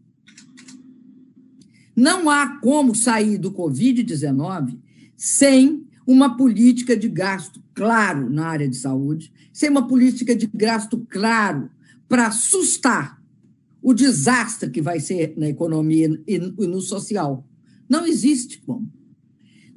Não 1.95 2.29
há 2.29 2.59
como 2.59 2.93
sair 2.93 3.37
do 3.37 3.51
Covid-19 3.51 4.77
sem 5.15 5.85
uma 6.05 6.35
política 6.35 6.95
de 6.95 7.07
gasto 7.07 7.63
claro 7.73 8.29
na 8.29 8.47
área 8.47 8.67
de 8.67 8.75
saúde, 8.75 9.31
sem 9.51 9.69
uma 9.69 9.87
política 9.87 10.35
de 10.35 10.49
gasto 10.53 11.05
claro 11.09 11.69
para 12.07 12.31
sustar 12.31 13.21
o 13.81 13.93
desastre 13.93 14.69
que 14.69 14.81
vai 14.81 14.99
ser 14.99 15.33
na 15.37 15.47
economia 15.47 16.09
e 16.27 16.39
no 16.39 16.81
social. 16.81 17.47
Não 17.87 18.05
existe 18.05 18.59
como. 18.59 18.91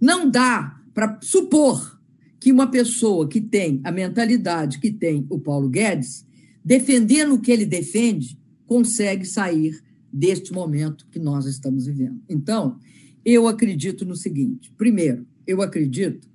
Não 0.01 0.31
dá 0.31 0.81
para 0.95 1.19
supor 1.23 2.01
que 2.41 2.53
uma 2.53 2.71
pessoa 2.71 3.29
que 3.29 3.41
tem 3.41 3.81
a 3.85 3.93
mentalidade 3.93 4.79
que 4.79 4.91
tem 4.91 5.27
o 5.29 5.39
Paulo 5.39 5.69
Guedes, 5.69 6.27
defendendo 6.65 7.35
o 7.35 7.41
que 7.41 7.51
ele 7.51 7.67
defende, 7.67 8.39
consegue 8.67 9.25
sair 9.25 9.81
deste 10.13 10.53
momento 10.53 11.07
que 11.11 11.19
nós 11.19 11.47
estamos 11.47 11.87
vivendo. 11.87 12.21
Então, 12.29 12.79
eu 13.25 13.47
acredito 13.47 14.05
no 14.05 14.17
seguinte: 14.17 14.73
primeiro, 14.77 15.27
eu 15.47 15.63
acredito 15.63 16.29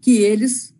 que 0.00 0.18
eles 0.18 0.74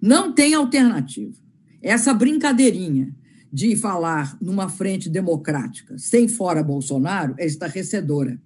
não 0.00 0.32
têm 0.32 0.54
alternativa. 0.54 1.34
Essa 1.82 2.12
brincadeirinha 2.12 3.14
de 3.52 3.74
falar 3.74 4.38
numa 4.40 4.68
frente 4.68 5.08
democrática 5.08 5.98
sem 5.98 6.28
fora 6.28 6.62
Bolsonaro 6.62 7.34
é 7.38 7.46
estarrecedora. 7.46 8.40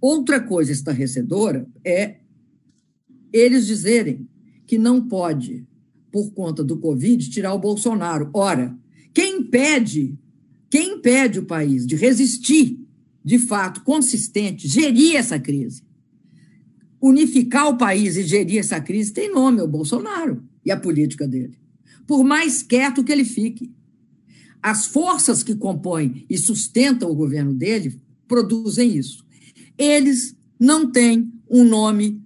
Outra 0.00 0.40
coisa 0.40 0.72
estarrecedora 0.72 1.66
é 1.84 2.16
eles 3.32 3.66
dizerem 3.66 4.28
que 4.66 4.78
não 4.78 5.06
pode, 5.06 5.66
por 6.10 6.32
conta 6.32 6.64
do 6.64 6.78
Covid, 6.78 7.30
tirar 7.30 7.54
o 7.54 7.58
Bolsonaro. 7.58 8.30
Ora, 8.34 8.76
quem 9.14 9.40
impede, 9.40 10.18
quem 10.70 10.94
impede 10.94 11.38
o 11.38 11.46
país 11.46 11.86
de 11.86 11.96
resistir 11.96 12.78
de 13.24 13.38
fato 13.38 13.82
consistente, 13.82 14.68
gerir 14.68 15.16
essa 15.16 15.38
crise, 15.38 15.82
unificar 17.00 17.68
o 17.68 17.76
país 17.76 18.16
e 18.16 18.22
gerir 18.22 18.58
essa 18.58 18.80
crise, 18.80 19.12
tem 19.12 19.32
nome, 19.32 19.60
é 19.60 19.62
o 19.62 19.68
Bolsonaro 19.68 20.42
e 20.64 20.70
a 20.70 20.76
política 20.76 21.26
dele. 21.26 21.58
Por 22.06 22.22
mais 22.24 22.62
quieto 22.62 23.02
que 23.02 23.12
ele 23.12 23.24
fique 23.24 23.74
as 24.62 24.86
forças 24.86 25.44
que 25.44 25.54
compõem 25.54 26.26
e 26.28 26.36
sustentam 26.36 27.08
o 27.08 27.14
governo 27.14 27.54
dele 27.54 28.00
produzem 28.26 28.96
isso. 28.96 29.24
Eles 29.78 30.36
não 30.58 30.90
têm 30.90 31.32
um 31.48 31.62
nome 31.62 32.20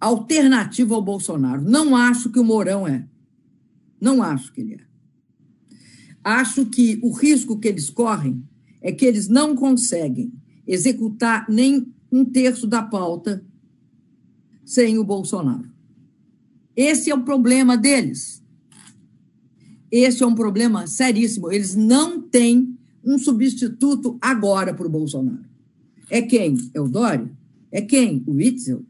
alternativo 0.00 0.94
ao 0.94 1.02
Bolsonaro. 1.02 1.62
Não 1.62 1.94
acho 1.94 2.30
que 2.30 2.38
o 2.38 2.44
Mourão 2.44 2.88
é. 2.88 3.06
Não 4.00 4.22
acho 4.22 4.52
que 4.52 4.62
ele 4.62 4.74
é. 4.74 4.93
Acho 6.24 6.64
que 6.64 6.98
o 7.02 7.12
risco 7.12 7.58
que 7.58 7.68
eles 7.68 7.90
correm 7.90 8.42
é 8.80 8.90
que 8.90 9.04
eles 9.04 9.28
não 9.28 9.54
conseguem 9.54 10.32
executar 10.66 11.46
nem 11.50 11.86
um 12.10 12.24
terço 12.24 12.66
da 12.66 12.82
pauta 12.82 13.44
sem 14.64 14.98
o 14.98 15.04
Bolsonaro. 15.04 15.68
Esse 16.74 17.10
é 17.10 17.14
o 17.14 17.22
problema 17.22 17.76
deles. 17.76 18.42
Esse 19.90 20.22
é 20.22 20.26
um 20.26 20.34
problema 20.34 20.86
seríssimo. 20.86 21.52
Eles 21.52 21.76
não 21.76 22.20
têm 22.20 22.76
um 23.04 23.18
substituto 23.18 24.16
agora 24.20 24.72
para 24.72 24.86
o 24.86 24.90
Bolsonaro. 24.90 25.44
É 26.10 26.22
quem? 26.22 26.56
É 26.72 26.80
o 26.80 26.88
Dória? 26.88 27.30
É 27.70 27.82
quem? 27.82 28.24
O 28.26 28.32
Witzel? 28.32 28.82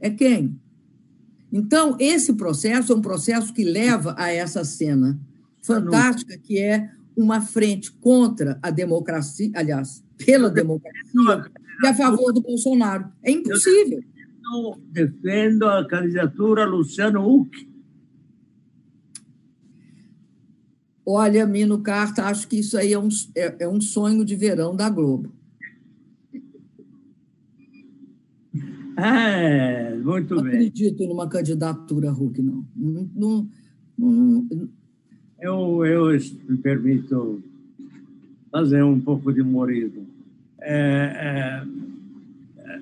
É 0.00 0.08
quem? 0.10 0.58
Então, 1.52 1.96
esse 1.98 2.32
processo 2.32 2.92
é 2.92 2.96
um 2.96 3.00
processo 3.00 3.52
que 3.52 3.64
leva 3.64 4.14
a 4.18 4.30
essa 4.30 4.64
cena 4.64 5.20
fantástica, 5.74 6.38
que 6.38 6.58
é 6.58 6.90
uma 7.16 7.40
frente 7.40 7.92
contra 7.92 8.58
a 8.62 8.70
democracia, 8.70 9.50
aliás, 9.54 10.04
pela 10.16 10.50
democracia, 10.50 11.02
e 11.82 11.86
a 11.86 11.94
favor 11.94 12.32
do 12.32 12.40
Bolsonaro. 12.40 13.08
É 13.22 13.30
impossível. 13.30 14.02
Eu 14.52 14.80
defendo 14.90 15.64
a 15.64 15.86
candidatura 15.86 16.64
Luciano 16.64 17.26
Huck 17.28 17.68
Olha, 21.10 21.46
Mino 21.46 21.80
Carta, 21.80 22.26
acho 22.26 22.46
que 22.46 22.58
isso 22.58 22.76
aí 22.76 22.92
é 22.92 22.98
um, 22.98 23.08
é, 23.34 23.64
é 23.64 23.66
um 23.66 23.80
sonho 23.80 24.26
de 24.26 24.36
verão 24.36 24.76
da 24.76 24.90
Globo. 24.90 25.32
É, 28.94 29.96
muito 29.96 30.34
não 30.34 30.42
bem. 30.42 30.52
Não 30.52 30.58
acredito 30.58 31.06
numa 31.06 31.26
candidatura 31.26 32.10
Hulk, 32.10 32.42
não. 32.42 32.62
não, 32.76 33.10
não, 33.16 33.48
não 33.96 34.68
eu, 35.40 35.84
eu 35.84 36.20
me 36.48 36.56
permito 36.56 37.42
fazer 38.50 38.82
um 38.82 39.00
pouco 39.00 39.32
de 39.32 39.40
humorismo. 39.40 40.06
É, 40.60 41.62
é, 42.58 42.62
é, 42.64 42.80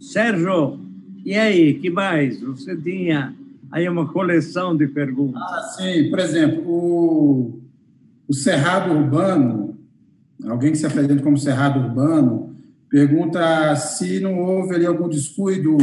Sérgio, 0.00 0.80
e 1.24 1.34
aí, 1.34 1.74
que 1.74 1.90
mais? 1.90 2.40
Você 2.40 2.76
tinha 2.76 3.34
Aí 3.74 3.88
uma 3.88 4.06
coleção 4.06 4.76
de 4.76 4.86
perguntas. 4.86 5.42
Ah, 5.42 5.62
sim. 5.76 6.08
Por 6.08 6.20
exemplo, 6.20 6.62
o, 6.64 7.60
o 8.28 8.32
Cerrado 8.32 8.94
Urbano, 8.94 9.76
alguém 10.46 10.70
que 10.70 10.78
se 10.78 10.86
apresenta 10.86 11.20
como 11.24 11.36
Cerrado 11.36 11.80
Urbano, 11.80 12.54
pergunta 12.88 13.74
se 13.74 14.20
não 14.20 14.38
houve 14.38 14.76
ali 14.76 14.86
algum 14.86 15.08
descuido 15.08 15.76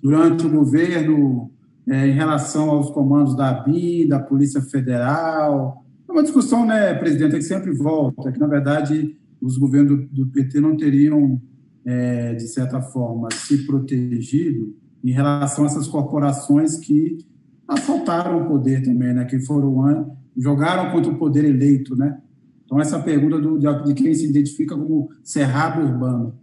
durante 0.00 0.46
o 0.46 0.50
governo 0.50 1.50
é, 1.88 2.06
em 2.06 2.12
relação 2.12 2.70
aos 2.70 2.90
comandos 2.90 3.36
da 3.36 3.50
ABI, 3.50 4.06
da 4.06 4.20
Polícia 4.20 4.60
Federal. 4.60 5.84
É 6.08 6.12
uma 6.12 6.22
discussão, 6.22 6.66
né, 6.66 6.94
presidente, 6.94 7.36
que 7.36 7.42
sempre 7.42 7.72
volta, 7.72 8.30
que, 8.30 8.38
na 8.38 8.46
verdade, 8.46 9.16
os 9.40 9.58
governos 9.58 10.08
do, 10.08 10.24
do 10.24 10.26
PT 10.26 10.60
não 10.60 10.76
teriam, 10.76 11.40
é, 11.84 12.34
de 12.34 12.46
certa 12.48 12.80
forma, 12.80 13.28
se 13.32 13.66
protegido 13.66 14.74
em 15.02 15.10
relação 15.10 15.64
a 15.64 15.66
essas 15.66 15.88
corporações 15.88 16.76
que 16.76 17.18
assaltaram 17.66 18.42
o 18.42 18.46
poder 18.48 18.82
também, 18.82 19.12
né? 19.12 19.24
Que 19.24 19.40
foram 19.40 20.16
jogaram 20.36 20.92
contra 20.92 21.10
o 21.10 21.18
poder 21.18 21.44
eleito, 21.44 21.96
né? 21.96 22.20
Então 22.64 22.80
essa 22.80 22.98
pergunta 23.00 23.38
do, 23.38 23.58
de 23.58 23.94
quem 23.94 24.14
se 24.14 24.26
identifica 24.26 24.76
como 24.76 25.10
cerrado 25.22 25.82
urbano. 25.82 26.34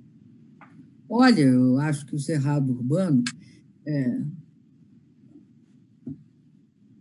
Olha, 1.10 1.42
eu 1.42 1.80
acho 1.80 2.06
que 2.06 2.16
o 2.16 2.20
cerrado 2.20 2.72
urbano 2.72 3.24
é, 3.88 4.22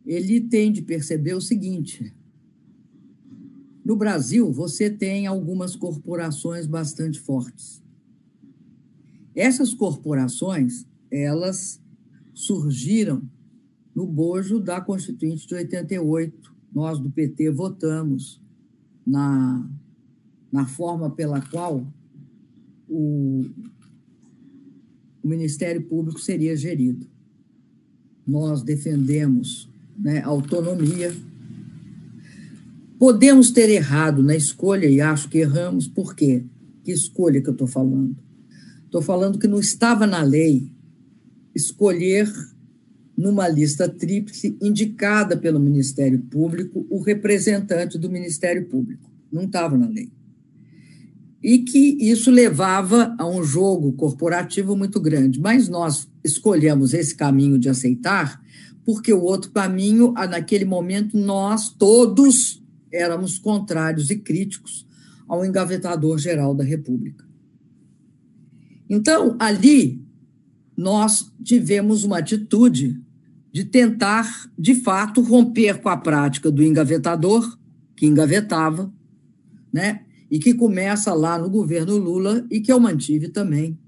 ele 0.09 0.41
tem 0.41 0.73
de 0.73 0.81
perceber 0.81 1.35
o 1.35 1.41
seguinte: 1.41 2.15
no 3.85 3.95
Brasil, 3.95 4.51
você 4.51 4.89
tem 4.89 5.27
algumas 5.27 5.77
corporações 5.77 6.67
bastante 6.67 7.21
fortes. 7.21 7.83
Essas 9.35 9.75
corporações, 9.75 10.87
elas 11.11 11.81
surgiram 12.33 13.23
no 13.95 14.07
bojo 14.07 14.59
da 14.59 14.81
Constituinte 14.81 15.47
de 15.47 15.55
88. 15.55 16.57
Nós, 16.73 16.99
do 16.99 17.11
PT, 17.11 17.51
votamos 17.51 18.41
na, 19.07 19.71
na 20.51 20.67
forma 20.67 21.11
pela 21.11 21.41
qual 21.41 21.87
o, 22.89 23.45
o 25.23 25.29
Ministério 25.29 25.83
Público 25.83 26.19
seria 26.19 26.57
gerido. 26.57 27.07
Nós 28.27 28.63
defendemos 28.63 29.68
né, 29.99 30.23
autonomia. 30.23 31.13
Podemos 32.99 33.51
ter 33.51 33.69
errado 33.71 34.23
na 34.23 34.37
escolha, 34.37 34.87
e 34.87 35.01
acho 35.01 35.29
que 35.29 35.39
erramos, 35.39 35.87
por 35.87 36.15
quê? 36.15 36.45
Que 36.85 36.93
escolha 36.93 37.41
que 37.41 37.49
eu 37.49 37.53
estou 37.53 37.67
falando? 37.67 38.17
Estou 38.85 39.03
falando 39.03 39.39
que 39.39 39.47
não 39.47 39.61
estava 39.61 40.07
na 40.07 40.23
lei 40.23 40.71
escolher, 41.55 42.33
numa 43.17 43.49
lista 43.49 43.89
tríplice 43.89 44.57
indicada 44.63 45.37
pelo 45.37 45.59
Ministério 45.59 46.21
Público, 46.21 46.87
o 46.89 47.01
representante 47.01 47.99
do 47.99 48.09
Ministério 48.09 48.67
Público. 48.67 49.11
Não 49.31 49.43
estava 49.43 49.77
na 49.77 49.89
lei. 49.89 50.13
E 51.43 51.59
que 51.59 51.99
isso 52.01 52.31
levava 52.31 53.15
a 53.19 53.27
um 53.29 53.43
jogo 53.43 53.93
corporativo 53.93 54.77
muito 54.77 55.01
grande. 55.01 55.41
Mas 55.41 55.69
nós 55.69 56.09
escolhemos 56.23 56.95
esse 56.95 57.15
caminho 57.15 57.59
de 57.59 57.69
aceitar 57.69 58.41
porque 58.89 59.13
o 59.13 59.21
outro 59.21 59.51
caminho, 59.51 60.15
naquele 60.15 60.65
momento, 60.65 61.15
nós 61.15 61.69
todos 61.69 62.65
éramos 62.91 63.39
contrários 63.39 64.09
e 64.09 64.17
críticos 64.17 64.87
ao 65.29 65.45
engavetador 65.45 66.17
geral 66.17 66.55
da 66.55 66.65
República. 66.65 67.23
Então, 68.89 69.37
ali, 69.39 70.03
nós 70.75 71.31
tivemos 71.45 72.03
uma 72.03 72.21
atitude 72.21 72.99
de 73.53 73.63
tentar, 73.63 74.51
de 74.59 74.75
fato, 74.77 75.21
romper 75.21 75.83
com 75.83 75.91
a 75.91 75.97
prática 75.99 76.51
do 76.51 76.65
engavetador, 76.65 77.59
que 77.95 78.07
engavetava, 78.07 78.91
né? 79.71 80.01
e 80.31 80.39
que 80.39 80.55
começa 80.55 81.13
lá 81.13 81.39
no 81.39 81.51
governo 81.51 81.99
Lula 81.99 82.47
e 82.51 82.59
que 82.59 82.73
eu 82.73 82.81
mantive 82.81 83.29
também 83.29 83.79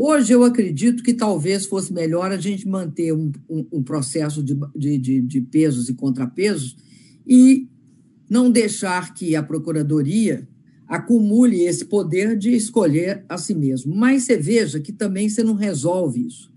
Hoje 0.00 0.32
eu 0.32 0.44
acredito 0.44 1.02
que 1.02 1.12
talvez 1.12 1.66
fosse 1.66 1.92
melhor 1.92 2.30
a 2.30 2.36
gente 2.36 2.68
manter 2.68 3.12
um, 3.12 3.32
um, 3.50 3.66
um 3.72 3.82
processo 3.82 4.44
de, 4.44 4.56
de, 4.76 5.20
de, 5.20 5.40
pesos 5.40 5.88
e 5.88 5.94
contrapesos 5.94 6.76
e 7.26 7.68
não 8.30 8.48
deixar 8.48 9.12
que 9.12 9.34
a 9.34 9.42
Procuradoria 9.42 10.48
acumule 10.86 11.62
esse 11.62 11.84
poder 11.84 12.38
de 12.38 12.52
escolher 12.52 13.24
a 13.28 13.36
si 13.36 13.56
mesmo. 13.56 13.92
Mas 13.92 14.22
você 14.22 14.36
veja 14.36 14.78
que 14.78 14.92
também 14.92 15.28
você 15.28 15.42
não 15.42 15.54
resolve 15.54 16.28
isso. 16.28 16.52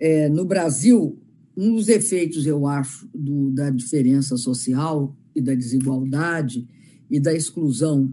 É, 0.00 0.30
no 0.30 0.46
Brasil, 0.46 1.20
um 1.54 1.74
dos 1.74 1.90
efeitos, 1.90 2.46
eu 2.46 2.66
acho, 2.66 3.06
do, 3.14 3.50
da 3.50 3.68
diferença 3.68 4.38
social 4.38 5.14
e 5.36 5.42
da 5.42 5.54
desigualdade 5.54 6.66
e 7.10 7.20
da 7.20 7.34
exclusão 7.34 8.10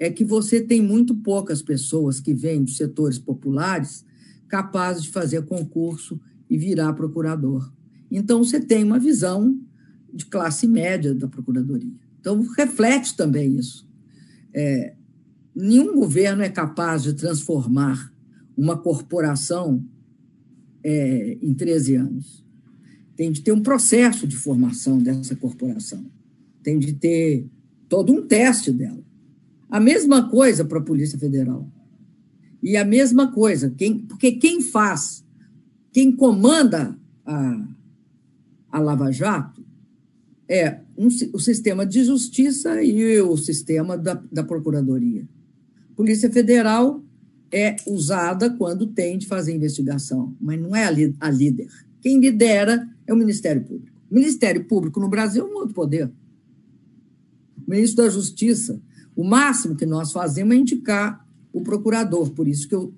é 0.00 0.10
que 0.10 0.24
você 0.24 0.62
tem 0.62 0.80
muito 0.80 1.14
poucas 1.14 1.60
pessoas 1.60 2.20
que 2.20 2.32
vêm 2.32 2.64
dos 2.64 2.78
setores 2.78 3.18
populares 3.18 4.02
capazes 4.48 5.02
de 5.02 5.10
fazer 5.10 5.44
concurso 5.44 6.18
e 6.48 6.56
virar 6.56 6.94
procurador. 6.94 7.70
Então, 8.10 8.42
você 8.42 8.58
tem 8.58 8.82
uma 8.82 8.98
visão 8.98 9.60
de 10.12 10.24
classe 10.24 10.66
média 10.66 11.14
da 11.14 11.28
procuradoria. 11.28 11.92
Então, 12.18 12.40
reflete 12.56 13.14
também 13.14 13.56
isso. 13.56 13.86
É, 14.54 14.94
nenhum 15.54 15.94
governo 15.94 16.42
é 16.42 16.48
capaz 16.48 17.02
de 17.02 17.12
transformar 17.12 18.10
uma 18.56 18.78
corporação 18.78 19.84
é, 20.82 21.38
em 21.42 21.52
13 21.52 21.96
anos. 21.96 22.44
Tem 23.14 23.30
de 23.30 23.42
ter 23.42 23.52
um 23.52 23.62
processo 23.62 24.26
de 24.26 24.34
formação 24.34 24.98
dessa 24.98 25.36
corporação. 25.36 26.04
Tem 26.62 26.78
de 26.78 26.94
ter 26.94 27.46
todo 27.86 28.12
um 28.12 28.26
teste 28.26 28.72
dela. 28.72 29.09
A 29.70 29.78
mesma 29.78 30.28
coisa 30.28 30.64
para 30.64 30.78
a 30.78 30.82
Polícia 30.82 31.18
Federal. 31.18 31.70
E 32.62 32.76
a 32.76 32.84
mesma 32.84 33.32
coisa, 33.32 33.70
quem, 33.70 34.00
porque 34.00 34.32
quem 34.32 34.60
faz, 34.60 35.24
quem 35.92 36.14
comanda 36.14 36.98
a, 37.24 37.68
a 38.70 38.80
Lava 38.80 39.10
Jato 39.12 39.64
é 40.48 40.80
um, 40.98 41.06
o 41.32 41.38
sistema 41.38 41.86
de 41.86 42.04
justiça 42.04 42.82
e 42.82 43.20
o 43.20 43.36
sistema 43.36 43.96
da, 43.96 44.20
da 44.30 44.42
Procuradoria. 44.42 45.26
Polícia 45.94 46.30
Federal 46.30 47.02
é 47.52 47.76
usada 47.86 48.50
quando 48.50 48.86
tem 48.88 49.16
de 49.16 49.26
fazer 49.26 49.54
investigação, 49.54 50.36
mas 50.40 50.60
não 50.60 50.74
é 50.74 50.84
a, 50.84 50.90
a 51.20 51.30
líder. 51.30 51.68
Quem 52.00 52.18
lidera 52.18 52.88
é 53.06 53.14
o 53.14 53.16
Ministério 53.16 53.62
Público. 53.62 53.96
O 54.10 54.14
Ministério 54.14 54.64
Público 54.64 54.98
no 54.98 55.08
Brasil 55.08 55.46
é 55.46 55.48
um 55.48 55.54
outro 55.54 55.74
poder. 55.74 56.10
O 57.66 57.70
ministro 57.70 58.04
da 58.04 58.10
Justiça 58.10 58.80
o 59.14 59.24
máximo 59.24 59.76
que 59.76 59.86
nós 59.86 60.12
fazemos 60.12 60.54
é 60.54 60.58
indicar 60.58 61.26
o 61.52 61.60
procurador, 61.60 62.30
por 62.30 62.46
isso 62.46 62.68
que 62.68 62.74
eu, 62.74 62.92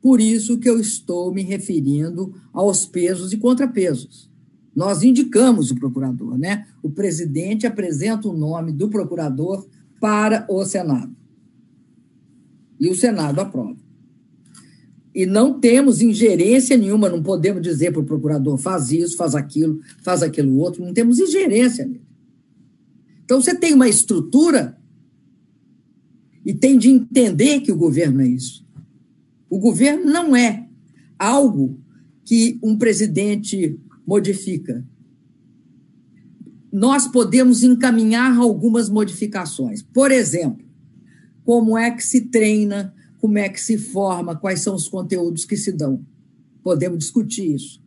por 0.00 0.20
isso 0.20 0.58
que 0.58 0.68
eu 0.68 0.80
estou 0.80 1.32
me 1.32 1.42
referindo 1.42 2.34
aos 2.52 2.86
pesos 2.86 3.32
e 3.32 3.36
contrapesos. 3.36 4.30
Nós 4.74 5.02
indicamos 5.02 5.70
o 5.70 5.74
procurador, 5.74 6.38
né? 6.38 6.66
O 6.82 6.90
presidente 6.90 7.66
apresenta 7.66 8.28
o 8.28 8.36
nome 8.36 8.72
do 8.72 8.88
procurador 8.88 9.66
para 10.00 10.46
o 10.48 10.64
Senado. 10.64 11.14
E 12.80 12.88
o 12.88 12.96
Senado 12.96 13.40
aprova. 13.40 13.76
E 15.14 15.26
não 15.26 15.60
temos 15.60 16.00
ingerência 16.00 16.76
nenhuma, 16.76 17.10
não 17.10 17.22
podemos 17.22 17.60
dizer 17.60 17.92
para 17.92 18.00
o 18.00 18.04
procurador 18.04 18.56
faz 18.56 18.90
isso, 18.90 19.16
faz 19.16 19.34
aquilo, 19.34 19.78
faz 20.02 20.22
aquilo 20.22 20.56
outro, 20.56 20.82
não 20.82 20.94
temos 20.94 21.18
ingerência. 21.18 21.88
Então 23.24 23.40
você 23.40 23.54
tem 23.54 23.74
uma 23.74 23.88
estrutura 23.88 24.78
e 26.44 26.52
tem 26.52 26.78
de 26.78 26.88
entender 26.88 27.60
que 27.60 27.72
o 27.72 27.76
governo 27.76 28.20
é 28.20 28.28
isso. 28.28 28.66
O 29.48 29.58
governo 29.58 30.04
não 30.10 30.34
é 30.34 30.66
algo 31.18 31.78
que 32.24 32.58
um 32.62 32.76
presidente 32.76 33.78
modifica. 34.06 34.84
Nós 36.72 37.06
podemos 37.06 37.62
encaminhar 37.62 38.36
algumas 38.38 38.88
modificações. 38.88 39.82
Por 39.82 40.10
exemplo, 40.10 40.64
como 41.44 41.76
é 41.76 41.90
que 41.90 42.02
se 42.02 42.22
treina, 42.22 42.94
como 43.20 43.38
é 43.38 43.48
que 43.48 43.60
se 43.60 43.78
forma, 43.78 44.34
quais 44.34 44.60
são 44.60 44.74
os 44.74 44.88
conteúdos 44.88 45.44
que 45.44 45.56
se 45.56 45.70
dão. 45.70 46.04
Podemos 46.62 46.98
discutir 46.98 47.54
isso. 47.54 47.80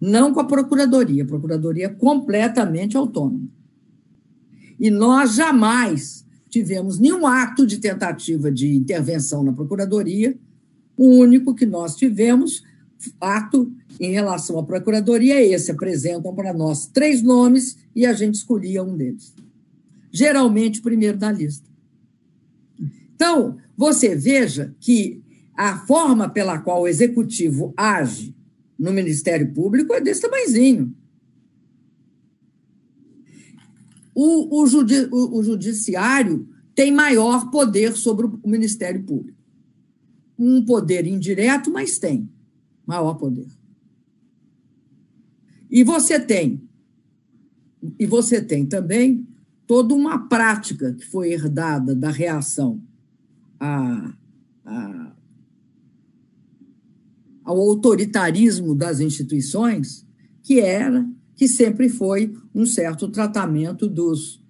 Não 0.00 0.32
com 0.32 0.40
a 0.40 0.44
Procuradoria, 0.44 1.22
a 1.22 1.26
Procuradoria 1.26 1.86
é 1.86 1.88
completamente 1.88 2.96
autônoma. 2.96 3.48
E 4.78 4.90
nós 4.90 5.34
jamais 5.34 6.24
tivemos 6.58 6.98
nenhum 6.98 7.24
ato 7.26 7.64
de 7.64 7.78
tentativa 7.78 8.50
de 8.50 8.74
intervenção 8.74 9.44
na 9.44 9.52
Procuradoria. 9.52 10.36
O 10.96 11.06
único 11.06 11.54
que 11.54 11.64
nós 11.64 11.94
tivemos, 11.94 12.64
ato 13.20 13.72
em 14.00 14.10
relação 14.10 14.58
à 14.58 14.64
Procuradoria, 14.64 15.36
é 15.36 15.46
esse: 15.46 15.70
apresentam 15.70 16.34
para 16.34 16.52
nós 16.52 16.86
três 16.86 17.22
nomes 17.22 17.78
e 17.94 18.04
a 18.04 18.12
gente 18.12 18.34
escolhia 18.34 18.82
um 18.82 18.96
deles. 18.96 19.32
Geralmente 20.10 20.80
o 20.80 20.82
primeiro 20.82 21.16
da 21.16 21.30
lista. 21.30 21.68
Então, 23.14 23.56
você 23.76 24.16
veja 24.16 24.74
que 24.80 25.22
a 25.56 25.78
forma 25.78 26.28
pela 26.28 26.58
qual 26.58 26.82
o 26.82 26.88
executivo 26.88 27.72
age 27.76 28.34
no 28.76 28.92
Ministério 28.92 29.52
Público 29.52 29.94
é 29.94 30.00
desse 30.00 30.22
tamanhozinho. 30.22 30.94
O, 34.20 34.62
o, 34.62 34.66
judi, 34.66 35.08
o, 35.12 35.38
o 35.38 35.42
judiciário 35.44 36.48
tem 36.74 36.90
maior 36.90 37.52
poder 37.52 37.96
sobre 37.96 38.26
o 38.26 38.40
Ministério 38.44 39.04
Público. 39.04 39.38
Um 40.36 40.64
poder 40.64 41.06
indireto, 41.06 41.70
mas 41.70 42.00
tem 42.00 42.28
maior 42.84 43.14
poder. 43.14 43.46
E 45.70 45.84
você 45.84 46.18
tem, 46.18 46.60
e 47.96 48.06
você 48.06 48.42
tem 48.42 48.66
também 48.66 49.24
toda 49.68 49.94
uma 49.94 50.28
prática 50.28 50.92
que 50.94 51.04
foi 51.04 51.32
herdada 51.32 51.94
da 51.94 52.10
reação 52.10 52.82
a, 53.60 54.14
a, 54.64 55.12
ao 57.44 57.56
autoritarismo 57.56 58.74
das 58.74 58.98
instituições, 58.98 60.04
que 60.42 60.58
era, 60.58 61.08
que 61.38 61.46
sempre 61.46 61.88
foi 61.88 62.36
um 62.52 62.66
certo 62.66 63.06
tratamento 63.06 63.86
dos, 63.86 64.42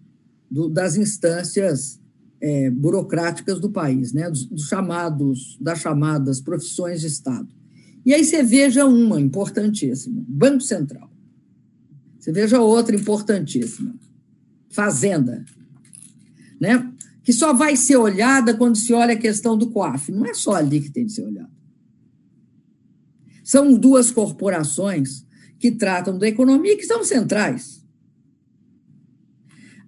do, 0.50 0.70
das 0.70 0.96
instâncias 0.96 2.00
é, 2.40 2.70
burocráticas 2.70 3.60
do 3.60 3.68
país, 3.68 4.14
né? 4.14 4.30
Dos, 4.30 4.46
dos, 4.46 4.68
chamados, 4.68 5.58
das 5.60 5.80
chamadas 5.80 6.40
profissões 6.40 7.02
de 7.02 7.08
Estado. 7.08 7.46
E 8.06 8.14
aí 8.14 8.24
você 8.24 8.42
veja 8.42 8.86
uma 8.86 9.20
importantíssima, 9.20 10.24
Banco 10.26 10.62
Central. 10.62 11.12
Você 12.18 12.32
veja 12.32 12.58
outra 12.58 12.96
importantíssima, 12.96 13.94
Fazenda, 14.70 15.44
né? 16.58 16.90
que 17.22 17.34
só 17.34 17.52
vai 17.52 17.76
ser 17.76 17.98
olhada 17.98 18.56
quando 18.56 18.76
se 18.76 18.94
olha 18.94 19.12
a 19.12 19.18
questão 19.18 19.58
do 19.58 19.70
COAF. 19.70 20.10
Não 20.10 20.24
é 20.24 20.32
só 20.32 20.54
ali 20.54 20.80
que 20.80 20.90
tem 20.90 21.04
de 21.04 21.12
ser 21.12 21.24
olhado. 21.24 21.52
São 23.44 23.74
duas 23.74 24.10
corporações 24.10 25.26
que 25.58 25.72
tratam 25.72 26.18
da 26.18 26.28
economia 26.28 26.76
que 26.76 26.86
são 26.86 27.02
centrais. 27.04 27.84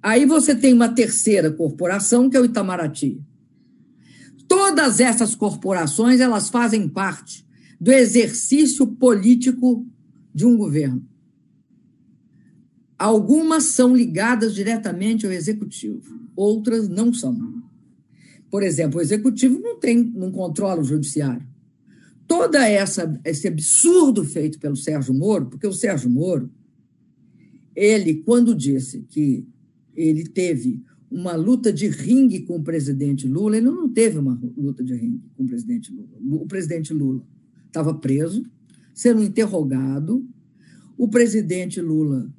Aí 0.03 0.25
você 0.25 0.55
tem 0.55 0.73
uma 0.73 0.89
terceira 0.89 1.51
corporação, 1.51 2.29
que 2.29 2.37
é 2.37 2.41
o 2.41 2.45
Itamaraty. 2.45 3.23
Todas 4.49 4.99
essas 4.99 5.35
corporações, 5.35 6.21
elas 6.21 6.49
fazem 6.49 6.89
parte 6.89 7.47
do 7.81 7.93
exercício 7.93 8.87
político 8.87 9.87
de 10.35 10.45
um 10.45 10.57
governo. 10.57 11.07
Algumas 12.99 13.65
são 13.65 13.97
ligadas 13.97 14.55
diretamente 14.55 15.25
ao 15.25 15.33
executivo, 15.33 16.21
outras 16.37 16.89
não 16.89 17.13
são. 17.13 17.63
Por 18.51 18.63
exemplo, 18.63 18.99
o 18.99 19.03
executivo 19.03 19.59
não 19.61 19.79
tem, 19.79 20.03
não 20.15 20.31
controla 20.31 20.81
o 20.81 20.85
judiciário. 20.85 21.50
Toda 22.31 22.65
essa 22.65 23.21
esse 23.25 23.49
absurdo 23.49 24.25
feito 24.25 24.61
pelo 24.61 24.77
Sérgio 24.77 25.13
Moro, 25.13 25.47
porque 25.47 25.67
o 25.67 25.73
Sérgio 25.73 26.09
Moro, 26.09 26.49
ele 27.75 28.23
quando 28.23 28.55
disse 28.55 29.05
que 29.09 29.45
ele 29.97 30.23
teve 30.23 30.81
uma 31.11 31.35
luta 31.35 31.73
de 31.73 31.89
ringue 31.89 32.43
com 32.43 32.55
o 32.55 32.63
presidente 32.63 33.27
Lula, 33.27 33.57
ele 33.57 33.67
não 33.67 33.89
teve 33.89 34.17
uma 34.17 34.41
luta 34.57 34.85
de 34.85 34.95
ringue 34.95 35.25
com 35.37 35.43
o 35.43 35.47
presidente 35.49 35.93
Lula. 35.93 36.09
O 36.41 36.47
presidente 36.47 36.95
Lula 36.95 37.27
estava 37.67 37.93
preso, 37.95 38.45
sendo 38.95 39.25
interrogado. 39.25 40.25
O 40.97 41.09
presidente 41.09 41.81
Lula 41.81 42.33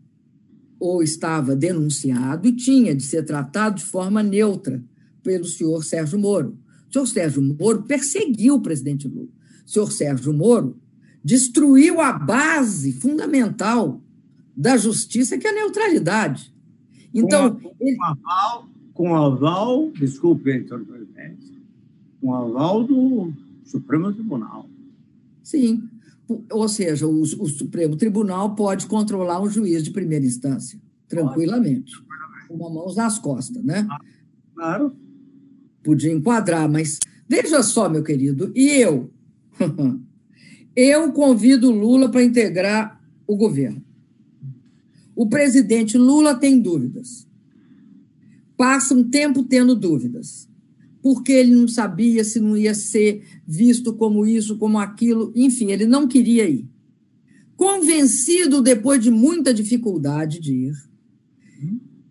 ou 0.79 1.03
estava 1.03 1.53
denunciado 1.53 2.47
e 2.47 2.55
tinha 2.55 2.95
de 2.95 3.03
ser 3.03 3.25
tratado 3.25 3.75
de 3.75 3.83
forma 3.83 4.23
neutra 4.23 4.81
pelo 5.21 5.43
senhor 5.43 5.83
Sérgio 5.83 6.17
Moro. 6.17 6.57
O 6.87 6.93
senhor 6.93 7.07
Sérgio 7.07 7.41
Moro 7.41 7.83
perseguiu 7.83 8.55
o 8.55 8.61
presidente 8.61 9.05
Lula. 9.05 9.40
Senhor 9.72 9.89
Sérgio 9.89 10.34
Moro 10.34 10.78
destruiu 11.24 12.01
a 12.01 12.11
base 12.11 12.91
fundamental 12.91 14.01
da 14.55 14.76
justiça, 14.76 15.38
que 15.38 15.47
é 15.47 15.49
a 15.49 15.53
neutralidade. 15.53 16.53
Então, 17.13 17.55
com, 17.55 17.74
ele... 17.80 17.95
com 17.95 18.03
aval, 18.03 18.69
com 18.93 19.15
aval, 19.15 19.91
desculpe 19.91 20.67
com 22.19 22.36
aval 22.36 22.84
do 22.84 23.32
Supremo 23.63 24.11
Tribunal. 24.11 24.69
Sim, 25.41 25.88
ou 26.51 26.67
seja, 26.67 27.07
o, 27.07 27.22
o, 27.22 27.47
Supremo 27.47 27.95
Tribunal 27.95 28.53
pode 28.55 28.88
controlar 28.88 29.41
um 29.41 29.49
juiz 29.49 29.84
de 29.84 29.91
primeira 29.91 30.26
instância, 30.26 30.78
tranquilamente, 31.07 31.93
com 32.49 32.55
uma 32.55 32.69
mão 32.69 32.93
nas 32.93 33.17
costas, 33.17 33.63
né? 33.63 33.88
Claro. 34.53 34.93
Podia 35.82 36.11
enquadrar, 36.11 36.69
mas 36.69 36.99
veja 37.28 37.63
só, 37.63 37.88
meu 37.88 38.03
querido, 38.03 38.51
e 38.53 38.69
eu? 38.69 39.09
eu 40.76 41.12
convido 41.12 41.72
Lula 41.72 42.10
para 42.10 42.24
integrar 42.24 43.02
o 43.28 43.36
governo. 43.36 43.84
O 45.16 45.28
presidente 45.28 45.97
Lula 45.97 46.36
tem 46.36 46.60
dúvidas. 46.60 47.28
Passa 48.58 48.93
um 48.93 49.04
tempo 49.04 49.43
tendo 49.43 49.76
dúvidas 49.76 50.49
porque 51.02 51.32
ele 51.32 51.56
não 51.56 51.68
sabia 51.68 52.24
se 52.24 52.39
não 52.39 52.56
ia 52.56 52.76
ser 52.76 53.24
visto 53.45 53.93
como 53.93 54.26
isso, 54.26 54.58
como 54.58 54.78
aquilo, 54.78 55.32
enfim, 55.36 55.72
ele 55.72 55.88
não 55.88 56.08
queria 56.08 56.47
ir. 56.47 56.70
Convencido, 57.56 58.62
depois 58.62 59.02
de 59.02 59.10
muita 59.10 59.54
dificuldade 59.54 60.39
de 60.39 60.54
ir, 60.54 60.74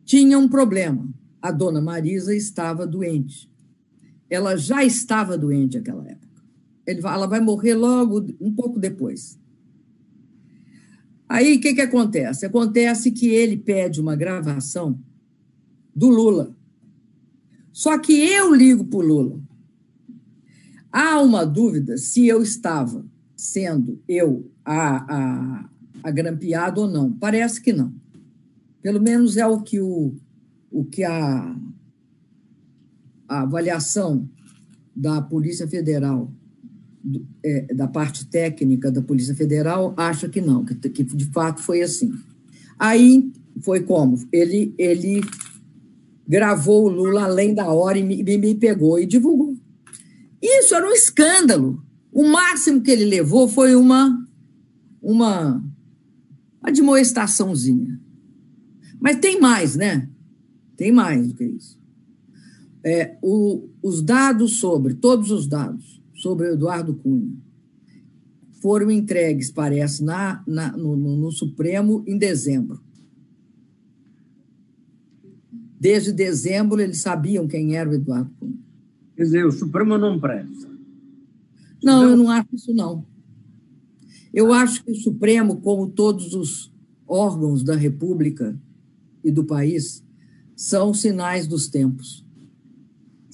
tinha 0.04 0.38
um 0.38 0.48
problema. 0.48 1.08
A 1.40 1.50
dona 1.50 1.80
Marisa 1.80 2.34
estava 2.34 2.86
doente. 2.86 3.50
Ela 4.28 4.56
já 4.56 4.84
estava 4.84 5.38
doente 5.38 5.76
naquela 5.76 6.06
época. 6.06 6.29
Ela 6.86 7.26
vai 7.26 7.40
morrer 7.40 7.74
logo, 7.74 8.26
um 8.40 8.52
pouco 8.52 8.78
depois. 8.78 9.38
Aí 11.28 11.56
o 11.56 11.60
que, 11.60 11.74
que 11.74 11.80
acontece? 11.80 12.44
Acontece 12.44 13.10
que 13.10 13.28
ele 13.28 13.56
pede 13.56 14.00
uma 14.00 14.16
gravação 14.16 14.98
do 15.94 16.08
Lula 16.08 16.56
só 17.72 17.98
que 17.98 18.12
eu 18.12 18.54
ligo 18.54 18.84
para 18.84 18.98
o 18.98 19.02
Lula. 19.02 19.40
Há 20.92 21.20
uma 21.20 21.44
dúvida 21.46 21.96
se 21.96 22.26
eu 22.26 22.42
estava 22.42 23.04
sendo 23.36 24.02
eu 24.08 24.50
a, 24.64 25.14
a, 25.14 25.70
a 26.02 26.10
grampeado 26.10 26.82
ou 26.82 26.90
não. 26.90 27.12
Parece 27.12 27.60
que 27.60 27.72
não. 27.72 27.94
Pelo 28.82 29.00
menos 29.00 29.36
é 29.36 29.46
o 29.46 29.62
que, 29.62 29.80
o, 29.80 30.14
o 30.70 30.84
que 30.84 31.04
a, 31.04 31.56
a 33.28 33.42
avaliação 33.42 34.28
da 34.94 35.22
Polícia 35.22 35.68
Federal, 35.68 36.30
é, 37.44 37.74
da 37.74 37.86
parte 37.88 38.26
técnica 38.26 38.90
da 38.90 39.02
Polícia 39.02 39.34
Federal, 39.34 39.94
acha 39.96 40.28
que 40.28 40.40
não, 40.40 40.64
que, 40.64 40.74
que 40.74 41.04
de 41.04 41.26
fato 41.26 41.60
foi 41.60 41.82
assim. 41.82 42.12
Aí 42.78 43.30
foi 43.62 43.80
como? 43.80 44.18
Ele, 44.32 44.74
ele 44.78 45.22
gravou 46.26 46.84
o 46.84 46.88
Lula 46.88 47.24
além 47.24 47.54
da 47.54 47.70
hora 47.70 47.98
e 47.98 48.02
me, 48.02 48.22
me 48.22 48.54
pegou 48.54 48.98
e 48.98 49.06
divulgou. 49.06 49.54
Isso 50.42 50.74
era 50.74 50.86
um 50.86 50.92
escândalo. 50.92 51.82
O 52.12 52.24
máximo 52.24 52.80
que 52.80 52.90
ele 52.90 53.04
levou 53.04 53.48
foi 53.48 53.74
uma 53.74 54.26
uma, 55.00 55.62
admoestaçãozinha. 56.62 58.00
Mas 59.00 59.16
tem 59.16 59.40
mais, 59.40 59.76
né? 59.76 60.08
Tem 60.76 60.92
mais 60.92 61.28
do 61.28 61.34
que 61.34 61.44
isso. 61.44 61.78
É, 62.84 63.16
o, 63.22 63.68
os 63.82 64.02
dados 64.02 64.58
sobre, 64.58 64.94
todos 64.94 65.30
os 65.30 65.46
dados 65.46 65.99
sobre 66.20 66.48
o 66.48 66.52
Eduardo 66.52 66.94
Cunha 66.94 67.32
foram 68.60 68.90
entregues, 68.90 69.50
parece, 69.50 70.04
na, 70.04 70.42
na 70.46 70.76
no, 70.76 70.94
no, 70.94 71.32
Supremo 71.32 72.04
em 72.06 72.18
dezembro. 72.18 72.80
Desde 75.78 76.12
dezembro, 76.12 76.78
eles 76.80 77.00
sabiam 77.00 77.48
quem 77.48 77.74
era 77.74 77.88
o 77.88 77.94
Eduardo 77.94 78.30
Cunha. 78.38 78.58
Quer 79.16 79.22
dizer, 79.22 79.46
o 79.46 79.52
Supremo 79.52 79.96
não 79.96 80.20
presta. 80.20 80.68
Não, 81.82 82.02
eu 82.10 82.16
não 82.16 82.30
acho 82.30 82.48
isso, 82.52 82.74
não. 82.74 83.04
Eu 84.32 84.52
acho 84.52 84.84
que 84.84 84.92
o 84.92 84.94
Supremo, 84.96 85.60
como 85.62 85.88
todos 85.88 86.34
os 86.34 86.70
órgãos 87.08 87.62
da 87.62 87.74
República 87.74 88.60
e 89.24 89.32
do 89.32 89.44
país, 89.44 90.04
são 90.54 90.92
sinais 90.92 91.46
dos 91.46 91.66
tempos. 91.68 92.24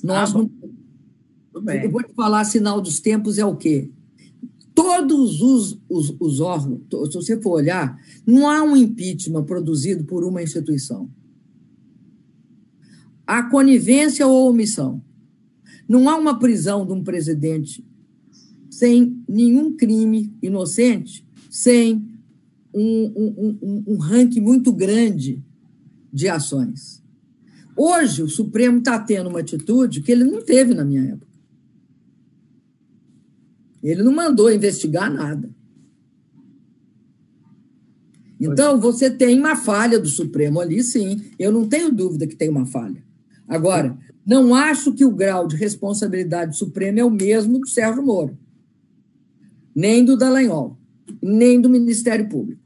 Nós 0.03 0.33
ah, 0.33 0.39
não. 0.39 0.51
Eu 1.85 1.91
vou 1.91 2.03
te 2.03 2.13
falar, 2.15 2.45
sinal 2.45 2.81
dos 2.81 3.01
tempos 3.01 3.39
é 3.39 3.45
o 3.45 3.57
quê? 3.57 3.91
Todos 4.75 5.41
os, 5.41 5.81
os, 5.89 6.15
os 6.21 6.41
órgãos, 6.41 6.81
se 7.11 7.15
você 7.15 7.41
for 7.41 7.53
olhar, 7.53 7.99
não 8.27 8.49
há 8.49 8.63
um 8.63 8.77
impeachment 8.77 9.45
produzido 9.45 10.05
por 10.05 10.23
uma 10.23 10.43
instituição 10.43 11.09
há 13.27 13.43
conivência 13.43 14.27
ou 14.27 14.51
omissão. 14.51 15.03
Não 15.89 16.09
há 16.09 16.17
uma 16.17 16.39
prisão 16.39 16.87
de 16.87 16.93
um 16.93 17.03
presidente 17.03 17.85
sem 18.71 19.23
nenhum 19.29 19.75
crime 19.75 20.33
inocente, 20.43 21.27
sem 21.51 22.07
um, 22.73 23.13
um, 23.17 23.59
um, 23.63 23.85
um 23.95 23.97
ranking 23.97 24.41
muito 24.41 24.73
grande 24.73 25.43
de 26.13 26.29
ações. 26.29 27.03
Hoje, 27.77 28.23
o 28.23 28.29
Supremo 28.29 28.79
está 28.79 28.99
tendo 28.99 29.29
uma 29.29 29.41
atitude 29.41 30.03
que 30.03 30.13
ele 30.13 30.25
não 30.25 30.43
teve 30.43 30.75
na 30.75 30.85
minha 30.85 31.03
época. 31.03 31.26
Ele 33.87 34.03
não 34.03 34.13
mandou 34.13 34.53
investigar 34.53 35.09
nada. 35.09 35.49
Então, 38.41 38.81
você 38.81 39.09
tem 39.09 39.39
uma 39.39 39.55
falha 39.55 39.99
do 39.99 40.09
Supremo 40.09 40.61
ali, 40.61 40.83
sim. 40.83 41.23
Eu 41.39 41.53
não 41.53 41.69
tenho 41.69 41.93
dúvida 41.93 42.27
que 42.27 42.35
tem 42.35 42.49
uma 42.49 42.67
falha. 42.67 43.01
Agora, 43.47 43.97
não 44.27 44.57
acho 44.57 44.93
que 44.93 45.05
o 45.05 45.13
grau 45.13 45.47
de 45.47 45.55
responsabilidade 45.55 46.57
suprema 46.57 46.99
é 46.99 47.05
o 47.05 47.11
mesmo 47.11 47.61
do 47.61 47.69
Sérgio 47.69 48.03
Moro, 48.03 48.37
nem 49.73 50.05
do 50.05 50.17
Dallagnol, 50.17 50.77
nem 51.23 51.61
do 51.61 51.71
Ministério 51.71 52.29
Público. 52.29 52.61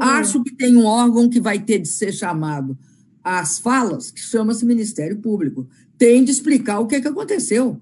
Acho 0.00 0.44
que 0.44 0.54
tem 0.54 0.76
um 0.76 0.84
órgão 0.84 1.28
que 1.28 1.40
vai 1.40 1.58
ter 1.58 1.80
de 1.80 1.88
ser 1.88 2.12
chamado 2.12 2.78
às 3.22 3.58
falas, 3.58 4.12
que 4.12 4.20
chama-se 4.20 4.64
Ministério 4.64 5.18
Público. 5.18 5.66
Tem 5.98 6.22
de 6.22 6.30
explicar 6.30 6.78
o 6.78 6.86
que, 6.86 6.94
é 6.94 7.00
que 7.00 7.08
aconteceu. 7.08 7.80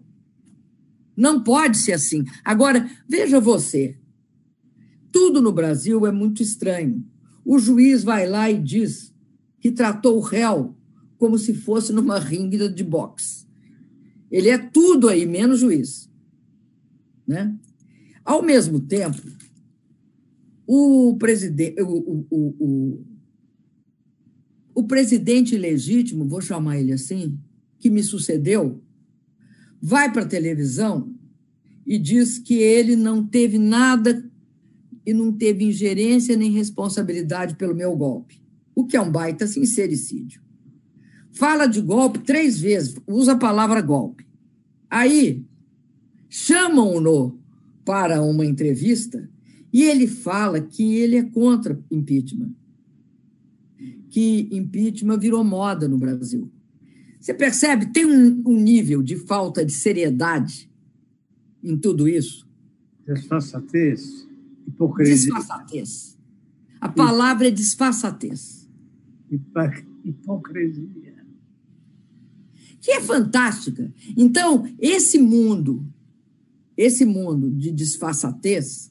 Não 1.20 1.44
pode 1.44 1.76
ser 1.76 1.92
assim. 1.92 2.24
Agora, 2.42 2.90
veja 3.06 3.38
você. 3.38 3.94
Tudo 5.12 5.42
no 5.42 5.52
Brasil 5.52 6.06
é 6.06 6.10
muito 6.10 6.42
estranho. 6.42 7.04
O 7.44 7.58
juiz 7.58 8.02
vai 8.02 8.26
lá 8.26 8.50
e 8.50 8.58
diz 8.58 9.12
que 9.60 9.70
tratou 9.70 10.16
o 10.16 10.22
réu 10.22 10.74
como 11.18 11.36
se 11.36 11.52
fosse 11.52 11.92
numa 11.92 12.18
ringue 12.18 12.70
de 12.70 12.82
boxe. 12.82 13.46
Ele 14.30 14.48
é 14.48 14.56
tudo 14.56 15.10
aí, 15.10 15.26
menos 15.26 15.60
juiz. 15.60 16.10
Né? 17.26 17.54
Ao 18.24 18.42
mesmo 18.42 18.80
tempo, 18.80 19.20
o 20.66 21.16
presidente, 21.18 21.82
o, 21.82 22.26
o, 22.30 22.56
o, 22.58 23.04
o, 24.74 24.84
presidente 24.84 25.54
legítimo, 25.58 26.26
vou 26.26 26.40
chamar 26.40 26.78
ele 26.78 26.92
assim, 26.92 27.38
que 27.78 27.90
me 27.90 28.02
sucedeu, 28.02 28.82
vai 29.82 30.12
para 30.12 30.22
a 30.22 30.28
televisão 30.28 31.09
e 31.86 31.98
diz 31.98 32.38
que 32.38 32.54
ele 32.54 32.96
não 32.96 33.24
teve 33.26 33.58
nada 33.58 34.24
e 35.04 35.12
não 35.12 35.32
teve 35.32 35.64
ingerência 35.64 36.36
nem 36.36 36.50
responsabilidade 36.50 37.56
pelo 37.56 37.74
meu 37.74 37.96
golpe, 37.96 38.40
o 38.74 38.86
que 38.86 38.96
é 38.96 39.00
um 39.00 39.10
baita 39.10 39.46
sincericídio. 39.46 40.42
Fala 41.32 41.66
de 41.66 41.80
golpe 41.80 42.20
três 42.20 42.60
vezes, 42.60 42.94
usa 43.06 43.32
a 43.32 43.38
palavra 43.38 43.80
golpe. 43.80 44.26
Aí, 44.88 45.44
chamam-no 46.28 47.40
para 47.84 48.22
uma 48.22 48.44
entrevista 48.44 49.28
e 49.72 49.82
ele 49.84 50.06
fala 50.06 50.60
que 50.60 50.96
ele 50.96 51.16
é 51.16 51.22
contra 51.22 51.82
impeachment, 51.90 52.52
que 54.08 54.48
impeachment 54.52 55.18
virou 55.18 55.42
moda 55.42 55.88
no 55.88 55.98
Brasil. 55.98 56.50
Você 57.20 57.34
percebe? 57.34 57.86
Tem 57.86 58.06
um, 58.06 58.42
um 58.46 58.56
nível 58.58 59.02
de 59.02 59.16
falta 59.16 59.64
de 59.64 59.72
seriedade 59.72 60.69
em 61.62 61.76
tudo 61.76 62.08
isso. 62.08 62.48
Desfaçatez, 63.06 64.26
hipocrisia. 64.66 65.34
Desfaçatez. 65.34 66.18
A 66.80 66.88
palavra 66.88 67.48
é 67.48 67.50
desfaçatez. 67.50 68.68
Hipocrisia. 70.04 71.10
Que 72.80 72.92
é 72.92 73.00
fantástica. 73.00 73.92
Então, 74.16 74.66
esse 74.78 75.18
mundo, 75.18 75.84
esse 76.76 77.04
mundo 77.04 77.50
de 77.50 77.70
desfaçatez, 77.70 78.90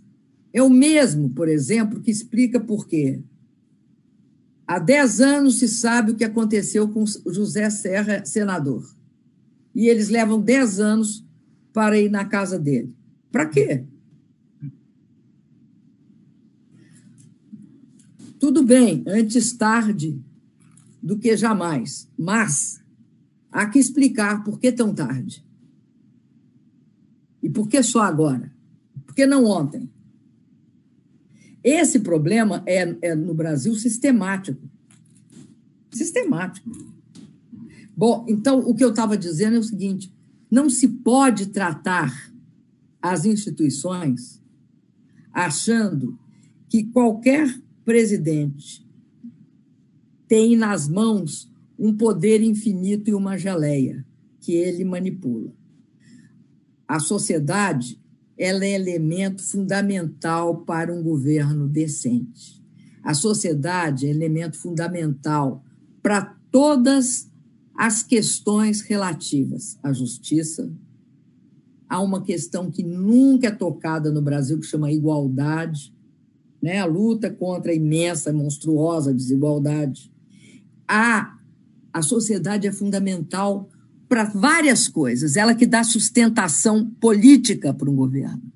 é 0.53 0.61
o 0.61 0.69
mesmo, 0.69 1.29
por 1.29 1.47
exemplo, 1.47 1.99
que 1.99 2.11
explica 2.11 2.59
por 2.59 2.87
quê. 2.87 3.21
Há 4.67 4.77
10 4.77 5.21
anos 5.21 5.57
se 5.57 5.67
sabe 5.67 6.11
o 6.11 6.15
que 6.15 6.23
aconteceu 6.23 6.87
com 6.89 7.03
José 7.25 7.69
Serra, 7.71 8.23
senador. 8.23 8.87
E 9.73 9.87
eles 9.87 10.09
levam 10.09 10.39
10 10.39 10.79
anos 10.79 11.25
para 11.79 11.97
ir 11.97 12.11
na 12.11 12.25
casa 12.25 12.59
dele. 12.59 12.93
Para 13.31 13.45
quê? 13.45 13.85
Tudo 18.37 18.63
bem, 18.63 19.01
antes 19.07 19.53
tarde 19.53 20.21
do 21.01 21.17
que 21.17 21.37
jamais, 21.37 22.11
mas 22.17 22.83
há 23.49 23.65
que 23.65 23.79
explicar 23.79 24.43
por 24.43 24.59
que 24.59 24.73
tão 24.73 24.93
tarde. 24.93 25.41
E 27.41 27.49
por 27.49 27.69
que 27.69 27.81
só 27.81 28.01
agora? 28.01 28.53
Por 29.05 29.15
que 29.15 29.25
não 29.25 29.45
ontem? 29.45 29.89
Esse 31.63 32.01
problema 32.01 32.61
é, 32.65 32.93
é 33.01 33.15
no 33.15 33.33
Brasil 33.33 33.73
sistemático. 33.75 34.69
Sistemático. 35.91 36.69
Bom, 37.95 38.25
então 38.27 38.59
o 38.59 38.75
que 38.75 38.83
eu 38.83 38.89
estava 38.89 39.17
dizendo 39.17 39.55
é 39.55 39.59
o 39.59 39.63
seguinte: 39.63 40.13
não 40.49 40.69
se 40.69 40.87
pode 40.87 41.47
tratar 41.47 42.33
as 43.01 43.25
instituições 43.25 44.41
achando 45.31 46.17
que 46.67 46.83
qualquer 46.85 47.61
presidente 47.85 48.85
tem 50.27 50.55
nas 50.55 50.87
mãos 50.87 51.51
um 51.77 51.95
poder 51.95 52.41
infinito 52.41 53.09
e 53.09 53.13
uma 53.13 53.37
geleia 53.37 54.05
que 54.39 54.53
ele 54.53 54.83
manipula. 54.83 55.53
A 56.87 56.99
sociedade 56.99 57.99
ela 58.37 58.63
é 58.63 58.71
elemento 58.71 59.43
fundamental 59.43 60.61
para 60.61 60.93
um 60.93 61.03
governo 61.03 61.67
decente. 61.67 62.63
A 63.03 63.13
sociedade 63.13 64.07
é 64.07 64.09
elemento 64.09 64.57
fundamental 64.57 65.63
para 66.01 66.37
todas 66.49 67.28
as 67.79 68.03
questões 68.03 68.81
relativas 68.81 69.79
à 69.81 69.93
justiça. 69.93 70.69
Há 71.87 72.01
uma 72.01 72.21
questão 72.21 72.69
que 72.69 72.83
nunca 72.83 73.47
é 73.47 73.51
tocada 73.51 74.11
no 74.11 74.21
Brasil, 74.21 74.59
que 74.59 74.65
chama 74.65 74.91
igualdade, 74.91 75.93
né? 76.61 76.79
a 76.79 76.85
luta 76.85 77.29
contra 77.29 77.71
a 77.71 77.73
imensa, 77.73 78.33
monstruosa 78.33 79.13
desigualdade. 79.13 80.11
A, 80.85 81.37
a 81.93 82.01
sociedade 82.01 82.67
é 82.67 82.71
fundamental 82.73 83.69
para 84.09 84.25
várias 84.25 84.89
coisas, 84.89 85.37
ela 85.37 85.55
que 85.55 85.65
dá 85.65 85.81
sustentação 85.81 86.85
política 86.99 87.73
para 87.73 87.89
um 87.89 87.95
governo. 87.95 88.51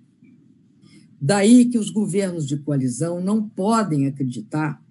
Daí 1.22 1.64
que 1.64 1.78
os 1.78 1.90
governos 1.90 2.46
de 2.46 2.58
coalizão 2.58 3.22
não 3.24 3.48
podem 3.48 4.06
acreditar 4.06 4.83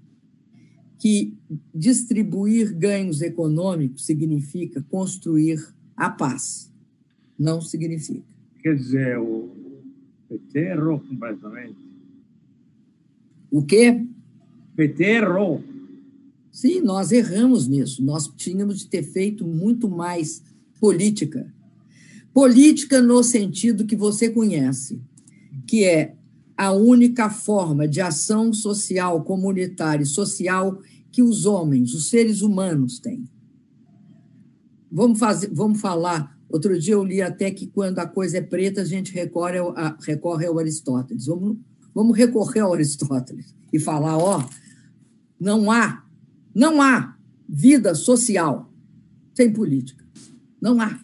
que 1.03 1.35
distribuir 1.75 2.73
ganhos 2.73 3.23
econômicos 3.23 4.07
significa 4.07 4.81
construir 4.89 5.59
a 5.97 6.09
paz. 6.09 6.71
Não 7.37 7.61
significa. 7.61 8.23
Quer 8.63 8.77
dizer, 8.77 9.19
o 9.19 9.51
PT 10.29 10.61
errou 10.61 11.01
completamente. 11.01 11.77
O 13.51 13.65
quê? 13.65 14.07
PT 14.77 15.03
errou. 15.03 15.65
Sim, 16.53 16.81
nós 16.83 17.11
erramos 17.11 17.67
nisso. 17.67 18.01
Nós 18.05 18.29
tínhamos 18.37 18.79
de 18.79 18.87
ter 18.87 19.03
feito 19.03 19.45
muito 19.45 19.91
mais 19.91 20.41
política. 20.79 21.53
Política 22.33 23.03
no 23.03 23.25
sentido 23.25 23.87
que 23.87 23.97
você 23.97 24.31
conhece, 24.31 25.01
que 25.67 25.83
é 25.83 26.15
a 26.57 26.73
única 26.73 27.31
forma 27.31 27.89
de 27.89 28.01
ação 28.01 28.53
social, 28.53 29.23
comunitária 29.25 30.03
e 30.03 30.07
social 30.07 30.79
que 31.11 31.23
os 31.23 31.45
homens, 31.47 31.95
os 31.95 32.09
seres 32.09 32.41
humanos 32.43 32.99
têm. 32.99 33.25
Vamos, 34.91 35.19
fazer, 35.19 35.51
vamos 35.53 35.81
falar. 35.81 36.37
Outro 36.49 36.79
dia 36.79 36.95
eu 36.95 37.05
li 37.05 37.23
até 37.23 37.51
que 37.51 37.67
quando 37.67 37.99
a 37.99 38.07
coisa 38.07 38.39
é 38.39 38.43
preta, 38.43 38.83
a 38.83 38.85
gente 38.85 39.13
recorre 39.13 39.59
ao, 39.59 39.77
a, 39.77 39.97
recorre 40.01 40.47
ao 40.47 40.59
Aristóteles. 40.59 41.27
Vamos, 41.27 41.57
vamos 41.95 42.17
recorrer 42.17 42.61
ao 42.61 42.75
Aristóteles 42.75 43.55
e 43.73 43.79
falar: 43.79 44.19
ó, 44.19 44.47
não 45.41 45.71
há, 45.71 46.05
não 46.55 46.81
há 46.81 47.17
vida 47.49 47.95
social 47.95 48.71
sem 49.35 49.53
política. 49.53 50.05
Não 50.61 50.81
há. 50.81 51.01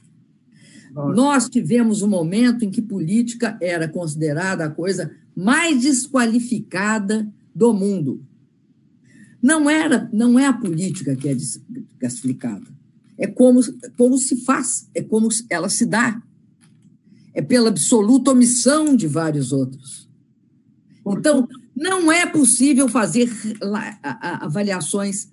Nós 1.14 1.48
tivemos 1.48 2.02
um 2.02 2.08
momento 2.08 2.64
em 2.64 2.70
que 2.70 2.82
política 2.82 3.56
era 3.60 3.86
considerada 3.88 4.64
a 4.64 4.70
coisa 4.70 5.10
mais 5.38 5.82
desqualificada 5.82 7.32
do 7.54 7.72
mundo. 7.72 8.26
Não 9.40 9.70
era, 9.70 10.10
não 10.12 10.36
é 10.36 10.46
a 10.46 10.52
política 10.52 11.14
que 11.14 11.28
é 11.28 11.34
desqualificada. 11.34 12.66
É 13.16 13.28
como, 13.28 13.60
como 13.96 14.18
se 14.18 14.44
faz, 14.44 14.90
é 14.92 15.00
como 15.00 15.28
ela 15.48 15.68
se 15.68 15.86
dá. 15.86 16.20
É 17.32 17.40
pela 17.40 17.68
absoluta 17.68 18.32
omissão 18.32 18.96
de 18.96 19.06
vários 19.06 19.52
outros. 19.52 20.08
Então, 21.06 21.48
não 21.74 22.10
é 22.10 22.26
possível 22.26 22.88
fazer 22.88 23.30
avaliações 24.20 25.28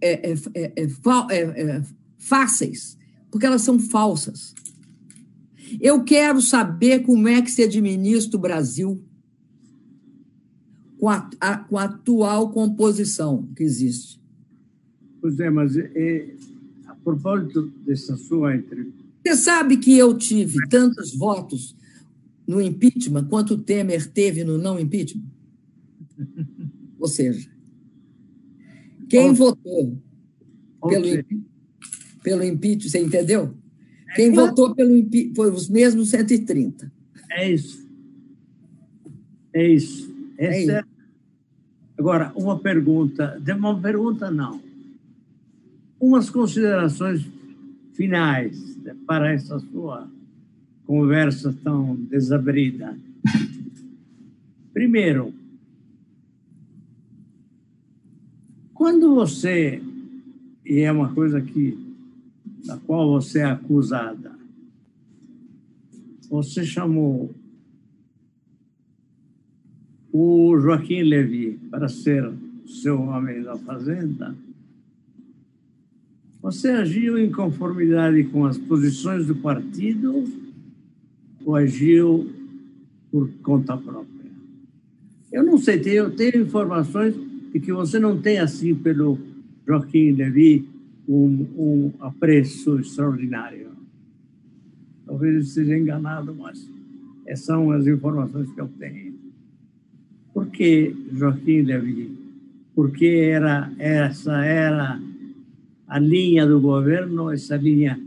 é, 0.00 0.30
é, 0.30 0.34
é, 0.54 1.32
é 1.32 1.82
fáceis, 2.16 2.96
porque 3.28 3.44
elas 3.44 3.62
são 3.62 3.76
falsas. 3.80 4.54
Eu 5.80 6.02
quero 6.02 6.40
saber 6.40 7.00
como 7.00 7.28
é 7.28 7.42
que 7.42 7.50
se 7.50 7.62
administra 7.62 8.36
o 8.36 8.40
Brasil 8.40 9.02
com 10.98 11.08
a, 11.08 11.30
a, 11.40 11.56
com 11.58 11.78
a 11.78 11.84
atual 11.84 12.50
composição 12.50 13.48
que 13.54 13.62
existe. 13.62 14.20
Pois 15.20 15.38
é, 15.38 15.50
mas 15.50 15.76
é, 15.76 16.34
a 16.86 16.94
propósito 16.94 17.72
dessa 17.84 18.16
sua 18.16 18.56
entrevista. 18.56 18.98
Você 19.26 19.36
sabe 19.36 19.76
que 19.76 19.96
eu 19.96 20.16
tive 20.16 20.56
tantos 20.68 21.14
votos 21.14 21.76
no 22.46 22.60
impeachment 22.60 23.26
quanto 23.26 23.54
o 23.54 23.58
Temer 23.58 24.10
teve 24.10 24.44
no 24.44 24.56
não 24.56 24.80
impeachment? 24.80 25.24
Ou 26.98 27.06
seja, 27.06 27.50
quem 29.08 29.32
votou 29.32 29.98
pelo 30.88 31.06
impeachment 31.06 31.50
pelo 32.22 32.44
impeachment, 32.44 32.90
você 32.90 33.02
entendeu? 33.02 33.54
É 34.10 34.14
Quem 34.14 34.32
votou 34.32 34.74
pelo 34.74 34.96
impeachment 34.96 35.34
foi 35.34 35.50
os 35.50 35.68
mesmos 35.68 36.10
130. 36.10 36.90
É 37.30 37.50
isso. 37.50 37.88
É 39.52 39.68
isso. 39.68 40.14
Essa 40.36 40.54
é 40.54 40.62
isso. 40.62 40.70
É... 40.70 40.84
Agora, 41.98 42.32
uma 42.34 42.58
pergunta, 42.58 43.40
uma 43.56 43.78
pergunta 43.78 44.30
não. 44.30 44.60
Umas 46.00 46.30
considerações 46.30 47.26
finais 47.92 48.78
para 49.06 49.32
essa 49.32 49.58
sua 49.58 50.08
conversa 50.86 51.54
tão 51.62 51.94
desabrida. 51.94 52.96
Primeiro, 54.72 55.34
quando 58.72 59.14
você, 59.14 59.82
e 60.64 60.80
é 60.80 60.90
uma 60.90 61.12
coisa 61.12 61.40
que, 61.40 61.76
da 62.64 62.76
qual 62.78 63.10
você 63.10 63.40
é 63.40 63.44
acusada, 63.44 64.38
você 66.28 66.64
chamou 66.64 67.34
o 70.12 70.58
Joaquim 70.58 71.02
Levy 71.02 71.58
para 71.70 71.88
ser 71.88 72.32
seu 72.66 73.00
homem 73.00 73.42
da 73.42 73.56
fazenda, 73.56 74.36
você 76.40 76.70
agiu 76.70 77.18
em 77.18 77.30
conformidade 77.30 78.24
com 78.24 78.46
as 78.46 78.56
posições 78.56 79.26
do 79.26 79.36
partido 79.36 80.24
ou 81.44 81.54
agiu 81.54 82.30
por 83.10 83.28
conta 83.42 83.76
própria? 83.76 84.30
Eu 85.30 85.44
não 85.44 85.58
sei, 85.58 85.80
eu 85.86 86.10
tenho 86.14 86.42
informações 86.42 87.14
de 87.52 87.60
que 87.60 87.72
você 87.72 87.98
não 87.98 88.20
tem, 88.20 88.38
assim, 88.38 88.74
pelo 88.74 89.18
Joaquim 89.66 90.12
Levy, 90.12 90.68
um, 91.10 91.46
um 91.58 91.92
apreço 91.98 92.78
extraordinário. 92.78 93.72
Talvez 95.04 95.34
eu 95.34 95.40
esteja 95.40 95.76
enganado, 95.76 96.32
mas 96.32 96.70
essas 97.26 97.46
são 97.46 97.72
as 97.72 97.84
informações 97.86 98.50
que 98.52 98.60
eu 98.60 98.68
tenho. 98.78 99.18
Por 100.32 100.46
que 100.46 100.94
Joaquim 101.12 101.62
Levy? 101.62 102.16
Porque 102.76 103.06
era, 103.06 103.72
essa 103.78 104.44
era 104.44 105.00
a 105.88 105.98
linha 105.98 106.46
do 106.46 106.60
governo, 106.60 107.32
essa 107.32 107.56
linha 107.56 108.00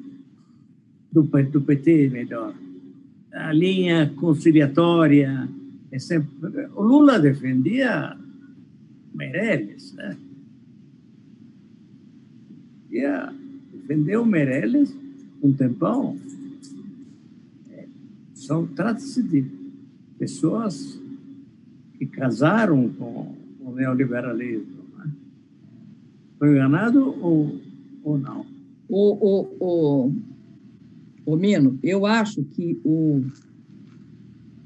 do, 1.11 1.23
do 1.23 1.61
PT, 1.61 2.09
melhor, 2.09 2.53
a 3.33 3.51
linha 3.51 4.13
conciliatória. 4.15 5.49
É 5.91 5.99
sempre, 5.99 6.29
o 6.73 6.81
Lula 6.81 7.19
defendia 7.19 8.17
Meirelles, 9.13 9.93
né? 9.93 10.17
Ia, 12.93 13.33
defendeu 13.71 14.25
Meirelles 14.25 14.95
um 15.41 15.51
tempão. 15.51 16.17
É, 17.71 17.85
são, 18.33 18.65
trata-se 18.67 19.21
de 19.21 19.45
pessoas 20.17 20.99
que 21.97 22.05
casaram 22.05 22.89
com 22.89 23.35
o 23.59 23.71
neoliberalismo. 23.71 24.83
Né? 24.97 25.11
Foi 26.37 26.51
enganado 26.51 27.15
ou 27.19 27.59
ou 28.03 28.17
não? 28.17 28.45
O, 28.89 29.13
o, 29.13 29.57
o, 29.59 30.11
o 31.25 31.35
Mino, 31.35 31.79
eu 31.81 32.05
acho 32.05 32.43
que 32.43 32.79
o, 32.83 33.23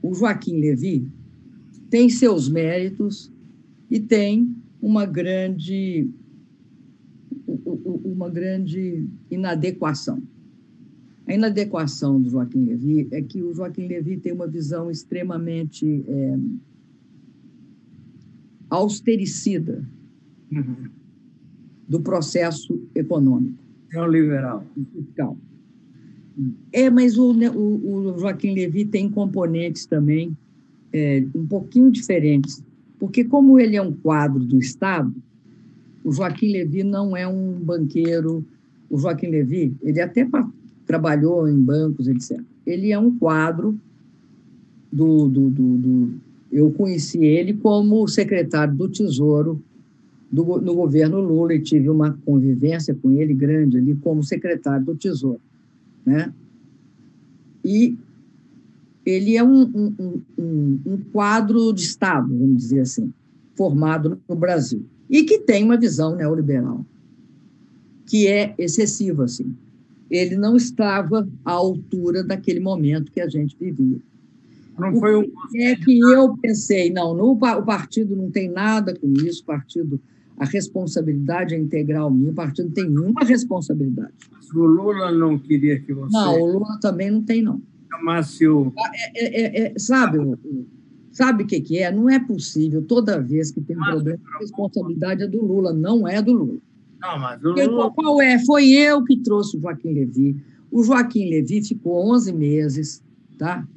o 0.01 0.13
Joaquim 0.13 0.59
Levi 0.59 1.07
tem 1.89 2.09
seus 2.09 2.49
méritos 2.49 3.31
e 3.89 3.99
tem 3.99 4.53
uma 4.81 5.05
grande 5.05 6.09
uma 8.03 8.29
grande 8.29 9.07
inadequação. 9.29 10.21
A 11.25 11.33
inadequação 11.33 12.21
do 12.21 12.29
Joaquim 12.29 12.65
Levi 12.65 13.07
é 13.11 13.21
que 13.21 13.43
o 13.43 13.53
Joaquim 13.53 13.87
Levi 13.87 14.17
tem 14.17 14.31
uma 14.31 14.47
visão 14.47 14.89
extremamente 14.89 16.03
é, 16.07 16.37
austericida 18.69 19.85
uhum 20.51 20.97
do 21.87 22.01
processo 22.01 22.79
econômico. 22.93 23.57
Neoliberal. 23.91 24.65
Fiscal. 24.93 25.37
É, 26.71 26.89
mas 26.89 27.17
o, 27.17 27.31
o, 27.31 28.13
o, 28.13 28.19
Joaquim 28.19 28.53
Levy 28.53 28.85
tem 28.85 29.09
componentes 29.09 29.85
também 29.85 30.37
é, 30.91 31.25
um 31.33 31.47
pouquinho 31.47 31.89
diferentes, 31.89 32.61
porque 32.99 33.23
como 33.23 33.59
ele 33.59 33.75
é 33.75 33.81
um 33.81 33.93
quadro 33.93 34.43
do 34.43 34.59
Estado, 34.59 35.15
o 36.07 36.13
Joaquim 36.13 36.53
Levy 36.53 36.85
não 36.85 37.17
é 37.17 37.27
um 37.27 37.51
banqueiro. 37.51 38.45
O 38.89 38.97
Joaquim 38.97 39.27
Levy, 39.27 39.75
ele 39.83 39.99
até 39.99 40.25
trabalhou 40.85 41.49
em 41.49 41.61
bancos, 41.61 42.07
etc. 42.07 42.39
Ele 42.65 42.93
é 42.93 42.97
um 42.97 43.13
quadro 43.17 43.77
do, 44.89 45.27
do, 45.27 45.49
do, 45.49 45.77
do 45.77 46.13
eu 46.49 46.71
conheci 46.71 47.17
ele 47.25 47.55
como 47.55 48.07
secretário 48.07 48.73
do 48.73 48.87
Tesouro 48.87 49.61
do, 50.31 50.45
no 50.61 50.73
governo 50.73 51.19
Lula 51.19 51.53
e 51.53 51.61
tive 51.61 51.89
uma 51.89 52.17
convivência 52.25 52.95
com 52.95 53.11
ele 53.11 53.33
grande 53.33 53.77
ali 53.77 53.93
como 53.95 54.23
secretário 54.23 54.85
do 54.85 54.95
Tesouro. 54.95 55.41
Né? 56.05 56.33
E 57.65 57.97
ele 59.05 59.35
é 59.35 59.43
um, 59.43 59.61
um, 59.61 60.21
um, 60.37 60.79
um 60.85 60.97
quadro 61.11 61.73
de 61.73 61.81
Estado, 61.81 62.29
vamos 62.29 62.59
dizer 62.59 62.79
assim, 62.79 63.11
formado 63.57 64.17
no 64.25 64.37
Brasil, 64.37 64.85
e 65.09 65.23
que 65.23 65.39
tem 65.39 65.63
uma 65.63 65.77
visão 65.77 66.15
neoliberal, 66.15 66.85
que 68.05 68.27
é 68.27 68.53
excessiva. 68.57 69.25
Assim. 69.25 69.55
Ele 70.09 70.35
não 70.35 70.55
estava 70.55 71.27
à 71.43 71.51
altura 71.51 72.23
daquele 72.23 72.59
momento 72.59 73.11
que 73.11 73.21
a 73.21 73.27
gente 73.27 73.55
vivia. 73.59 73.99
Não 74.77 74.95
foi 74.99 75.15
um... 75.15 75.25
É 75.55 75.75
que 75.75 75.99
eu 75.99 76.37
pensei, 76.37 76.91
não, 76.91 77.15
no, 77.15 77.31
o 77.31 77.63
partido 77.65 78.15
não 78.15 78.29
tem 78.29 78.47
nada 78.47 78.93
com 78.93 79.11
isso, 79.11 79.41
o 79.41 79.45
partido 79.45 79.99
a 80.37 80.45
responsabilidade 80.45 81.55
é 81.55 81.57
integral 81.57 82.11
minha, 82.11 82.31
o 82.31 82.33
partido 82.33 82.67
não 82.67 82.73
tem 82.73 82.87
nenhuma 82.87 83.23
responsabilidade. 83.23 84.13
Mas 84.31 84.49
o 84.51 84.65
Lula 84.65 85.11
não 85.11 85.37
queria 85.37 85.79
que 85.79 85.91
você. 85.91 86.15
Não, 86.15 86.39
o 86.39 86.45
Lula 86.45 86.79
também 86.79 87.09
não 87.09 87.23
tem, 87.23 87.41
não. 87.41 87.59
Chamasse 87.89 88.47
o. 88.47 88.71
É, 89.15 89.25
é, 89.25 89.41
é, 89.41 89.73
é 89.73 89.79
sabe, 89.79 90.19
sabe 91.17 91.43
o 91.43 91.47
que, 91.47 91.59
que 91.59 91.79
é? 91.79 91.91
Não 91.91 92.07
é 92.07 92.19
possível, 92.19 92.79
toda 92.83 93.19
vez 93.19 93.49
que 93.49 93.59
tem 93.59 93.75
um 93.75 93.79
mas, 93.79 93.89
problema, 93.89 94.19
a 94.35 94.39
responsabilidade 94.39 95.23
é 95.23 95.27
do 95.27 95.43
Lula, 95.43 95.73
não 95.73 96.07
é 96.07 96.21
do 96.21 96.31
Lula. 96.31 96.59
Não, 97.01 97.19
mas 97.19 97.43
o 97.43 97.53
Lula... 97.53 97.91
Qual 97.91 98.21
é? 98.21 98.37
Foi 98.45 98.69
eu 98.69 99.03
que 99.03 99.17
trouxe 99.17 99.57
o 99.57 99.59
Joaquim 99.59 99.93
Levi. 99.93 100.37
O 100.69 100.83
Joaquim 100.83 101.27
Levi 101.27 101.63
ficou 101.63 102.13
11 102.13 102.33
meses, 102.33 103.03
tá? 103.35 103.67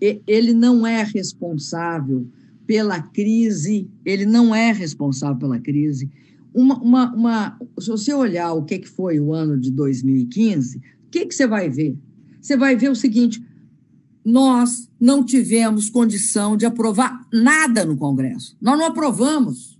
Ele 0.00 0.54
não 0.54 0.86
é 0.86 1.02
responsável 1.02 2.26
pela 2.66 3.02
crise, 3.02 3.86
ele 4.02 4.24
não 4.24 4.54
é 4.54 4.72
responsável 4.72 5.36
pela 5.36 5.58
crise. 5.58 6.10
Uma, 6.54 6.80
uma, 6.80 7.14
uma, 7.14 7.58
se 7.78 7.90
você 7.90 8.14
olhar 8.14 8.54
o 8.54 8.64
que, 8.64 8.78
que 8.78 8.88
foi 8.88 9.20
o 9.20 9.34
ano 9.34 9.58
de 9.60 9.70
2015, 9.70 10.78
o 10.78 10.82
que, 11.10 11.26
que 11.26 11.34
você 11.34 11.46
vai 11.46 11.68
ver? 11.68 11.98
Você 12.40 12.56
vai 12.56 12.76
ver 12.76 12.88
o 12.88 12.96
seguinte: 12.96 13.42
nós 14.28 14.90
não 15.00 15.24
tivemos 15.24 15.88
condição 15.88 16.54
de 16.54 16.66
aprovar 16.66 17.26
nada 17.32 17.82
no 17.82 17.96
Congresso. 17.96 18.54
Nós 18.60 18.78
não 18.78 18.84
aprovamos. 18.84 19.78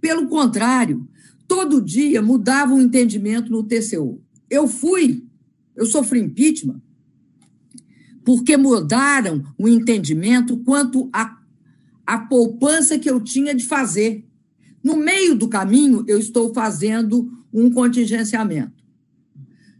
Pelo 0.00 0.26
contrário, 0.26 1.08
todo 1.46 1.80
dia 1.80 2.20
mudava 2.20 2.74
o 2.74 2.80
entendimento 2.80 3.52
no 3.52 3.62
TCU. 3.62 4.20
Eu 4.50 4.66
fui, 4.66 5.24
eu 5.76 5.86
sofri 5.86 6.18
impeachment, 6.18 6.82
porque 8.24 8.56
mudaram 8.56 9.44
o 9.56 9.68
entendimento 9.68 10.56
quanto 10.58 11.08
a 11.12 11.38
a 12.06 12.18
poupança 12.18 12.98
que 12.98 13.08
eu 13.08 13.18
tinha 13.18 13.54
de 13.54 13.64
fazer. 13.64 14.26
No 14.82 14.94
meio 14.94 15.34
do 15.34 15.48
caminho, 15.48 16.04
eu 16.06 16.18
estou 16.18 16.52
fazendo 16.52 17.32
um 17.50 17.70
contingenciamento. 17.70 18.84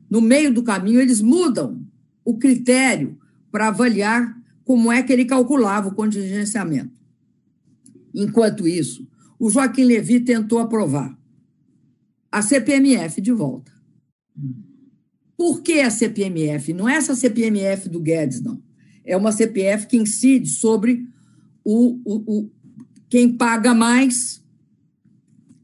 No 0.09 0.23
meio 0.23 0.55
do 0.55 0.63
caminho, 0.63 1.01
eles 1.01 1.21
mudam 1.21 1.85
o 2.25 2.39
critério 2.39 3.19
para 3.55 3.69
avaliar 3.69 4.37
como 4.65 4.91
é 4.91 5.01
que 5.01 5.13
ele 5.13 5.25
calculava 5.25 5.87
o 5.87 5.95
contingenciamento. 5.95 7.01
Enquanto 8.13 8.67
isso, 8.67 9.07
o 9.39 9.49
Joaquim 9.49 9.85
Levi 9.85 10.19
tentou 10.19 10.59
aprovar 10.59 11.17
a 12.33 12.43
CPMF 12.43 13.21
de 13.21 13.31
volta. 13.31 13.71
Por 15.37 15.63
que 15.63 15.75
a 15.75 15.89
CPMF? 15.89 16.73
Não 16.73 16.89
é 16.89 16.97
essa 16.97 17.15
CPMF 17.15 17.89
do 17.89 18.01
Guedes, 18.01 18.43
não. 18.43 18.61
É 19.05 19.17
uma 19.17 19.31
CPF 19.31 19.87
que 19.87 19.99
incide 19.99 20.49
sobre 20.49 21.07
o, 21.65 22.01
o, 22.05 22.39
o, 22.39 22.51
quem 23.09 23.37
paga 23.37 23.73
mais 23.73 24.43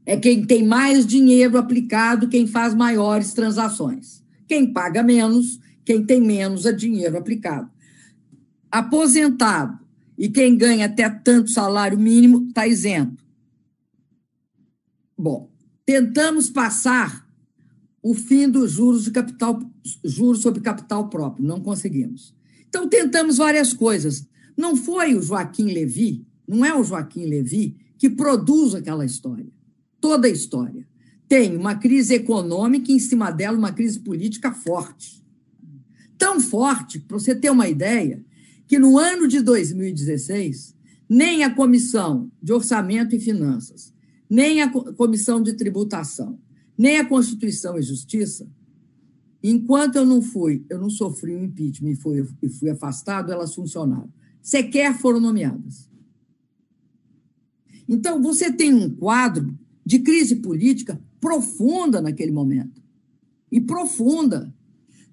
é 0.05 0.15
quem 0.15 0.45
tem 0.45 0.65
mais 0.65 1.05
dinheiro 1.05 1.57
aplicado, 1.57 2.29
quem 2.29 2.47
faz 2.47 2.73
maiores 2.73 3.33
transações. 3.33 4.23
Quem 4.47 4.71
paga 4.71 5.03
menos, 5.03 5.59
quem 5.83 6.05
tem 6.05 6.21
menos 6.21 6.65
é 6.65 6.71
dinheiro 6.71 7.17
aplicado. 7.17 7.69
Aposentado 8.71 9.79
e 10.17 10.29
quem 10.29 10.55
ganha 10.55 10.85
até 10.85 11.09
tanto 11.09 11.51
salário 11.51 11.99
mínimo 11.99 12.47
está 12.47 12.67
isento. 12.67 13.23
Bom, 15.17 15.51
tentamos 15.85 16.49
passar 16.49 17.27
o 18.01 18.13
fim 18.13 18.49
dos 18.49 18.71
juros 18.71 19.03
de 19.03 19.11
capital, 19.11 19.59
juros 20.03 20.41
sobre 20.41 20.61
capital 20.61 21.09
próprio, 21.09 21.45
não 21.45 21.59
conseguimos. 21.59 22.33
Então 22.67 22.87
tentamos 22.87 23.37
várias 23.37 23.73
coisas. 23.73 24.27
Não 24.57 24.75
foi 24.75 25.13
o 25.15 25.21
Joaquim 25.21 25.65
Levi, 25.65 26.25
não 26.47 26.65
é 26.65 26.73
o 26.73 26.83
Joaquim 26.83 27.25
Levi 27.25 27.75
que 27.97 28.09
produz 28.09 28.73
aquela 28.73 29.05
história. 29.05 29.47
Toda 29.99 30.27
a 30.27 30.31
história. 30.31 30.87
Tem 31.27 31.55
uma 31.55 31.75
crise 31.75 32.15
econômica 32.15 32.91
e, 32.91 32.95
em 32.95 32.99
cima 32.99 33.29
dela, 33.29 33.57
uma 33.57 33.71
crise 33.71 33.99
política 33.99 34.51
forte. 34.51 35.23
Tão 36.17 36.39
forte, 36.39 36.99
para 36.99 37.19
você 37.19 37.35
ter 37.35 37.49
uma 37.51 37.69
ideia, 37.69 38.25
que 38.71 38.79
no 38.79 38.97
ano 38.97 39.27
de 39.27 39.41
2016, 39.41 40.73
nem 41.09 41.43
a 41.43 41.53
Comissão 41.53 42.31
de 42.41 42.53
Orçamento 42.53 43.13
e 43.13 43.19
Finanças, 43.19 43.93
nem 44.29 44.61
a 44.61 44.71
Comissão 44.93 45.43
de 45.43 45.51
Tributação, 45.55 46.39
nem 46.77 46.97
a 46.97 47.05
Constituição 47.05 47.77
e 47.77 47.81
Justiça, 47.81 48.49
enquanto 49.43 49.97
eu 49.97 50.05
não 50.05 50.21
fui, 50.21 50.65
eu 50.69 50.79
não 50.79 50.89
sofri 50.89 51.35
um 51.35 51.43
impeachment 51.43 51.89
e 51.89 51.95
fui, 51.97 52.25
e 52.41 52.47
fui 52.47 52.69
afastado, 52.69 53.29
elas 53.29 53.53
funcionaram. 53.53 54.09
Sequer 54.41 54.97
foram 54.97 55.19
nomeadas. 55.19 55.89
Então, 57.89 58.21
você 58.21 58.53
tem 58.53 58.73
um 58.73 58.89
quadro 58.89 59.53
de 59.85 59.99
crise 59.99 60.37
política 60.37 60.97
profunda 61.19 61.99
naquele 61.99 62.31
momento. 62.31 62.81
E 63.51 63.59
profunda. 63.59 64.55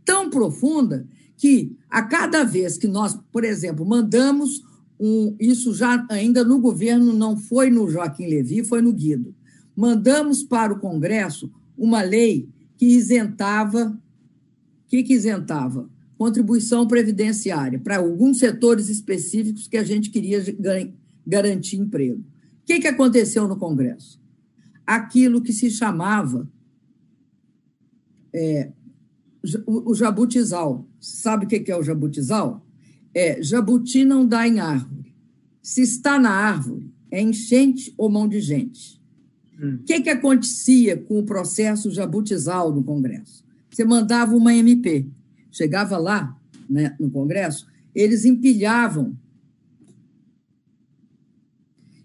Tão 0.05 0.30
profunda 0.30 1.09
que 1.39 1.74
a 1.89 2.02
cada 2.02 2.44
vez 2.44 2.77
que 2.77 2.86
nós, 2.86 3.19
por 3.32 3.44
exemplo, 3.44 3.86
mandamos 3.86 4.62
um, 5.01 5.35
isso 5.40 5.73
já 5.73 6.05
ainda 6.10 6.44
no 6.44 6.60
governo 6.60 7.15
não 7.15 7.39
foi 7.39 7.70
no 7.70 7.89
Joaquim 7.89 8.27
Levi, 8.27 8.62
foi 8.62 8.82
no 8.82 8.93
Guido. 8.93 9.35
Mandamos 9.74 10.43
para 10.43 10.74
o 10.74 10.78
Congresso 10.78 11.51
uma 11.78 12.02
lei 12.02 12.51
que 12.77 12.85
isentava 12.85 13.98
que, 14.89 15.02
que 15.02 15.12
isentava? 15.12 15.89
Contribuição 16.16 16.89
previdenciária 16.89 17.78
para 17.78 17.98
alguns 17.98 18.39
setores 18.39 18.89
específicos 18.89 19.69
que 19.69 19.77
a 19.77 19.85
gente 19.85 20.10
queria 20.10 20.43
garantir 21.24 21.77
emprego. 21.77 22.20
O 22.20 22.66
que, 22.66 22.81
que 22.81 22.89
aconteceu 22.89 23.47
no 23.47 23.56
Congresso? 23.56 24.20
Aquilo 24.85 25.43
que 25.43 25.52
se 25.52 25.70
chamava 25.70 26.51
é, 28.32 28.73
o, 29.66 29.94
jabutizal. 29.94 30.86
Sabe 31.01 31.44
o 31.44 31.48
que 31.48 31.70
é 31.70 31.77
o 31.77 31.82
jabutizal? 31.82 32.65
É, 33.15 33.43
jabuti 33.43 34.05
não 34.05 34.27
dá 34.27 34.47
em 34.47 34.60
árvore. 34.60 35.15
Se 35.62 35.82
está 35.82 36.19
na 36.19 36.31
árvore, 36.31 36.93
é 37.10 37.20
enchente 37.20 37.93
ou 37.97 38.10
mão 38.10 38.28
de 38.28 38.40
gente. 38.40 39.01
O 39.60 39.66
hum. 39.66 39.78
que, 39.86 40.01
que 40.01 40.10
acontecia 40.10 40.97
com 40.97 41.19
o 41.19 41.24
processo 41.24 41.90
jabutizal 41.90 42.73
no 42.73 42.82
Congresso? 42.82 43.44
Você 43.70 43.85
mandava 43.85 44.36
uma 44.36 44.55
MP. 44.55 45.06
Chegava 45.51 45.98
lá, 45.98 46.36
né, 46.69 46.94
no 46.98 47.10
Congresso, 47.10 47.66
eles 47.94 48.24
empilhavam. 48.24 49.16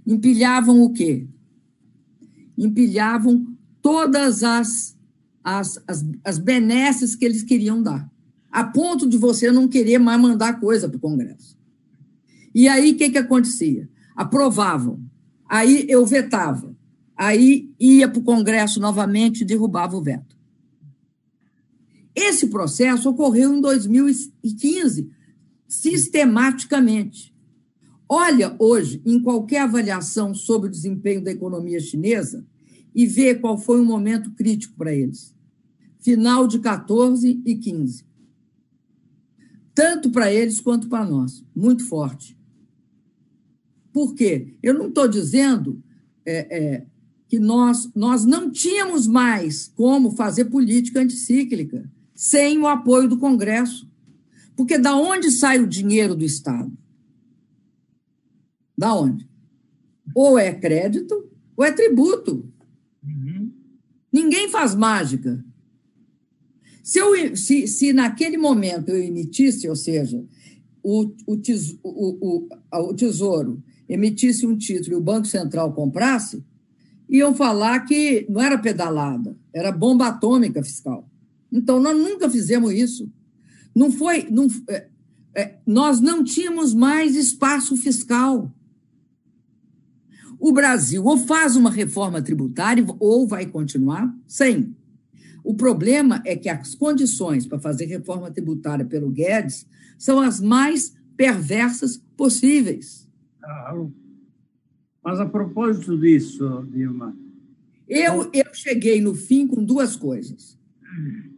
Empilhavam 0.06 0.82
o 0.82 0.92
quê? 0.92 1.28
Empilhavam 2.58 3.48
todas 3.82 4.44
as, 4.44 4.98
as, 5.44 5.80
as, 5.88 6.06
as 6.24 6.38
benesses 6.38 7.16
que 7.16 7.26
eles 7.26 7.44
queriam 7.44 7.82
dar 7.82 8.12
a 8.54 8.64
ponto 8.64 9.10
de 9.10 9.18
você 9.18 9.52
não 9.52 9.68
querer 9.68 9.98
mais 9.98 10.22
mandar 10.22 10.60
coisa 10.60 10.88
para 10.88 10.98
o 10.98 11.02
Congresso. 11.02 11.58
E 12.54 12.68
aí, 12.68 12.92
o 12.92 12.96
que, 12.96 13.10
que 13.10 13.18
acontecia? 13.18 13.90
Aprovavam, 14.16 15.04
aí 15.50 15.88
eu 15.90 16.06
vetava, 16.06 16.78
aí 17.18 17.74
ia 17.80 18.08
para 18.08 18.20
o 18.20 18.24
Congresso 18.24 18.80
novamente 18.80 19.42
e 19.42 19.46
derrubava 19.46 19.98
o 19.98 20.04
veto. 20.04 20.38
Esse 22.16 22.46
processo 22.46 23.10
ocorreu 23.10 23.56
em 23.56 23.60
2015, 23.60 25.10
sistematicamente. 25.68 27.34
Olha 28.08 28.56
hoje 28.60 29.02
em 29.04 29.20
qualquer 29.20 29.62
avaliação 29.62 30.36
sobre 30.36 30.68
o 30.68 30.72
desempenho 30.72 31.24
da 31.24 31.32
economia 31.32 31.80
chinesa 31.80 32.46
e 32.96 33.06
vê 33.06 33.36
qual 33.36 33.58
foi 33.58 33.82
o 33.82 33.86
momento 33.86 34.32
crítico 34.32 34.76
para 34.78 34.94
eles. 34.94 35.36
Final 36.00 36.48
de 36.48 36.60
14 36.60 37.42
e 37.46 37.56
15 37.56 38.14
tanto 39.74 40.12
para 40.12 40.32
eles 40.32 40.60
quanto 40.60 40.88
para 40.88 41.06
nós. 41.06 41.44
Muito 41.56 41.86
forte. 41.86 42.38
Por 43.92 44.14
quê? 44.16 44.56
Eu 44.62 44.74
não 44.74 44.88
estou 44.88 45.08
dizendo 45.08 45.82
é, 46.26 46.58
é, 46.58 46.86
que 47.28 47.40
nós, 47.40 47.90
nós 47.96 48.26
não 48.26 48.52
tínhamos 48.52 49.08
mais 49.08 49.72
como 49.76 50.12
fazer 50.12 50.46
política 50.46 51.00
anticíclica 51.00 51.90
sem 52.16 52.58
o 52.60 52.68
apoio 52.68 53.08
do 53.08 53.18
Congresso. 53.18 53.90
Porque 54.56 54.78
da 54.78 54.96
onde 54.96 55.32
sai 55.32 55.60
o 55.60 55.68
dinheiro 55.68 56.16
do 56.16 56.24
Estado? 56.24 56.72
Da 58.78 58.94
onde? 58.94 59.28
Ou 60.16 60.38
é 60.38 60.54
crédito 60.54 61.30
ou 61.56 61.66
é 61.66 61.72
tributo. 61.72 62.48
Ninguém 64.14 64.48
faz 64.48 64.76
mágica. 64.76 65.44
Se, 66.84 67.00
eu, 67.00 67.36
se, 67.36 67.68
se 67.68 67.92
naquele 67.92 68.38
momento 68.38 68.90
eu 68.90 69.02
emitisse, 69.02 69.68
ou 69.68 69.76
seja, 69.76 70.24
o, 70.84 71.12
o, 71.26 71.38
tes, 71.38 71.80
o, 71.82 72.46
o, 72.46 72.90
o 72.90 72.94
Tesouro 72.94 73.64
emitisse 73.90 74.46
um 74.46 74.56
título 74.56 74.94
e 74.94 75.00
o 75.00 75.04
Banco 75.04 75.26
Central 75.26 75.74
comprasse, 75.74 76.44
iam 77.10 77.34
falar 77.34 77.80
que 77.82 78.26
não 78.30 78.42
era 78.42 78.58
pedalada, 78.58 79.36
era 79.54 79.72
bomba 79.72 80.08
atômica 80.08 80.64
fiscal. 80.64 81.10
Então, 81.52 81.80
nós 81.80 81.98
nunca 81.98 82.30
fizemos 82.30 82.74
isso. 82.74 83.10
Não 83.76 83.92
foi. 83.92 84.28
Não, 84.30 84.48
é, 84.68 84.88
é, 85.36 85.56
nós 85.66 86.00
não 86.00 86.24
tínhamos 86.24 86.74
mais 86.74 87.16
espaço 87.16 87.76
fiscal. 87.78 88.52
O 90.44 90.52
Brasil 90.52 91.06
ou 91.06 91.18
faz 91.18 91.56
uma 91.56 91.72
reforma 91.72 92.22
tributária 92.22 92.86
ou 93.00 93.26
vai 93.26 93.46
continuar 93.46 94.14
sem. 94.28 94.76
O 95.42 95.54
problema 95.54 96.22
é 96.26 96.36
que 96.36 96.50
as 96.50 96.76
condições 96.76 97.48
para 97.48 97.62
fazer 97.62 97.86
reforma 97.86 98.30
tributária 98.30 98.84
pelo 98.84 99.10
Guedes 99.10 99.66
são 99.98 100.20
as 100.20 100.42
mais 100.42 100.94
perversas 101.16 101.96
possíveis. 102.18 103.08
Claro. 103.40 103.96
Mas 105.02 105.18
a 105.22 105.26
propósito 105.26 105.98
disso, 105.98 106.68
Dilma. 106.70 107.16
Eu, 107.88 108.30
eu 108.34 108.54
cheguei 108.54 109.00
no 109.00 109.16
fim 109.16 109.48
com 109.48 109.64
duas 109.64 109.96
coisas. 109.96 110.60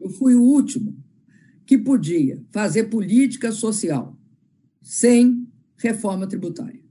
Eu 0.01 0.09
fui 0.09 0.33
o 0.33 0.41
último 0.41 0.97
que 1.63 1.77
podia 1.77 2.43
fazer 2.51 2.85
política 2.85 3.51
social 3.51 4.17
sem 4.81 5.47
reforma 5.77 6.25
tributária. 6.25 6.84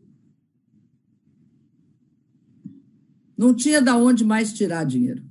Não 3.36 3.54
tinha 3.54 3.80
de 3.80 3.90
onde 3.90 4.24
mais 4.24 4.52
tirar 4.52 4.84
dinheiro 4.84 5.22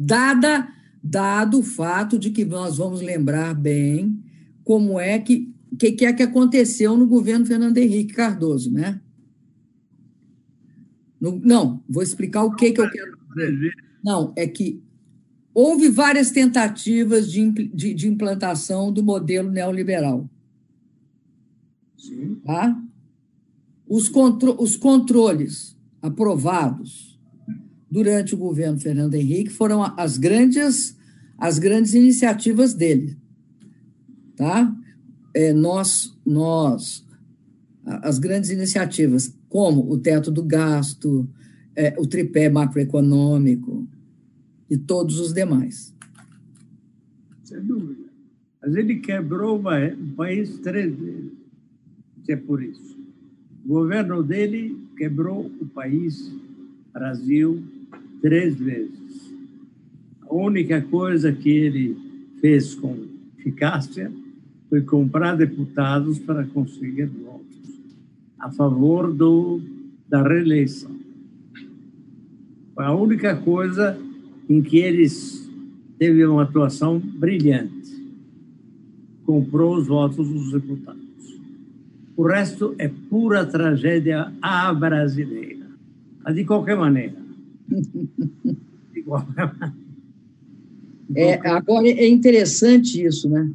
dada 0.00 0.66
dado 1.02 1.58
o 1.58 1.62
fato 1.62 2.18
de 2.18 2.30
que 2.30 2.42
nós 2.42 2.78
vamos 2.78 3.02
lembrar 3.02 3.54
bem 3.54 4.18
como 4.64 4.98
é 4.98 5.18
que 5.18 5.52
o 5.70 5.76
que, 5.76 5.92
que 5.92 6.04
é 6.04 6.12
que 6.12 6.22
aconteceu 6.22 6.96
no 6.96 7.06
governo 7.06 7.46
Fernando 7.46 7.78
Henrique 7.78 8.14
Cardoso, 8.14 8.72
né? 8.72 9.00
No, 11.20 11.38
não, 11.38 11.82
vou 11.88 12.02
explicar 12.02 12.42
o 12.42 12.56
que, 12.56 12.72
que 12.72 12.80
eu 12.80 12.90
quero 12.90 13.16
dizer. 13.36 13.72
Não, 14.02 14.32
é 14.36 14.46
que 14.48 14.82
houve 15.54 15.88
várias 15.88 16.30
tentativas 16.30 17.30
de, 17.30 17.50
de, 17.68 17.94
de 17.94 18.08
implantação 18.08 18.92
do 18.92 19.02
modelo 19.02 19.50
neoliberal. 19.50 20.28
Sim. 21.96 22.36
Tá? 22.44 22.82
Os, 23.86 24.08
contro 24.08 24.60
os 24.60 24.76
controles 24.76 25.76
aprovados 26.02 27.18
durante 27.90 28.34
o 28.34 28.38
governo 28.38 28.78
Fernando 28.78 29.14
Henrique 29.14 29.50
foram 29.50 29.82
as 29.96 30.16
grandes, 30.16 30.96
as 31.36 31.58
grandes 31.58 31.94
iniciativas 31.94 32.72
dele. 32.72 33.16
Tá? 34.36 34.74
É, 35.34 35.52
nós, 35.52 36.16
nós, 36.24 37.04
as 37.84 38.18
grandes 38.18 38.50
iniciativas, 38.50 39.34
como 39.48 39.90
o 39.90 39.98
teto 39.98 40.30
do 40.30 40.42
gasto, 40.42 41.28
é, 41.74 41.94
o 41.98 42.06
tripé 42.06 42.48
macroeconômico 42.48 43.86
e 44.68 44.76
todos 44.76 45.18
os 45.18 45.32
demais. 45.32 45.94
Sem 47.44 47.60
dúvida. 47.60 48.08
Mas 48.62 48.76
ele 48.76 49.00
quebrou 49.00 49.58
o 49.58 50.14
país 50.14 50.58
três 50.58 50.94
vezes. 50.94 51.32
É 52.28 52.36
por 52.36 52.62
isso. 52.62 52.96
O 53.64 53.68
governo 53.68 54.22
dele 54.22 54.78
quebrou 55.00 55.50
o 55.58 55.64
país, 55.64 56.30
Brasil, 56.92 57.62
três 58.20 58.54
vezes. 58.56 59.34
A 60.20 60.34
única 60.34 60.82
coisa 60.82 61.32
que 61.32 61.48
ele 61.48 61.96
fez 62.38 62.74
com 62.74 63.06
eficácia 63.38 64.12
foi 64.68 64.82
comprar 64.82 65.36
deputados 65.36 66.18
para 66.18 66.44
conseguir 66.44 67.06
votos 67.06 67.80
a 68.38 68.50
favor 68.50 69.10
do, 69.10 69.62
da 70.06 70.22
reeleição. 70.22 70.94
Foi 72.74 72.84
a 72.84 72.94
única 72.94 73.34
coisa 73.34 73.98
em 74.50 74.60
que 74.60 74.76
eles 74.76 75.50
teve 75.98 76.26
uma 76.26 76.42
atuação 76.42 77.00
brilhante. 77.00 78.04
Comprou 79.24 79.78
os 79.78 79.86
votos 79.86 80.28
dos 80.28 80.52
deputados. 80.52 81.09
O 82.16 82.26
resto 82.26 82.74
é 82.78 82.88
pura 82.88 83.46
tragédia 83.46 84.32
à 84.42 84.72
brasileira. 84.74 85.66
Mas, 86.22 86.34
de 86.34 86.44
qualquer 86.44 86.76
maneira, 86.76 87.20
Igual. 88.94 89.26
É, 91.14 91.34
agora 91.48 91.88
é 91.88 92.08
interessante 92.08 93.04
isso, 93.04 93.28
né? 93.28 93.50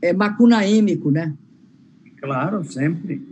É 0.00 0.12
macunaímico, 0.12 1.10
né? 1.10 1.34
Claro, 2.20 2.64
sempre. 2.64 3.22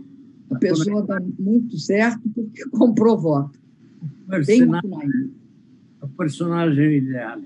A 0.49 0.55
pessoa 0.55 1.03
dá 1.03 1.21
muito 1.39 1.77
certo 1.77 2.21
porque 2.33 2.63
comprou 2.71 3.17
voto. 3.17 3.59
Personagem, 4.27 5.31
o 6.01 6.07
personagem 6.07 6.97
ideal. 6.97 7.41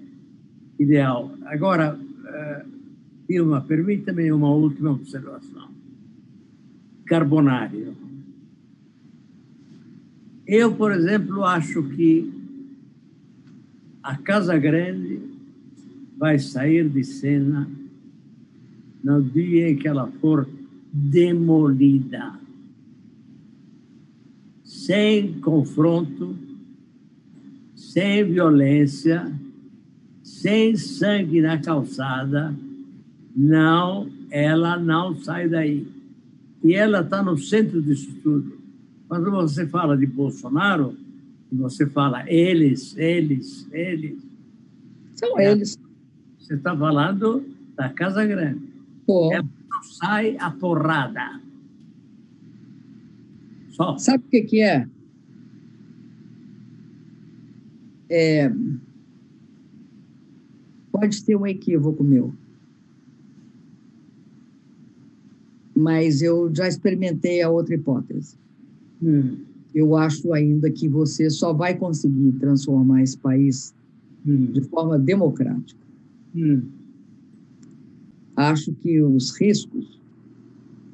ideal. 0.79 1.31
Agora, 1.45 1.97
uh, 1.97 2.69
Dilma, 3.27 3.61
permita-me 3.61 4.31
uma 4.31 4.51
última 4.51 4.91
observação. 4.91 5.69
Carbonário. 7.05 7.95
Eu, 10.47 10.75
por 10.75 10.91
exemplo, 10.91 11.43
acho 11.43 11.81
que 11.89 12.31
a 14.03 14.15
Casa 14.17 14.57
Grande 14.57 15.19
vai 16.17 16.37
sair 16.37 16.87
de 16.87 17.03
cena 17.03 17.67
no 19.03 19.21
dia 19.21 19.69
em 19.69 19.75
que 19.75 19.87
ela 19.87 20.07
for 20.19 20.47
demolida, 20.91 22.39
sem 24.63 25.33
confronto, 25.41 26.35
sem 27.75 28.23
violência, 28.23 29.31
sem 30.23 30.75
sangue 30.75 31.41
na 31.41 31.57
calçada, 31.57 32.55
não, 33.35 34.09
ela 34.29 34.77
não 34.77 35.15
sai 35.17 35.49
daí. 35.49 35.94
E 36.65 36.73
ela 36.73 37.01
está 37.01 37.21
no 37.21 37.37
centro 37.37 37.79
disso 37.79 38.11
tudo. 38.23 38.57
Quando 39.07 39.29
você 39.29 39.67
fala 39.67 39.95
de 39.95 40.07
Bolsonaro, 40.07 40.97
você 41.51 41.85
fala 41.85 42.27
eles, 42.27 42.97
eles, 42.97 43.69
eles. 43.71 44.17
São 45.13 45.39
eles. 45.39 45.77
Você 46.39 46.55
está 46.55 46.75
falando 46.75 47.45
da 47.75 47.89
Casa 47.89 48.25
Grande. 48.25 48.67
Pô. 49.05 49.31
Ela 49.31 49.47
não 49.69 49.83
sai 49.83 50.37
a 50.39 50.49
porrada. 50.49 51.39
Só. 53.69 53.95
Sabe 53.99 54.23
o 54.25 54.29
que, 54.31 54.41
que 54.41 54.61
é? 54.63 54.87
é? 58.09 58.51
Pode 60.91 61.23
ter 61.23 61.35
um 61.35 61.45
equívoco 61.45 62.03
meu. 62.03 62.33
Mas 65.75 66.21
eu 66.21 66.53
já 66.53 66.67
experimentei 66.67 67.41
a 67.41 67.49
outra 67.49 67.75
hipótese. 67.75 68.37
Hum. 69.01 69.37
Eu 69.73 69.95
acho 69.95 70.31
ainda 70.31 70.71
que 70.71 70.87
você 70.87 71.29
só 71.29 71.51
vai 71.51 71.75
conseguir 71.75 72.31
transformar 72.39 73.03
esse 73.03 73.17
país 73.17 73.75
hum. 74.25 74.47
de 74.51 74.61
forma 74.61 74.97
democrática. 74.97 75.79
Hum. 76.33 76.61
Acho 78.35 78.73
que 78.73 79.01
os 79.01 79.37
riscos 79.37 80.01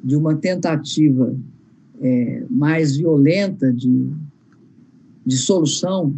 de 0.03 0.15
uma 0.15 0.35
tentativa 0.35 1.35
é, 1.99 2.43
mais 2.49 2.97
violenta 2.97 3.71
de, 3.71 4.09
de 5.25 5.37
solução 5.37 6.13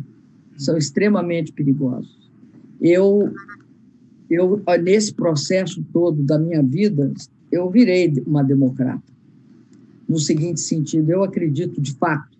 são 0.57 0.77
extremamente 0.77 1.52
perigosos. 1.52 2.31
Eu, 2.80 3.34
eu, 4.30 4.61
nesse 4.81 5.14
processo 5.14 5.84
todo 5.91 6.22
da 6.23 6.38
minha 6.40 6.64
vida, 6.64 7.11
eu 7.54 7.70
virei 7.70 8.12
uma 8.26 8.44
democrata 8.44 9.04
no 10.10 10.18
seguinte 10.18 10.60
sentido: 10.60 11.12
eu 11.12 11.24
acredito 11.24 11.80
de 11.80 11.94
fato 11.94 12.36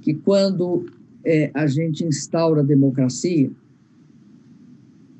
que 0.00 0.12
quando 0.12 0.86
é, 1.24 1.52
a 1.54 1.68
gente 1.68 2.04
instaura 2.04 2.62
a 2.62 2.64
democracia, 2.64 3.48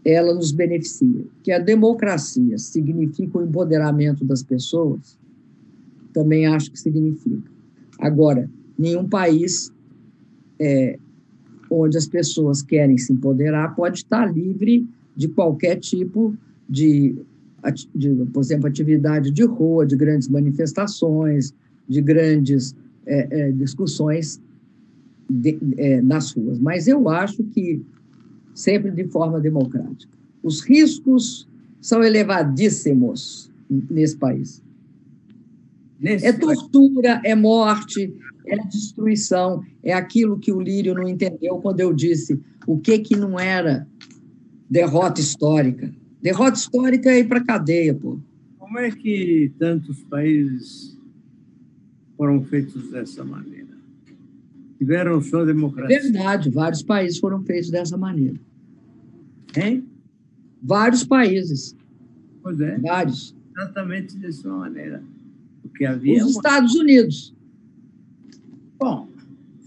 ela 0.05 0.35
nos 0.35 0.51
beneficia. 0.51 1.25
Que 1.45 1.53
a 1.53 1.61
democracia 1.61 2.59
significa 2.59 3.39
o 3.39 3.45
empoderamento 3.45 4.25
das 4.25 4.43
pessoas, 4.43 5.17
também 6.13 6.47
acho 6.47 6.73
que 6.73 6.81
significa. 6.81 7.49
Agora, 8.01 8.51
nenhum 8.77 9.09
país 9.09 9.73
é, 10.59 10.99
onde 11.71 11.97
as 11.97 12.09
pessoas 12.09 12.63
querem 12.63 12.99
se 12.99 13.13
empoderar 13.13 13.77
pode 13.77 13.99
estar 13.99 14.27
livre 14.27 14.85
de 15.15 15.29
qualquer 15.29 15.77
tipo 15.77 16.35
de 16.69 17.15
de, 17.95 18.11
por 18.33 18.41
exemplo, 18.41 18.67
atividade 18.67 19.31
de 19.31 19.45
rua, 19.45 19.87
de 19.87 19.97
grandes 19.97 20.29
manifestações, 20.29 21.55
de 21.89 22.01
grandes 22.01 22.75
é, 23.07 23.27
é, 23.31 23.53
discussões 23.53 24.41
de, 25.29 25.59
é, 25.77 26.01
nas 26.01 26.33
ruas. 26.33 26.59
Mas 26.59 26.89
eu 26.89 27.09
acho 27.09 27.43
que 27.45 27.83
sempre 28.55 28.91
de 28.91 29.05
forma 29.05 29.41
democrática. 29.41 30.13
Os 30.43 30.61
riscos 30.61 31.49
são 31.81 32.03
elevadíssimos 32.03 33.51
nesse 33.91 34.17
país. 34.17 34.63
Nesse 35.99 36.27
é 36.27 36.33
tortura, 36.33 37.21
é 37.25 37.35
morte, 37.35 38.13
é 38.47 38.57
destruição, 38.67 39.63
é 39.83 39.93
aquilo 39.93 40.39
que 40.39 40.53
o 40.53 40.61
Lírio 40.61 40.95
não 40.95 41.09
entendeu 41.09 41.59
quando 41.59 41.81
eu 41.81 41.93
disse 41.93 42.41
o 42.67 42.77
que 42.79 42.99
que 42.99 43.17
não 43.17 43.39
era 43.39 43.87
derrota 44.69 45.21
histórica. 45.21 45.93
Derrota 46.23 46.57
histórica 46.57 47.11
é 47.11 47.19
ir 47.19 47.29
para 47.29 47.41
a 47.41 47.45
cadeia, 47.45 47.93
pô. 47.93 48.19
Como 48.59 48.79
é 48.79 48.91
que 48.93 49.53
tantos 49.59 50.03
países 50.05 50.97
foram 52.17 52.45
feitos 52.45 52.91
dessa 52.91 53.25
maneira? 53.25 53.73
Tiveram 54.79 55.21
sua 55.21 55.45
democracia. 55.45 56.01
Verdade, 56.01 56.49
vários 56.49 56.83
países 56.83 57.19
foram 57.19 57.43
feitos 57.43 57.71
dessa 57.71 57.97
maneira. 57.97 58.41
Hein? 59.57 59.85
Vários 60.63 61.05
países. 61.05 61.77
Pois 62.41 62.61
é. 62.61 62.79
Vários. 62.79 63.35
Exatamente 63.57 64.17
dessa 64.17 64.49
maneira. 64.49 65.03
Porque 65.61 65.85
havia 65.85 66.17
Os 66.19 66.23
uma... 66.23 66.31
Estados 66.31 66.75
Unidos. 66.77 67.35
Bom. 68.79 69.09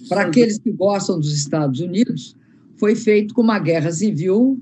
Para 0.07 0.21
aqueles 0.23 0.57
que 0.57 0.71
gostam 0.71 1.19
dos 1.19 1.33
Estados 1.35 1.79
Unidos, 1.79 2.35
foi 2.77 2.95
feito 2.95 3.33
com 3.33 3.41
uma 3.41 3.59
guerra 3.59 3.91
civil 3.91 4.59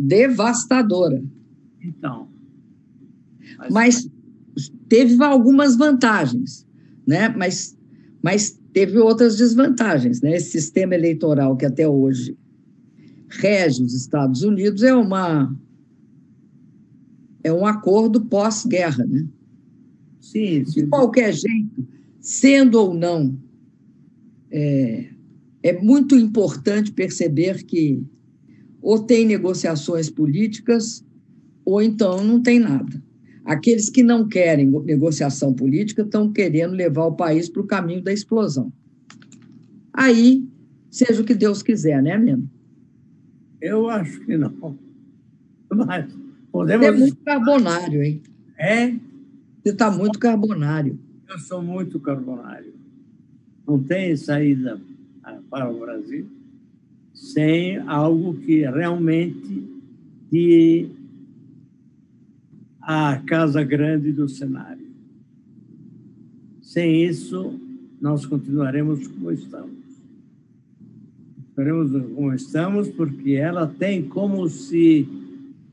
devastadora. 0.00 1.22
Então. 1.82 2.28
Mas... 3.58 3.70
mas 3.72 4.10
teve 4.88 5.22
algumas 5.22 5.76
vantagens, 5.76 6.66
né? 7.06 7.28
Mas, 7.28 7.78
mas 8.20 8.60
teve 8.72 8.98
outras 8.98 9.36
desvantagens, 9.36 10.20
né? 10.20 10.34
Esse 10.34 10.50
sistema 10.50 10.94
eleitoral 10.94 11.56
que 11.56 11.64
até 11.64 11.88
hoje 11.88 12.36
rege 13.28 13.82
os 13.84 13.94
Estados 13.94 14.42
Unidos 14.42 14.82
é 14.82 14.92
uma 14.92 15.56
é 17.42 17.52
um 17.52 17.64
acordo 17.64 18.20
pós-guerra, 18.22 19.06
né? 19.06 19.26
Sim, 20.20 20.64
sim. 20.64 20.82
De 20.82 20.86
qualquer 20.88 21.32
jeito, 21.32 21.86
sendo 22.20 22.74
ou 22.74 22.92
não, 22.92 23.38
é, 24.50 25.08
é 25.62 25.80
muito 25.80 26.16
importante 26.16 26.92
perceber 26.92 27.62
que 27.62 28.02
ou 28.82 28.98
tem 28.98 29.26
negociações 29.26 30.08
políticas, 30.08 31.04
ou 31.64 31.82
então 31.82 32.24
não 32.24 32.42
tem 32.42 32.58
nada. 32.58 33.02
Aqueles 33.44 33.90
que 33.90 34.02
não 34.02 34.28
querem 34.28 34.70
negociação 34.84 35.52
política 35.52 36.02
estão 36.02 36.32
querendo 36.32 36.72
levar 36.72 37.06
o 37.06 37.16
país 37.16 37.48
para 37.48 37.62
o 37.62 37.66
caminho 37.66 38.02
da 38.02 38.12
explosão. 38.12 38.72
Aí, 39.92 40.46
seja 40.90 41.20
o 41.20 41.24
que 41.24 41.34
Deus 41.34 41.62
quiser, 41.62 42.02
né, 42.02 42.16
Mino? 42.16 42.48
Eu 43.60 43.88
acho 43.88 44.20
que 44.20 44.36
não. 44.36 44.78
Mas 45.68 46.06
podemos. 46.50 46.86
Você 46.86 46.92
é 46.92 46.96
muito 46.96 47.16
carbonário, 47.16 48.02
hein? 48.02 48.22
É? 48.58 48.88
Você 48.90 49.70
está 49.70 49.90
muito 49.90 50.18
carbonário. 50.18 50.98
Eu 51.28 51.38
sou 51.38 51.62
muito 51.62 52.00
carbonário. 52.00 52.72
Não 53.66 53.82
tem 53.82 54.16
saída 54.16 54.80
para 55.50 55.70
o 55.70 55.78
Brasil 55.78 56.26
sem 57.20 57.76
algo 57.86 58.32
que 58.32 58.62
realmente 58.62 59.62
de 60.32 60.88
a 62.80 63.18
casa 63.26 63.62
grande 63.62 64.10
do 64.10 64.26
cenário. 64.26 64.88
Sem 66.62 67.04
isso, 67.04 67.60
nós 68.00 68.24
continuaremos 68.24 69.06
como 69.06 69.30
estamos. 69.30 69.78
Estaremos 71.50 71.90
como 72.14 72.32
estamos 72.32 72.88
porque 72.88 73.32
ela 73.32 73.66
tem 73.66 74.02
como 74.08 74.48
se 74.48 75.06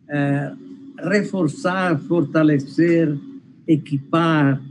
é, 0.09 0.53
reforçar, 0.99 1.97
fortalecer, 1.97 3.17
equipar. 3.65 4.61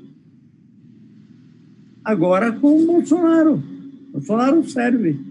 Agora 2.04 2.52
com 2.52 2.82
o 2.82 2.86
Bolsonaro. 2.86 3.62
Bolsonaro 4.12 4.62
serve 4.68 5.25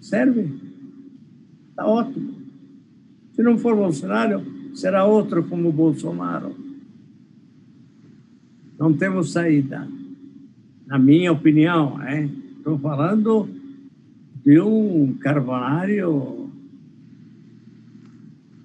Serve? 0.00 0.50
Está 1.70 1.86
ótimo. 1.86 2.34
Se 3.32 3.42
não 3.42 3.58
for 3.58 3.76
Bolsonaro, 3.76 4.44
será 4.74 5.04
outro 5.04 5.44
como 5.44 5.72
Bolsonaro. 5.72 6.54
Não 8.78 8.92
temos 8.92 9.32
saída. 9.32 9.88
Na 10.86 10.98
minha 10.98 11.32
opinião, 11.32 11.98
estou 12.58 12.78
falando 12.78 13.48
de 14.44 14.60
um 14.60 15.14
carbonário 15.20 16.50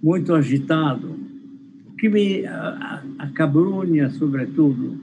muito 0.01 0.34
agitado. 0.34 1.15
O 1.88 1.95
que 1.97 2.10
me 2.10 2.43
acabrunha, 3.18 4.10
sobretudo, 4.10 4.97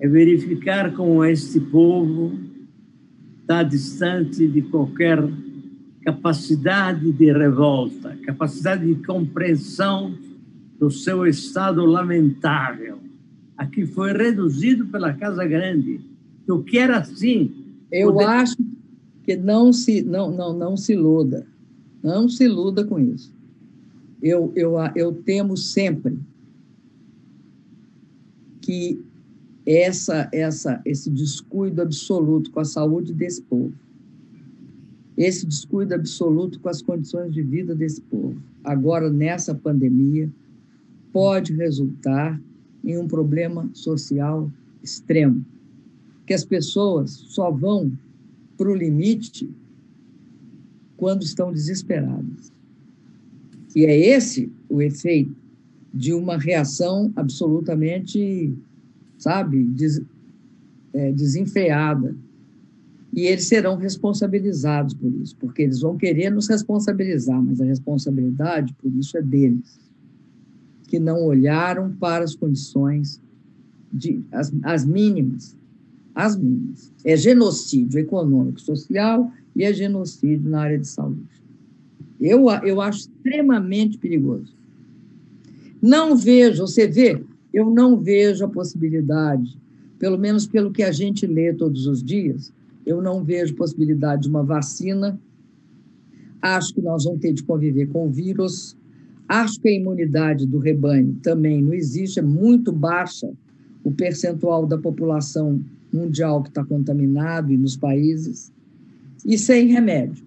é 0.00 0.08
verificar 0.08 0.92
como 0.94 1.24
este 1.24 1.58
povo 1.60 2.45
está 3.46 3.62
distante 3.62 4.44
de 4.48 4.60
qualquer 4.60 5.22
capacidade 6.04 7.12
de 7.12 7.32
revolta, 7.32 8.16
capacidade 8.26 8.84
de 8.92 9.06
compreensão 9.06 10.18
do 10.80 10.90
seu 10.90 11.24
estado 11.24 11.84
lamentável. 11.84 12.98
Aqui 13.56 13.86
foi 13.86 14.12
reduzido 14.12 14.86
pela 14.86 15.12
Casa 15.12 15.46
Grande, 15.46 16.00
o 16.48 16.58
que 16.58 16.76
era 16.76 16.98
assim. 16.98 17.54
Eu 17.90 18.12
poder... 18.12 18.24
acho 18.24 18.56
que 19.22 19.36
não 19.36 19.72
se, 19.72 20.02
não, 20.02 20.28
não, 20.32 20.52
não 20.52 20.76
se 20.76 20.94
iluda, 20.94 21.46
não 22.02 22.28
se 22.28 22.44
iluda 22.44 22.84
com 22.84 22.98
isso. 22.98 23.32
Eu, 24.20 24.52
eu, 24.56 24.74
eu 24.96 25.12
temo 25.12 25.56
sempre 25.56 26.18
que 28.60 29.00
essa, 29.66 30.28
essa, 30.32 30.80
esse 30.84 31.10
descuido 31.10 31.82
absoluto 31.82 32.50
com 32.50 32.60
a 32.60 32.64
saúde 32.64 33.12
desse 33.12 33.42
povo, 33.42 33.72
esse 35.16 35.46
descuido 35.46 35.94
absoluto 35.94 36.60
com 36.60 36.68
as 36.68 36.82
condições 36.82 37.32
de 37.32 37.42
vida 37.42 37.74
desse 37.74 38.00
povo, 38.02 38.36
agora 38.62 39.10
nessa 39.10 39.54
pandemia, 39.54 40.30
pode 41.12 41.54
resultar 41.54 42.40
em 42.84 42.98
um 42.98 43.08
problema 43.08 43.68
social 43.72 44.50
extremo, 44.82 45.44
que 46.26 46.34
as 46.34 46.44
pessoas 46.44 47.10
só 47.10 47.50
vão 47.50 47.90
para 48.56 48.70
o 48.70 48.74
limite 48.74 49.50
quando 50.96 51.22
estão 51.22 51.52
desesperadas. 51.52 52.52
E 53.74 53.84
é 53.84 53.98
esse 53.98 54.50
o 54.68 54.80
efeito 54.80 55.34
de 55.92 56.12
uma 56.12 56.36
reação 56.36 57.12
absolutamente, 57.16 58.52
sabe, 59.18 59.62
des, 59.64 60.02
é, 60.92 61.12
desenfreada. 61.12 62.14
E 63.12 63.22
eles 63.22 63.46
serão 63.46 63.76
responsabilizados 63.76 64.92
por 64.94 65.12
isso, 65.22 65.36
porque 65.36 65.62
eles 65.62 65.80
vão 65.80 65.96
querer 65.96 66.30
nos 66.30 66.48
responsabilizar, 66.48 67.40
mas 67.42 67.60
a 67.60 67.64
responsabilidade 67.64 68.74
por 68.74 68.92
isso 68.94 69.16
é 69.16 69.22
deles, 69.22 69.78
que 70.86 70.98
não 70.98 71.24
olharam 71.24 71.92
para 71.92 72.24
as 72.24 72.34
condições, 72.34 73.20
de, 73.92 74.20
as, 74.30 74.52
as 74.62 74.84
mínimas, 74.84 75.56
as 76.14 76.36
mínimas. 76.36 76.92
É 77.04 77.16
genocídio 77.16 77.98
econômico, 77.98 78.60
social 78.60 79.32
e 79.54 79.64
é 79.64 79.72
genocídio 79.72 80.50
na 80.50 80.60
área 80.60 80.78
de 80.78 80.86
saúde. 80.86 81.22
Eu, 82.20 82.50
eu 82.64 82.80
acho 82.80 83.00
extremamente 83.00 83.98
perigoso. 83.98 84.54
Não 85.80 86.16
vejo, 86.16 86.66
você 86.66 86.86
vê, 86.86 87.22
eu 87.56 87.70
não 87.70 87.96
vejo 87.96 88.44
a 88.44 88.48
possibilidade, 88.50 89.56
pelo 89.98 90.18
menos 90.18 90.46
pelo 90.46 90.70
que 90.70 90.82
a 90.82 90.92
gente 90.92 91.26
lê 91.26 91.54
todos 91.54 91.86
os 91.86 92.02
dias, 92.02 92.52
eu 92.84 93.00
não 93.00 93.24
vejo 93.24 93.54
possibilidade 93.54 94.24
de 94.24 94.28
uma 94.28 94.42
vacina. 94.42 95.18
Acho 96.42 96.74
que 96.74 96.82
nós 96.82 97.04
vamos 97.04 97.20
ter 97.20 97.32
de 97.32 97.42
conviver 97.42 97.86
com 97.86 98.08
o 98.08 98.10
vírus. 98.10 98.76
Acho 99.26 99.58
que 99.58 99.68
a 99.68 99.72
imunidade 99.72 100.46
do 100.46 100.58
rebanho 100.58 101.16
também 101.22 101.62
não 101.62 101.72
existe, 101.72 102.18
é 102.18 102.22
muito 102.22 102.70
baixa 102.70 103.32
o 103.82 103.90
percentual 103.90 104.66
da 104.66 104.76
população 104.76 105.58
mundial 105.90 106.42
que 106.42 106.50
está 106.50 106.62
contaminado 106.62 107.50
e 107.54 107.56
nos 107.56 107.74
países, 107.74 108.52
e 109.24 109.38
sem 109.38 109.68
remédio. 109.68 110.22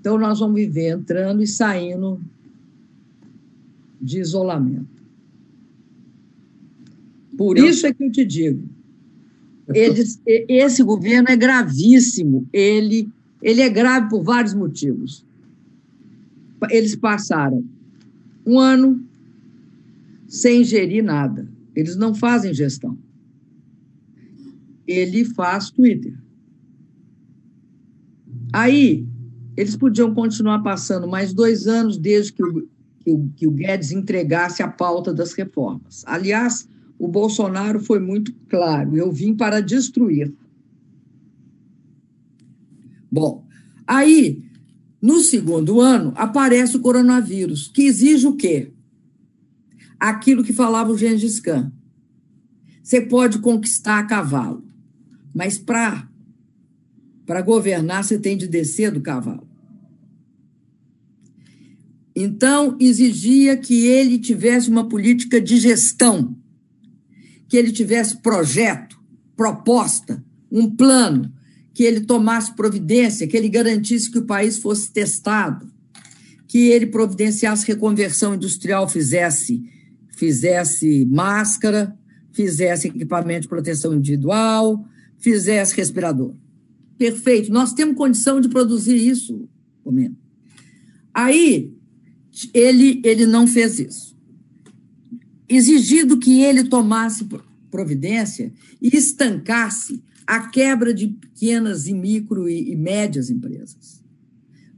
Então, 0.00 0.16
nós 0.16 0.40
vamos 0.40 0.56
viver 0.56 0.96
entrando 0.96 1.42
e 1.42 1.46
saindo 1.46 2.18
de 4.00 4.18
isolamento. 4.18 4.97
Por 7.38 7.56
isso 7.56 7.86
é 7.86 7.94
que 7.94 8.02
eu 8.02 8.10
te 8.10 8.24
digo, 8.24 8.68
eles, 9.72 10.20
esse 10.26 10.82
governo 10.82 11.28
é 11.28 11.36
gravíssimo. 11.36 12.48
Ele, 12.52 13.08
ele 13.40 13.60
é 13.60 13.68
grave 13.68 14.08
por 14.08 14.24
vários 14.24 14.54
motivos. 14.54 15.24
Eles 16.68 16.96
passaram 16.96 17.64
um 18.44 18.58
ano 18.58 19.00
sem 20.26 20.64
gerir 20.64 21.04
nada. 21.04 21.48
Eles 21.76 21.94
não 21.94 22.12
fazem 22.12 22.52
gestão. 22.52 22.98
Ele 24.84 25.24
faz 25.24 25.70
Twitter. 25.70 26.14
Aí, 28.52 29.06
eles 29.56 29.76
podiam 29.76 30.12
continuar 30.12 30.60
passando 30.64 31.06
mais 31.06 31.32
dois 31.32 31.68
anos 31.68 31.98
desde 31.98 32.32
que 32.32 32.42
o 32.42 32.68
que 33.08 33.12
o, 33.12 33.30
que 33.36 33.46
o 33.46 33.50
Guedes 33.52 33.92
entregasse 33.92 34.62
a 34.62 34.68
pauta 34.68 35.14
das 35.14 35.32
reformas. 35.32 36.02
Aliás, 36.06 36.68
o 36.98 37.06
Bolsonaro 37.06 37.80
foi 37.80 37.98
muito 37.98 38.34
claro: 38.48 38.96
eu 38.96 39.12
vim 39.12 39.34
para 39.34 39.60
destruir. 39.60 40.34
Bom, 43.10 43.46
aí, 43.86 44.42
no 45.00 45.20
segundo 45.20 45.80
ano, 45.80 46.12
aparece 46.16 46.76
o 46.76 46.80
coronavírus, 46.80 47.68
que 47.68 47.82
exige 47.82 48.26
o 48.26 48.36
quê? 48.36 48.72
Aquilo 49.98 50.44
que 50.44 50.52
falava 50.52 50.92
o 50.92 50.98
Gengis 50.98 51.40
Khan. 51.40 51.72
Você 52.82 53.00
pode 53.00 53.38
conquistar 53.38 53.98
a 53.98 54.04
cavalo, 54.04 54.64
mas 55.34 55.58
para 55.58 56.08
para 57.26 57.42
governar 57.42 58.02
você 58.02 58.18
tem 58.18 58.38
de 58.38 58.48
descer 58.48 58.90
do 58.90 59.02
cavalo. 59.02 59.46
Então, 62.16 62.74
exigia 62.80 63.54
que 63.54 63.86
ele 63.86 64.18
tivesse 64.18 64.70
uma 64.70 64.88
política 64.88 65.38
de 65.38 65.58
gestão, 65.58 66.34
que 67.48 67.56
ele 67.56 67.72
tivesse 67.72 68.18
projeto, 68.18 68.98
proposta, 69.34 70.22
um 70.50 70.70
plano, 70.70 71.32
que 71.72 71.82
ele 71.82 72.00
tomasse 72.00 72.54
providência, 72.54 73.26
que 73.26 73.36
ele 73.36 73.48
garantisse 73.48 74.10
que 74.10 74.18
o 74.18 74.26
país 74.26 74.58
fosse 74.58 74.92
testado, 74.92 75.70
que 76.46 76.68
ele 76.68 76.86
providenciasse 76.86 77.66
reconversão 77.66 78.34
industrial, 78.34 78.88
fizesse, 78.88 79.62
fizesse 80.16 81.06
máscara, 81.06 81.96
fizesse 82.32 82.88
equipamento 82.88 83.42
de 83.42 83.48
proteção 83.48 83.94
individual, 83.94 84.84
fizesse 85.18 85.74
respirador. 85.76 86.34
Perfeito, 86.96 87.52
nós 87.52 87.72
temos 87.72 87.96
condição 87.96 88.40
de 88.40 88.48
produzir 88.48 88.96
isso, 88.96 89.48
Comendo. 89.84 90.16
Aí, 91.14 91.72
ele, 92.52 93.00
ele 93.04 93.24
não 93.24 93.46
fez 93.46 93.78
isso. 93.78 94.17
Exigido 95.48 96.18
que 96.18 96.42
ele 96.42 96.64
tomasse 96.64 97.26
providência 97.70 98.52
e 98.80 98.94
estancasse 98.96 100.02
a 100.26 100.48
quebra 100.48 100.92
de 100.92 101.08
pequenas 101.08 101.86
e 101.86 101.94
micro 101.94 102.48
e, 102.48 102.72
e 102.72 102.76
médias 102.76 103.30
empresas. 103.30 104.02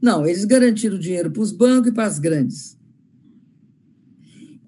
Não, 0.01 0.27
eles 0.27 0.45
garantiram 0.45 0.99
dinheiro 0.99 1.31
para 1.31 1.43
os 1.43 1.53
bancos 1.53 1.89
e 1.89 1.93
para 1.93 2.07
as 2.07 2.19
grandes. 2.19 2.79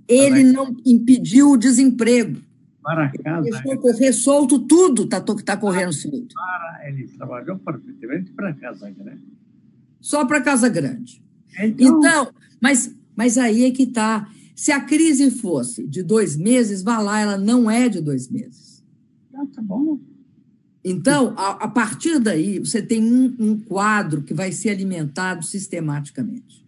Ele 0.09 0.43
não 0.43 0.77
impediu 0.85 1.53
o 1.53 1.57
desemprego. 1.57 2.41
Para 2.83 3.11
casa. 3.11 3.49
Ele 3.49 3.63
foi 3.63 3.77
correr 3.79 4.13
solto, 4.13 4.59
tudo 4.59 5.05
está 5.05 5.21
tá 5.21 5.57
correndo 5.57 5.93
solto. 5.93 6.35
Para, 6.35 6.89
ele 6.89 7.07
trabalhou 7.09 7.59
perfeitamente 7.59 8.33
para 8.33 8.51
a 8.51 8.55
Casa 8.55 8.91
Grande. 8.91 9.25
Só 10.01 10.27
para 10.27 10.39
a 10.39 10.43
Casa 10.43 10.69
Grande. 10.69 11.23
Então, 11.59 11.99
então 11.99 12.33
mas, 12.61 12.95
mas 13.17 13.39
aí 13.39 13.65
é 13.65 13.71
que 13.71 13.85
está. 13.85 14.29
Se 14.55 14.71
a 14.71 14.81
crise 14.81 15.31
fosse 15.31 15.87
de 15.87 16.03
dois 16.03 16.37
meses, 16.37 16.83
vá 16.83 16.99
lá, 16.99 17.21
ela 17.21 17.39
não 17.39 17.71
é 17.71 17.89
de 17.89 18.01
dois 18.01 18.29
meses. 18.29 18.85
Ah, 19.35 19.47
tá 19.53 19.63
bom. 19.63 19.99
Então, 20.85 21.33
a, 21.37 21.65
a 21.65 21.69
partir 21.69 22.19
daí, 22.19 22.59
você 22.59 22.83
tem 22.83 23.03
um, 23.03 23.35
um, 23.39 23.59
quadro 23.59 24.23
que 24.23 24.35
vai 24.35 24.51
ser 24.51 24.71
alimentado 24.71 25.45
sistematicamente. 25.45 26.67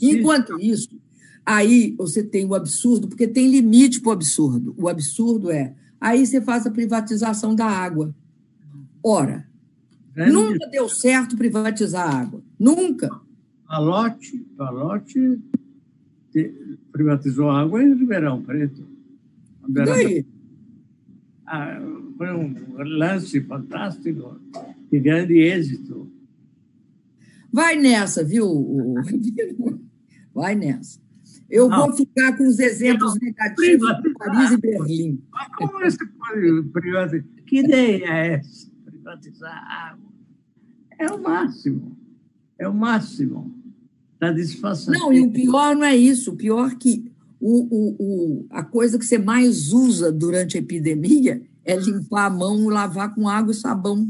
Enquanto 0.00 0.58
isso, 0.58 1.00
aí 1.44 1.94
você 1.98 2.22
tem 2.22 2.44
o 2.44 2.54
absurdo, 2.54 3.08
porque 3.08 3.26
tem 3.26 3.50
limite 3.50 4.00
para 4.00 4.10
o 4.10 4.12
absurdo. 4.12 4.74
O 4.78 4.88
absurdo 4.88 5.50
é, 5.50 5.74
aí 6.00 6.24
você 6.24 6.40
faz 6.40 6.66
a 6.66 6.70
privatização 6.70 7.54
da 7.54 7.66
água. 7.66 8.14
Ora, 9.02 9.46
nunca 10.14 10.66
deu 10.68 10.88
certo 10.88 11.36
privatizar 11.36 12.08
a 12.08 12.20
água. 12.20 12.42
Nunca. 12.58 13.10
Palote, 13.66 14.38
Palote 14.56 15.40
privatizou 16.90 17.50
a 17.50 17.60
água 17.60 17.82
em 17.82 17.94
Ribeirão 17.94 18.42
Preto. 18.42 18.86
Daí? 19.68 20.26
Ah, 21.46 21.80
foi 22.16 22.32
um 22.32 22.54
lance 22.78 23.40
fantástico, 23.42 24.40
de 24.90 25.00
grande 25.00 25.38
êxito. 25.38 26.10
Vai 27.52 27.76
nessa, 27.76 28.24
viu? 28.24 28.94
Vai 30.34 30.54
nessa. 30.54 31.00
Eu 31.50 31.68
Não. 31.68 31.80
vou 31.86 31.92
ficar 31.92 32.34
com 32.38 32.48
os 32.48 32.58
exemplos 32.58 33.14
negativos 33.20 33.90
de 34.02 34.14
Paris 34.14 34.52
e 34.52 34.56
Berlim. 34.56 35.22
Mas 35.30 35.48
como 35.56 35.72
você 35.72 36.06
pode 36.06 36.62
privatizar? 36.72 37.24
Que 37.44 37.58
ideia 37.58 38.04
é 38.06 38.34
essa? 38.36 38.70
Privatizar 38.86 39.52
a 39.52 39.90
água? 39.90 40.10
É 40.98 41.10
o 41.10 41.22
máximo. 41.22 41.98
É 42.58 42.66
o 42.66 42.72
máximo. 42.72 43.61
Está 44.22 44.30
disfarçando. 44.30 44.96
Não, 44.96 45.12
e 45.12 45.20
o 45.20 45.32
pior 45.32 45.74
não 45.74 45.82
é 45.82 45.96
isso. 45.96 46.30
O 46.30 46.36
pior 46.36 46.70
é 46.70 46.76
que 46.76 47.12
o, 47.40 47.62
o, 47.64 47.96
o, 47.98 48.46
a 48.50 48.62
coisa 48.62 48.96
que 48.96 49.04
você 49.04 49.18
mais 49.18 49.72
usa 49.72 50.12
durante 50.12 50.56
a 50.56 50.60
epidemia 50.60 51.42
é 51.64 51.74
limpar 51.74 52.26
a 52.26 52.30
mão, 52.30 52.68
lavar 52.68 53.12
com 53.12 53.28
água 53.28 53.50
e 53.50 53.56
sabão. 53.56 54.08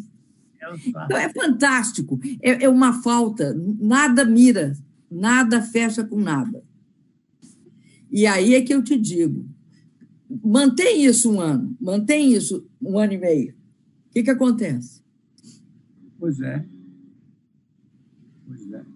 Então, 0.87 1.17
é 1.17 1.33
fantástico. 1.33 2.21
É, 2.43 2.65
é 2.65 2.69
uma 2.69 3.03
falta. 3.03 3.55
Nada 3.81 4.23
mira, 4.23 4.77
nada 5.11 5.63
fecha 5.63 6.05
com 6.05 6.21
nada. 6.21 6.63
E 8.11 8.27
aí 8.27 8.55
é 8.55 8.61
que 8.61 8.75
eu 8.75 8.85
te 8.85 8.99
digo: 8.99 9.49
mantém 10.45 11.07
isso 11.07 11.33
um 11.33 11.41
ano, 11.41 11.75
mantém 11.81 12.35
isso 12.35 12.69
um 12.83 12.99
ano 12.99 13.15
e 13.15 13.19
meio. 13.19 13.55
O 14.11 14.13
que, 14.13 14.23
que 14.23 14.31
acontece? 14.31 15.01
Pois 16.19 16.39
é. 16.39 16.67
Pois 18.47 18.73
é. 18.73 18.93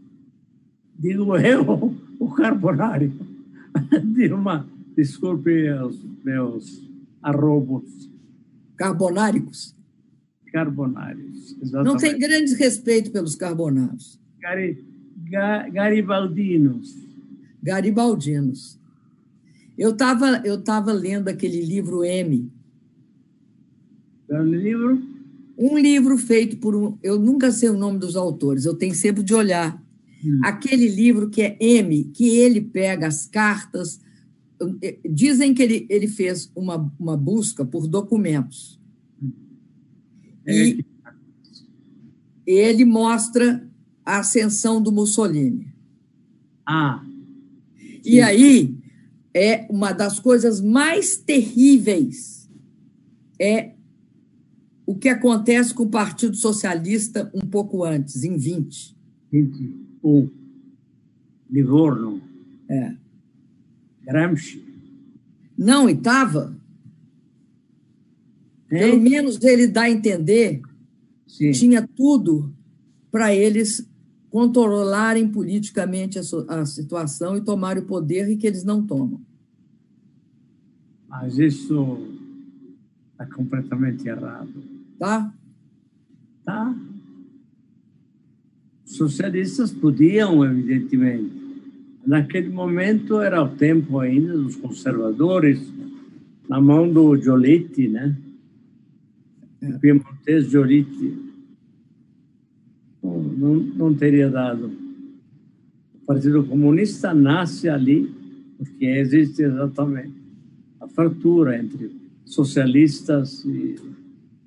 Digo 1.07 1.37
eu, 1.39 1.95
o 2.19 2.31
carbonário. 2.33 3.13
Dilma, 4.15 4.69
desculpe 4.97 5.71
os 5.71 6.03
meus 6.25 6.83
arrobos. 7.23 8.11
Carbonáricos? 8.77 9.73
Carbonários, 10.53 11.57
exatamente. 11.63 11.93
Não 11.93 11.97
tem 11.97 12.19
grande 12.19 12.55
respeito 12.55 13.13
pelos 13.13 13.37
carbonários. 13.37 14.19
Gari, 14.41 14.85
ga, 15.31 15.69
garibaldinos. 15.69 16.97
Garibaldinos. 17.63 18.77
Eu 19.79 19.91
estava 19.91 20.43
eu 20.45 20.61
tava 20.61 20.93
lendo 20.93 21.29
aquele 21.29 21.61
livro 21.61 22.05
M. 22.05 22.51
É 24.29 24.41
um 24.41 24.45
livro? 24.45 25.03
Um 25.57 25.79
livro 25.79 26.19
feito 26.19 26.57
por 26.57 26.75
um. 26.75 26.99
Eu 27.01 27.19
nunca 27.19 27.53
sei 27.53 27.69
o 27.69 27.77
nome 27.77 27.99
dos 27.99 28.17
autores, 28.17 28.65
eu 28.65 28.75
tenho 28.75 28.95
sempre 28.95 29.23
de 29.23 29.35
olhar. 29.35 29.86
Hum. 30.27 30.41
Aquele 30.43 30.89
livro 30.89 31.31
que 31.31 31.43
é 31.43 31.57
M, 31.61 32.05
que 32.05 32.29
ele 32.29 32.61
pega 32.61 33.07
as 33.07 33.27
cartas. 33.27 34.01
Eh, 34.83 34.99
dizem 35.09 35.55
que 35.55 35.63
ele, 35.63 35.87
ele 35.89 36.09
fez 36.09 36.51
uma, 36.55 36.93
uma 36.99 37.17
busca 37.17 37.65
por 37.65 37.87
documentos. 37.87 38.81
É. 40.47 40.53
E 40.63 40.85
ele 42.47 42.85
mostra 42.85 43.69
a 44.05 44.19
ascensão 44.19 44.81
do 44.81 44.93
Mussolini. 44.93 45.73
Ah. 46.65 47.05
E 48.05 48.21
aí 48.21 48.77
é 49.35 49.67
uma 49.69 49.93
das 49.93 50.19
coisas 50.21 50.61
mais 50.61 51.17
terríveis 51.17 52.37
é 53.39 53.73
o 54.87 54.95
que 54.95 55.09
acontece 55.09 55.75
com 55.75 55.83
o 55.83 55.91
Partido 55.91 56.37
Socialista 56.37 57.31
um 57.35 57.47
pouco 57.47 57.85
antes, 57.85 58.23
em 58.23 58.37
20. 58.37 58.97
21. 60.07 60.31
Livorno. 61.51 62.21
É. 62.69 62.95
Gramsci. 64.03 64.65
Não, 65.59 65.89
e 65.89 65.93
estava. 65.93 66.57
Pelo 68.69 69.01
menos 69.01 69.43
ele 69.43 69.69
dá 69.69 69.83
a 69.83 69.91
entender 69.91 70.61
Sim. 71.27 71.53
tinha 71.53 71.87
tudo 71.87 72.53
para 73.11 73.35
eles 73.35 73.89
controlarem 74.29 75.29
politicamente 75.29 76.19
a, 76.19 76.23
a 76.49 76.67
situação 76.67 77.37
e 77.37 77.41
tomarem 77.41 77.83
o 77.83 77.87
poder 77.87 78.29
e 78.29 78.37
que 78.37 78.47
eles 78.47 78.65
não 78.65 78.85
tomam. 78.85 79.21
Mas 81.09 81.39
isso 81.39 81.99
está 83.13 83.25
completamente 83.27 84.07
errado. 84.07 84.53
Tá? 84.99 85.33
Tá. 86.45 86.77
Socialistas 88.97 89.73
podiam, 89.73 90.45
evidentemente. 90.45 91.31
Naquele 92.07 92.49
momento 92.49 93.21
era 93.21 93.43
o 93.43 93.49
tempo 93.49 93.99
ainda 93.99 94.33
dos 94.37 94.57
conservadores, 94.57 95.61
na 96.49 96.61
mão 96.61 96.91
do 96.91 97.17
Giolitti, 97.17 97.89
né? 97.89 98.17
É. 99.61 99.73
Piemontese 99.79 100.49
Giolitti 100.49 101.27
não, 103.03 103.55
não 103.55 103.95
teria 103.95 104.31
dado. 104.31 104.73
O 106.03 106.07
Partido 106.07 106.45
Comunista 106.45 107.13
nasce 107.13 107.69
ali 107.69 108.11
porque 108.57 108.87
existe 108.87 109.43
exatamente 109.43 110.15
a 110.81 110.89
fratura 110.89 111.59
entre 111.59 111.91
socialistas 112.25 113.45
e... 113.45 113.77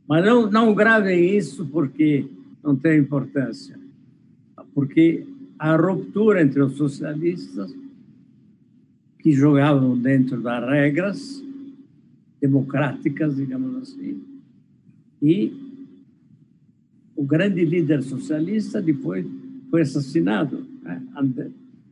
Mas 0.08 0.26
não, 0.26 0.50
não 0.50 0.74
gravem 0.74 1.38
isso 1.38 1.66
porque 1.68 2.26
não 2.64 2.76
tem 2.76 3.00
importância. 3.00 3.78
Porque 4.80 5.26
a 5.60 5.76
ruptura 5.76 6.41
entre 6.41 6.61
os 6.61 6.77
socialistas, 6.77 7.76
que 9.19 9.34
jogavam 9.34 9.97
dentro 9.97 10.39
das 10.39 10.69
regras 10.69 11.43
democráticas, 12.39 13.35
digamos 13.35 13.76
assim, 13.76 14.23
e 15.22 15.51
o 17.14 17.26
grande 17.26 17.65
líder 17.65 18.01
socialista 18.03 18.81
depois 18.81 19.26
foi 19.69 19.81
assassinado, 19.81 20.65
né? 20.81 21.03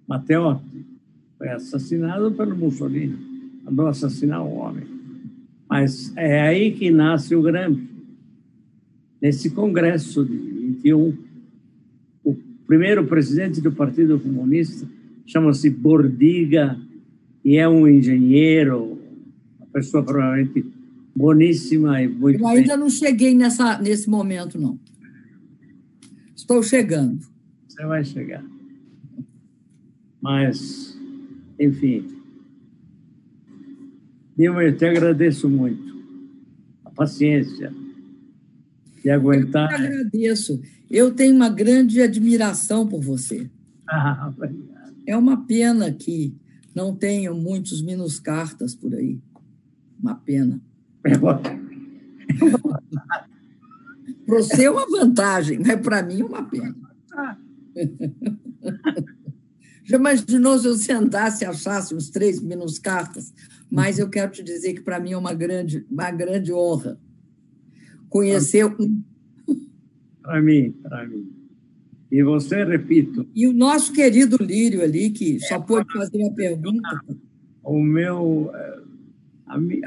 Matteotti 0.07 0.85
foi 1.37 1.49
assassinado 1.49 2.31
pelo 2.31 2.55
Mussolini, 2.55 3.17
mandou 3.65 3.87
assassinar 3.87 4.41
o 4.45 4.53
homem. 4.53 4.87
Mas 5.69 6.15
é 6.15 6.39
aí 6.39 6.71
que 6.71 6.89
nasce 6.89 7.35
o 7.35 7.41
Gramsci. 7.41 7.85
Nesse 9.21 9.49
congresso 9.49 10.23
de 10.23 10.37
21, 10.37 11.09
o 11.09 11.26
primeiro 12.67 13.07
presidente 13.07 13.61
do 13.61 13.71
Partido 13.71 14.19
Comunista 14.19 14.85
chama-se 15.25 15.69
Bordiga 15.69 16.77
e 17.43 17.57
é 17.57 17.67
um 17.67 17.87
engenheiro, 17.87 18.99
uma 19.57 19.67
pessoa 19.71 20.03
provavelmente 20.03 20.65
boníssima 21.15 22.01
e 22.01 22.07
muito. 22.07 22.39
Eu 22.39 22.47
ainda 22.47 22.73
bem. 22.73 22.77
não 22.77 22.89
cheguei 22.89 23.33
nessa, 23.33 23.81
nesse 23.81 24.09
momento, 24.09 24.59
não. 24.59 24.77
Estou 26.35 26.61
chegando. 26.61 27.19
Você 27.67 27.85
vai 27.85 28.03
chegar. 28.03 28.45
Mas, 30.21 30.99
enfim. 31.59 32.05
Eu 34.37 34.77
te 34.77 34.85
agradeço 34.85 35.49
muito. 35.49 35.97
A 36.85 36.91
paciência 36.91 37.73
de 39.07 39.11
aguentar. 39.11 39.71
Eu 39.71 39.87
agradeço. 39.87 40.61
Eu 40.89 41.11
tenho 41.11 41.33
uma 41.33 41.47
grande 41.47 42.01
admiração 42.01 42.85
por 42.85 43.01
você. 43.01 43.49
Ah, 43.87 44.33
obrigado. 44.35 44.95
É 45.05 45.15
uma 45.15 45.45
pena 45.45 45.89
que 45.93 46.35
não 46.75 46.93
tenham 46.93 47.33
muitos 47.33 47.81
cartas 48.19 48.75
por 48.75 48.93
aí. 48.93 49.21
Uma 50.01 50.15
pena. 50.15 50.61
É 51.05 51.17
Para 51.17 51.39
você 54.27 54.65
é 54.65 54.69
uma 54.69 54.85
vantagem, 54.89 55.59
mas 55.65 55.79
para 55.79 56.03
mim 56.03 56.19
é 56.19 56.25
uma 56.25 56.43
pena. 56.43 56.75
Já 59.85 59.95
imaginou 59.95 60.59
se 60.59 60.67
eu 60.67 60.75
sentasse 60.75 61.45
e 61.45 61.47
achasse 61.47 61.95
uns 61.95 62.09
três 62.09 62.41
menos 62.41 62.77
cartas? 62.77 63.33
Mas 63.71 63.99
eu 63.99 64.09
quero 64.09 64.33
te 64.33 64.43
dizer 64.43 64.73
que 64.73 64.81
para 64.81 64.99
mim 64.99 65.13
é 65.13 65.17
uma 65.17 65.33
grande, 65.33 65.85
uma 65.89 66.11
grande 66.11 66.51
honra 66.51 66.99
conhecer 68.09 68.65
um. 68.65 69.01
Para 70.21 70.41
mim, 70.41 70.71
para 70.83 71.07
mim. 71.07 71.31
E 72.11 72.23
você, 72.23 72.63
repito. 72.63 73.27
E 73.35 73.47
o 73.47 73.53
nosso 73.53 73.93
querido 73.93 74.37
Lírio 74.41 74.81
ali, 74.81 75.09
que 75.09 75.39
só 75.39 75.59
pôde 75.59 75.91
fazer 75.91 76.17
uma 76.17 76.33
pergunta. 76.33 77.01
O 77.63 77.81
meu. 77.81 78.51
Eh, 78.53 78.81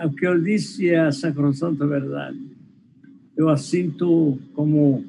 o 0.06 0.10
que 0.10 0.26
eu 0.26 0.42
disse 0.42 0.88
é 0.88 1.00
a 1.00 1.12
sacrossanta 1.12 1.86
verdade 1.86 2.50
eu 3.40 3.48
a 3.48 3.56
sinto 3.56 4.38
como 4.52 5.02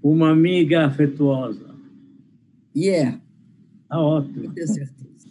uma 0.00 0.30
amiga 0.30 0.86
afetuosa. 0.86 1.74
E 2.72 2.86
yeah. 2.86 3.16
é. 3.16 3.20
Tá 3.88 4.00
ótimo. 4.00 4.52
tenho 4.52 4.68
certeza. 4.68 5.28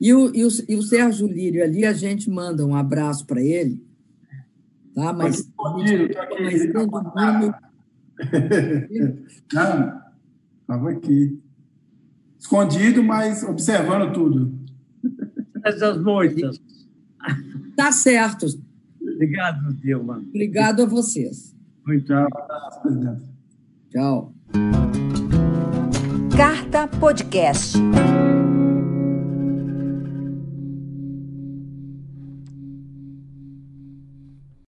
E 0.00 0.14
o, 0.14 0.32
e, 0.32 0.44
o, 0.44 0.48
e 0.68 0.76
o 0.76 0.82
Sérgio 0.82 1.26
Lírio 1.26 1.64
ali, 1.64 1.84
a 1.84 1.92
gente 1.92 2.30
manda 2.30 2.64
um 2.64 2.76
abraço 2.76 3.26
para 3.26 3.42
ele. 3.42 3.84
Tá? 4.94 5.12
Mas. 5.12 5.40
Escondido, 5.40 6.04
estou 6.04 6.22
aqui. 6.22 7.52
Não, 9.52 10.02
estava 10.60 10.90
aqui. 10.90 11.40
Escondido, 12.38 13.02
mas 13.02 13.42
observando 13.42 14.12
tudo. 14.12 14.52
Essas 15.64 16.00
moitas. 16.00 16.60
Tá 17.76 17.92
certo. 17.92 18.46
Obrigado, 19.00 19.74
Dilma. 19.74 20.22
Obrigado 20.28 20.82
a 20.82 20.86
vocês. 20.86 21.54
Muito 21.86 22.12
Tchau. 23.90 24.34
Carta 26.36 26.88
Podcast. 26.88 27.78